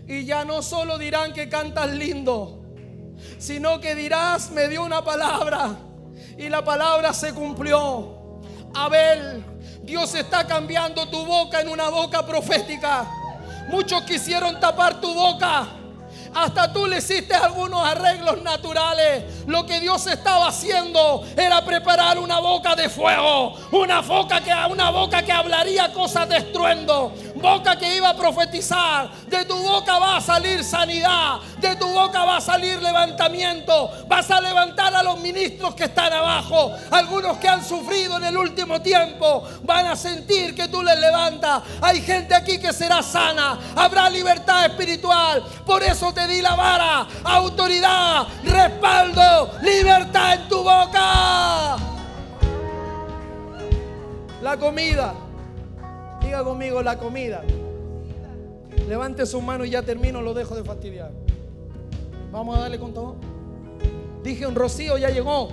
Y 0.07 0.25
ya 0.25 0.45
no 0.45 0.62
solo 0.62 0.99
dirán 0.99 1.33
que 1.33 1.49
cantas 1.49 1.91
lindo, 1.91 2.62
sino 3.39 3.81
que 3.81 3.97
dirás, 3.97 4.53
me 4.53 4.69
dio 4.69 4.85
una 4.85 5.03
palabra 5.03 5.79
y 6.37 6.49
la 6.49 6.64
palabra 6.64 7.12
se 7.12 7.35
cumplió. 7.35 8.41
Abel 8.75 9.57
Dios 9.89 10.14
está 10.14 10.47
cambiando 10.47 11.09
tu 11.09 11.24
boca 11.24 11.62
en 11.62 11.68
una 11.70 11.89
boca 11.89 12.26
profética. 12.26 13.07
Muchos 13.70 14.03
quisieron 14.03 14.61
tapar 14.61 15.01
tu 15.01 15.14
boca. 15.14 15.66
Hasta 16.34 16.70
tú 16.70 16.84
le 16.84 16.99
hiciste 16.99 17.34
algunos 17.34 17.82
arreglos 17.86 18.43
naturales. 18.43 19.24
Lo 19.47 19.64
que 19.64 19.80
Dios 19.80 20.07
estaba 20.07 20.49
haciendo 20.49 21.24
era 21.34 21.64
preparar 21.64 22.18
una 22.18 22.39
boca 22.39 22.76
de 22.76 22.91
fuego. 22.91 23.55
Una 23.72 24.03
boca 24.03 24.43
que, 24.43 24.53
una 24.70 24.91
boca 24.91 25.22
que 25.22 25.32
hablaría 25.32 25.91
cosas 25.95 26.28
de 26.28 26.36
estruendo. 26.36 27.11
Boca 27.41 27.76
que 27.76 27.97
iba 27.97 28.11
a 28.11 28.16
profetizar. 28.16 29.11
De 29.26 29.45
tu 29.45 29.57
boca 29.57 29.99
va 29.99 30.16
a 30.16 30.20
salir 30.20 30.64
sanidad. 30.64 31.39
De 31.59 31.76
tu 31.76 31.86
boca 31.86 32.24
va 32.24 32.39
a 32.39 32.41
salir 32.41 32.82
levantamiento. 32.82 33.91
Vas 34.09 34.30
a 34.30 34.41
levantar 34.41 34.95
a 34.95 35.03
los 35.03 35.20
ministros 35.20 35.74
que 35.74 35.84
están 35.84 36.12
abajo. 36.12 36.72
Algunos 36.91 37.39
que 37.39 37.49
han 37.49 37.64
sufrido 37.64 38.16
en 38.16 38.24
el 38.24 38.36
último 38.36 38.82
tiempo 38.82 39.45
van 39.62 39.86
a 39.86 39.97
sentir 39.97 40.55
que 40.55 40.68
tú 40.68 40.82
les 40.82 40.99
levantas. 40.99 41.62
Hay 41.80 42.01
gente 42.03 42.34
aquí 42.34 42.59
que 42.59 42.72
será 42.72 43.03
sana. 43.03 43.59
Habrá 43.76 44.11
libertad 44.11 44.66
espiritual. 44.66 45.43
Por 45.64 45.82
eso 45.82 46.12
te 46.12 46.26
di 46.26 46.43
la 46.43 46.57
vara, 46.57 47.07
autoridad, 47.24 48.26
respaldo, 48.43 49.53
libertad 49.62 50.34
en 50.34 50.49
tu 50.49 50.62
boca. 50.62 51.76
La 54.43 54.57
comida. 54.57 55.28
Diga 56.21 56.45
conmigo 56.45 56.83
la 56.83 56.99
comida. 56.99 57.43
Levante 58.89 59.27
su 59.27 59.41
mano 59.41 59.64
y 59.64 59.71
ya 59.71 59.83
termino, 59.83 60.23
lo 60.23 60.35
dejo 60.35 60.55
de 60.55 60.64
fastidiar. 60.64 61.12
Vamos 62.33 62.57
a 62.57 62.61
darle 62.62 62.79
con 62.79 62.93
todo. 62.93 63.16
Dije 64.23 64.47
un 64.47 64.55
rocío 64.55 64.99
ya 64.99 65.11
llegó, 65.11 65.49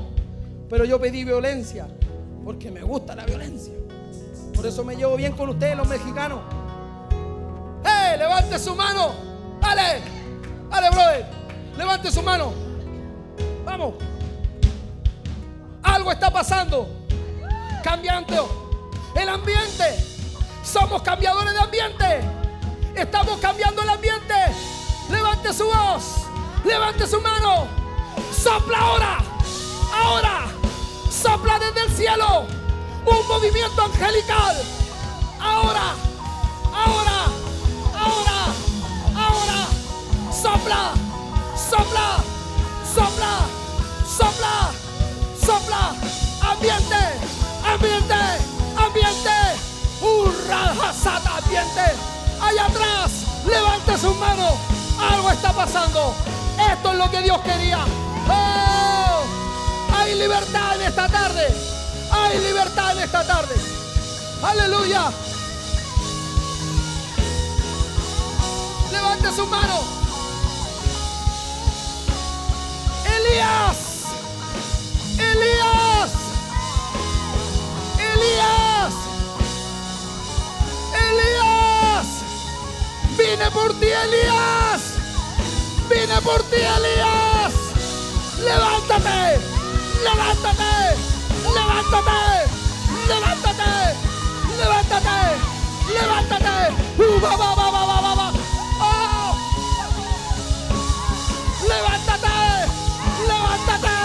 pero 0.70 0.86
yo 0.86 0.99
pedí 0.99 1.24
violencia 1.24 1.88
porque 2.43 2.72
me 2.72 2.82
gusta 2.82 3.16
la 3.16 3.26
violencia. 3.26 3.74
Por 4.53 4.66
eso 4.66 4.84
me 4.84 4.95
llevo 4.95 5.16
bien 5.16 5.34
con 5.34 5.49
ustedes 5.49 5.76
los 5.76 5.88
mexicanos. 5.88 6.39
¡Hey! 7.84 8.18
Levante 8.18 8.57
su 8.57 8.76
mano. 8.76 9.11
¡Dale! 9.61 10.01
Dale, 10.70 10.89
brother. 10.89 11.26
Levante 11.78 12.11
su 12.11 12.22
mano. 12.22 12.53
Vamos. 13.66 13.95
Algo 15.84 16.11
está 16.11 16.32
pasando. 16.32 16.88
Cambiando 17.84 18.47
el 19.16 19.30
ambiente. 19.30 20.14
Somos 20.66 21.01
cambiadores 21.01 21.53
de 21.53 21.59
ambiente. 21.59 22.22
Estamos 22.95 23.39
cambiando 23.39 23.82
el 23.84 23.89
ambiente. 23.89 24.34
Levante 25.09 25.53
su 25.53 25.66
voz. 25.66 26.28
Levante 26.66 27.07
su 27.07 27.22
mano. 27.22 27.68
Sopla 28.34 28.78
ahora. 28.78 29.18
Ahora. 29.93 30.47
Sopla 31.09 31.59
desde 31.59 31.82
el 31.82 31.95
cielo. 31.95 32.47
Un 33.05 33.28
movimiento 33.28 33.82
angelical. 33.82 34.55
Ahora. 35.39 35.93
Ahora. 36.74 37.26
Ahora. 37.93 38.45
Ahora 39.16 39.86
sopla, 40.45 40.93
sopla, 41.55 42.24
sopla, 42.93 43.34
sopla, 44.05 44.72
sopla, 45.41 45.95
ambiente, 46.51 47.03
ambiente, 47.63 48.22
ambiente, 48.78 49.44
hurra, 50.05 50.75
jasata, 50.79 51.37
ambiente, 51.37 51.81
allá 52.41 52.65
atrás, 52.65 53.11
levante 53.45 53.97
sus 53.97 54.15
manos, 54.17 54.53
algo 54.99 55.31
está 55.31 55.51
pasando, 55.53 56.13
esto 56.71 56.91
es 56.91 56.97
lo 56.97 57.09
que 57.09 57.21
Dios 57.21 57.39
quería. 57.41 57.79
Oh, 58.29 59.23
hay 59.95 60.15
libertad 60.15 60.75
en 60.75 60.81
esta 60.87 61.07
tarde, 61.07 61.47
hay 62.11 62.39
libertad 62.39 62.91
en 62.91 63.03
esta 63.03 63.25
tarde, 63.25 63.55
aleluya. 64.43 65.11
Levante 68.91 69.31
manos. 69.49 69.81
Elías, 73.05 73.77
Elías, 75.17 76.11
Elías, 77.97 78.11
Elías, 78.13 78.64
vine 83.18 83.51
por 83.51 83.74
ti, 83.80 83.88
Elías, 83.88 84.82
vine 85.89 86.22
por 86.22 86.43
ti, 86.43 86.55
Elías, 86.55 87.53
levántate, 88.43 89.39
levántate, 90.03 90.97
levántate, 91.53 92.22
levántate, 93.07 93.95
levántate, 94.57 95.18
levántate, 95.93 96.55
uh, 97.03 97.22
va, 97.22 97.36
va, 97.36 97.55
va, 97.55 97.72
va, 97.72 98.01
va, 98.01 98.16
va. 98.16 98.34
Oh. 98.80 99.36
levántate. 101.68 102.36
Levántate. 103.28 103.95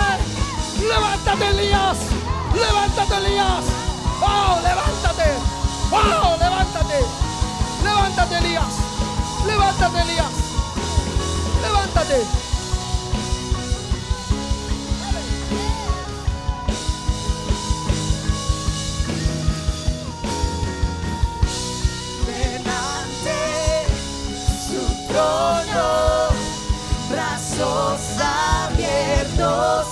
Levántate, 0.89 1.49
Elías. 1.49 1.99
Levántate, 2.55 3.17
Elías. 3.17 3.65
Oh, 4.23 4.59
levántate. 4.63 5.29
Oh, 5.93 6.37
levántate. 6.39 6.99
Levántate, 7.85 8.37
Elías. 8.39 8.90
Levántate, 9.51 10.01
Elías. 10.01 10.33
Levántate. 11.63 12.19
Delante 22.27 23.39
su 24.67 24.83
trono, 25.09 26.29
brazos 27.11 28.01
abiertos. 28.23 29.87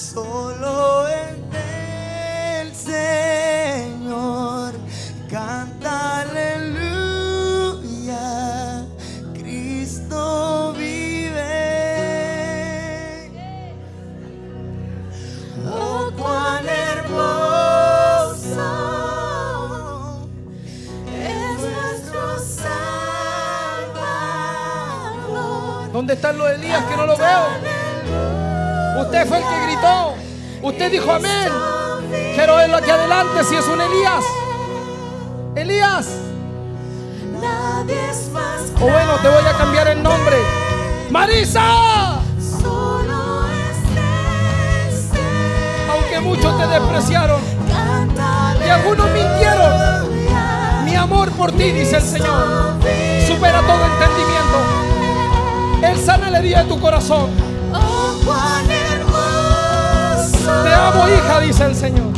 Solo 0.00 1.06
en 1.08 1.44
el 1.54 2.74
Señor 2.74 4.72
canta 5.30 6.22
aleluya. 6.22 6.86
Cristo 9.34 10.72
vive. 10.72 11.38
Oh, 15.70 16.10
cuán 16.16 16.66
hermoso 16.66 17.08
es 21.14 21.60
nuestro 21.60 22.38
Salvador. 22.40 22.72
¿Dónde 25.92 26.14
están 26.14 26.38
los 26.38 26.50
Elías 26.50 26.84
que 26.86 26.96
no 26.96 27.04
lo 27.06 27.16
veo? 27.18 27.80
Usted 29.00 29.26
fue 29.26 29.38
el 29.38 29.44
que 29.44 29.59
Usted 30.62 30.92
dijo 30.92 31.12
amén. 31.12 31.48
Quiero 32.34 32.56
verlo 32.56 32.76
aquí 32.76 32.90
adelante 32.90 33.44
si 33.44 33.56
es 33.56 33.66
un 33.66 33.80
Elías. 33.80 34.24
Elías. 35.56 36.08
O 38.76 38.82
bueno, 38.82 39.14
te 39.22 39.28
voy 39.28 39.46
a 39.46 39.56
cambiar 39.56 39.88
el 39.88 40.02
nombre. 40.02 40.36
Marisa. 41.10 42.20
Aunque 45.90 46.20
muchos 46.20 46.58
te 46.58 46.66
despreciaron 46.66 47.40
y 48.64 48.68
algunos 48.68 49.06
mintieron, 49.10 50.84
mi 50.84 50.94
amor 50.94 51.30
por 51.32 51.50
ti, 51.52 51.72
dice 51.72 51.96
el 51.96 52.02
Señor, 52.02 52.74
supera 53.26 53.60
todo 53.62 53.84
entendimiento. 53.84 54.58
Él 55.82 55.98
sana 55.98 56.30
la 56.30 56.38
herida 56.38 56.62
de 56.62 56.68
tu 56.68 56.78
corazón. 56.80 57.30
Te 60.62 60.74
amo, 60.74 61.08
hija, 61.08 61.40
dice 61.40 61.64
el 61.64 61.74
Señor. 61.76 62.12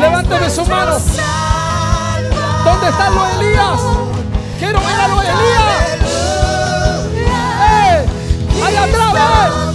Levántame 0.00 0.50
sus 0.50 0.68
manos. 0.68 1.02
¿Dónde 2.64 2.88
están 2.88 3.14
los 3.14 3.34
Elías? 3.34 3.80
Quiero 4.58 4.80
ver 4.80 5.00
a 5.00 5.08
los 5.08 5.22
Elías. 5.22 5.96
¡Eh! 7.70 8.06
¡Allá 8.64 8.84
atrás! 8.84 9.14
¡Eh! 9.14 9.65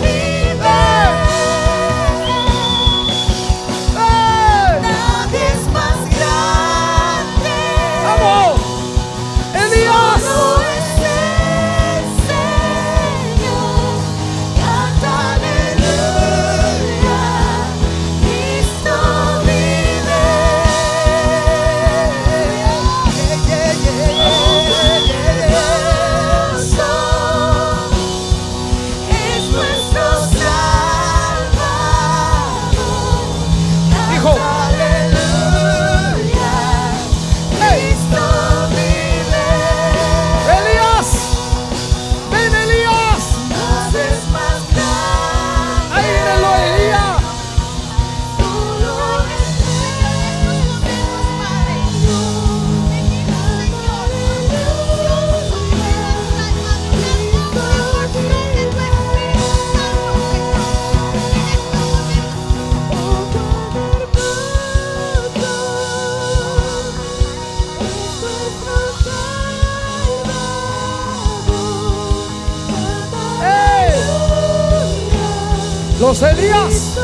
Elías 76.22 77.00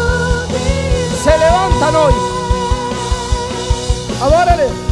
se 1.24 1.38
levantan 1.38 1.96
hoy. 1.96 2.14
Adórale. 4.22 4.87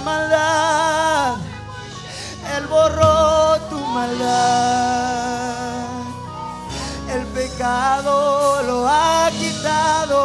Maldad. 0.00 1.36
Él 2.56 2.66
borró 2.66 3.58
tu 3.70 3.78
maldad. 3.78 5.20
El 7.14 7.26
pecado 7.26 8.62
lo 8.62 8.88
ha 8.88 9.30
quitado. 9.30 10.20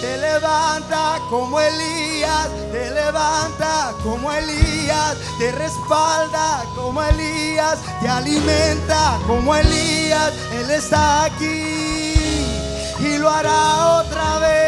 Te 0.00 0.16
levanta 0.18 1.18
como 1.28 1.60
Elías, 1.60 2.48
te 2.70 2.90
levanta 2.90 3.92
como 4.02 4.32
Elías, 4.32 5.16
te 5.38 5.50
respalda 5.52 6.64
como 6.76 7.02
Elías, 7.02 7.78
te 8.00 8.08
alimenta 8.08 9.18
como 9.26 9.54
Elías. 9.54 10.32
Él 10.52 10.70
está 10.70 11.24
aquí 11.24 12.08
y 13.00 13.18
lo 13.18 13.28
hará 13.30 14.00
otra 14.00 14.38
vez. 14.38 14.67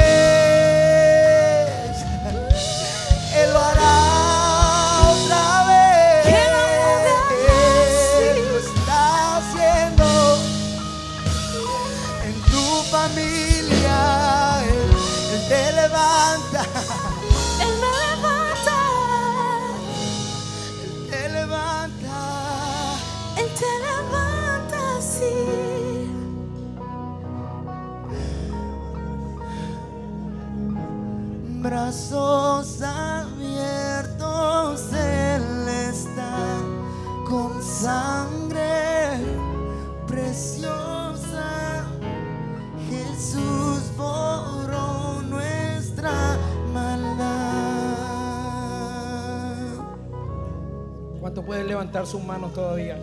Pueden 51.51 51.67
levantar 51.67 52.07
sus 52.07 52.23
manos 52.23 52.55
todavía? 52.55 52.97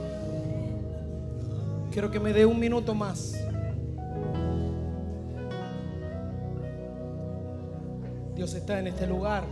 Quiero 1.91 2.10
que 2.10 2.18
me 2.18 2.32
dé 2.32 2.45
un 2.45 2.58
minuto 2.58 2.95
más. 2.95 3.36
Dios 8.36 8.54
está 8.54 8.80
en 8.80 8.88
este 8.88 9.06
lugar. 9.06 9.43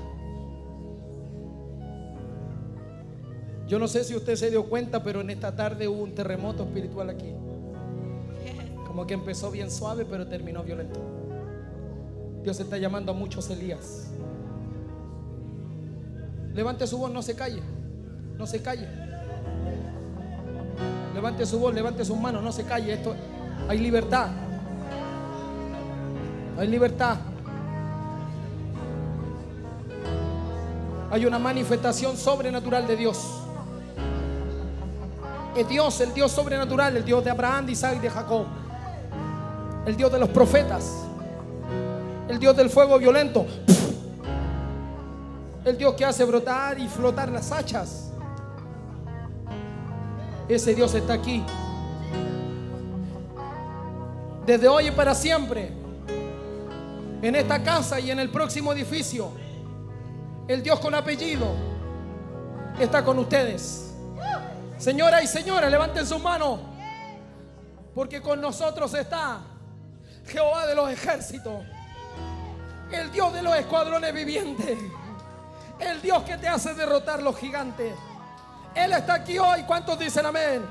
Yo 3.68 3.80
no 3.80 3.90
sé 3.90 4.06
si 4.06 4.16
usted 4.16 4.38
se 4.38 4.50
dio 4.50 4.70
cuenta, 4.70 5.04
pero 5.04 5.20
en 5.20 5.30
esta 5.30 5.54
tarde 5.54 5.90
hubo 5.90 6.02
un 6.02 6.16
terremoto 6.16 6.64
espiritual 6.64 7.10
aquí. 7.10 7.34
Como 8.88 9.06
que 9.06 9.14
empezó 9.14 9.52
bien 9.52 9.70
suave, 9.70 10.06
pero 10.06 10.26
terminó 10.26 10.64
violento. 10.64 11.02
Dios 12.44 12.58
está 12.62 12.78
llamando 12.78 13.12
a 13.12 13.16
muchos 13.16 13.50
Elías. 13.50 14.08
Levante 16.54 16.88
su 16.88 16.98
voz, 16.98 17.12
no 17.12 17.22
se 17.22 17.36
calle. 17.36 17.75
No 18.38 18.46
se 18.46 18.62
calle. 18.62 18.88
Levante 21.14 21.46
su 21.46 21.60
voz, 21.60 21.74
levante 21.74 22.04
sus 22.04 22.18
manos, 22.18 22.44
no 22.44 22.52
se 22.52 22.64
calle. 22.66 22.94
Esto 22.94 23.16
hay 23.68 23.80
libertad. 23.80 24.28
Hay 26.58 26.68
libertad. 26.68 27.18
Hay 31.12 31.26
una 31.26 31.40
manifestación 31.40 32.18
sobrenatural 32.18 32.86
de 32.86 32.98
Dios. 32.98 33.42
Es 35.56 35.70
Dios, 35.70 36.02
el 36.02 36.14
Dios 36.14 36.32
sobrenatural, 36.32 36.98
el 36.98 37.06
Dios 37.06 37.24
de 37.24 37.30
Abraham, 37.30 37.68
de 37.68 37.72
Isaac 37.72 37.96
y 37.98 38.00
de 38.00 38.10
Jacob. 38.10 38.46
El 39.86 39.96
Dios 39.96 40.12
de 40.12 40.20
los 40.20 40.30
profetas. 40.30 40.92
El 42.28 42.40
Dios 42.40 42.58
del 42.58 42.70
fuego 42.70 42.98
violento. 42.98 43.46
El 45.64 45.78
Dios 45.78 45.94
que 45.94 46.04
hace 46.04 46.26
brotar 46.26 46.78
y 46.78 46.88
flotar 46.90 47.30
las 47.30 47.52
hachas. 47.52 48.12
Ese 50.48 50.76
Dios 50.76 50.94
está 50.94 51.14
aquí. 51.14 51.44
Desde 54.46 54.68
hoy 54.68 54.88
y 54.88 54.92
para 54.92 55.16
siempre. 55.16 55.72
En 57.22 57.36
esta 57.36 57.64
casa 57.64 58.00
y 58.00 58.12
en 58.12 58.20
el 58.20 58.30
próximo 58.30 58.72
edificio. 58.74 59.32
El 60.48 60.62
Dios 60.62 60.80
con 60.80 60.94
apellido 60.94 61.48
está 62.80 63.04
con 63.04 63.18
ustedes. 63.18 63.94
Señora 64.78 65.24
y 65.24 65.28
señora, 65.28 65.70
levanten 65.70 66.06
sus 66.06 66.22
manos. 66.22 66.60
Porque 67.96 68.22
con 68.22 68.40
nosotros 68.40 68.94
está 68.94 69.40
Jehová 70.28 70.68
de 70.68 70.76
los 70.76 70.92
ejércitos. 70.92 71.64
El 72.92 73.12
Dios 73.12 73.34
de 73.34 73.42
los 73.42 73.56
escuadrones 73.56 74.14
vivientes. 74.14 74.78
El 75.80 76.02
Dios 76.02 76.22
que 76.24 76.38
te 76.38 76.48
hace 76.48 76.76
derrotar 76.76 77.24
los 77.24 77.36
gigantes. 77.38 77.94
Él 78.76 78.92
está 78.94 79.16
aquí 79.16 79.40
hoy. 79.40 79.64
¿Cuántos 79.64 79.98
dicen 79.98 80.26
amén? 80.26 80.66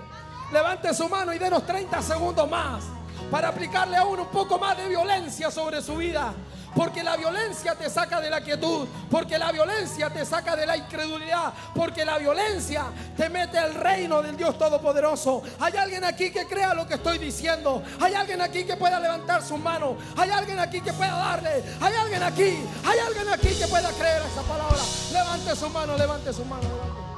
Levante 0.52 0.92
su 0.94 1.08
mano 1.08 1.32
y 1.32 1.38
denos 1.38 1.64
30 1.66 2.02
segundos 2.02 2.48
más 2.48 2.84
para 3.30 3.48
aplicarle 3.48 3.96
aún 3.96 4.20
un 4.20 4.28
poco 4.28 4.58
más 4.58 4.76
de 4.76 4.88
violencia 4.88 5.50
sobre 5.50 5.82
su 5.82 5.96
vida. 5.96 6.34
Porque 6.74 7.04
la 7.04 7.16
violencia 7.16 7.76
te 7.76 7.88
saca 7.88 8.20
de 8.20 8.28
la 8.28 8.40
quietud. 8.40 8.86
Porque 9.10 9.38
la 9.38 9.52
violencia 9.52 10.10
te 10.10 10.26
saca 10.26 10.56
de 10.56 10.66
la 10.66 10.76
incredulidad. 10.76 11.52
Porque 11.74 12.04
la 12.04 12.18
violencia 12.18 12.86
te 13.16 13.28
mete 13.28 13.58
al 13.58 13.74
reino 13.74 14.20
del 14.20 14.36
Dios 14.36 14.58
Todopoderoso. 14.58 15.42
Hay 15.60 15.76
alguien 15.76 16.04
aquí 16.04 16.30
que 16.32 16.46
crea 16.46 16.74
lo 16.74 16.86
que 16.86 16.94
estoy 16.94 17.18
diciendo. 17.18 17.82
Hay 18.00 18.14
alguien 18.14 18.40
aquí 18.40 18.64
que 18.64 18.76
pueda 18.76 18.98
levantar 18.98 19.42
su 19.42 19.56
mano. 19.56 19.96
Hay 20.16 20.30
alguien 20.30 20.58
aquí 20.58 20.80
que 20.80 20.92
pueda 20.92 21.16
darle. 21.16 21.62
Hay 21.80 21.94
alguien 21.94 22.22
aquí. 22.22 22.58
Hay 22.84 22.98
alguien 22.98 23.28
aquí 23.28 23.54
que 23.54 23.68
pueda 23.68 23.90
creer 23.90 24.22
esa 24.22 24.42
palabra. 24.42 24.82
Levante 25.12 25.56
su 25.56 25.70
mano, 25.70 25.96
levante 25.96 26.32
su 26.32 26.44
mano. 26.44 26.62
Levante. 26.62 27.13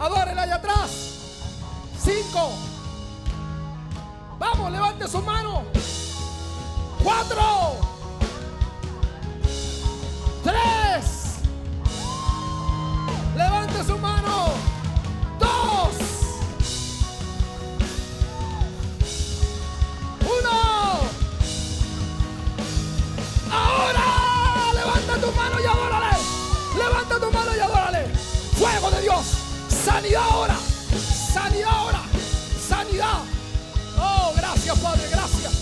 Adórela 0.00 0.42
allá 0.42 0.54
atrás. 0.54 0.90
Cinco. 2.02 2.52
Vamos, 4.38 4.72
levante 4.72 5.06
su 5.06 5.20
mano. 5.20 5.62
Cuatro. 7.04 7.76
Tres. 10.42 11.40
Levante 13.36 13.84
su 13.84 13.98
mano. 13.98 14.46
Dos. 15.38 15.96
Uno. 20.22 21.00
Ahora. 23.52 24.72
Levanta 24.72 25.26
tu 25.26 25.32
mano 25.32 25.60
y 25.60 25.66
adórale. 25.66 26.16
Levanta 26.78 27.20
tu 27.20 27.30
mano 27.30 27.54
y 27.54 27.60
adórale. 27.60 28.08
Fuego 28.56 28.90
de 28.92 29.02
Dios. 29.02 29.39
Sanidad 29.84 30.22
ahora. 30.30 30.56
Sanidad 31.32 31.70
ahora. 31.70 32.02
Sanidad. 32.68 33.22
Oh, 33.98 34.32
gracias 34.36 34.78
Padre. 34.78 35.08
Gracias. 35.10 35.40
Gracias. 35.42 35.59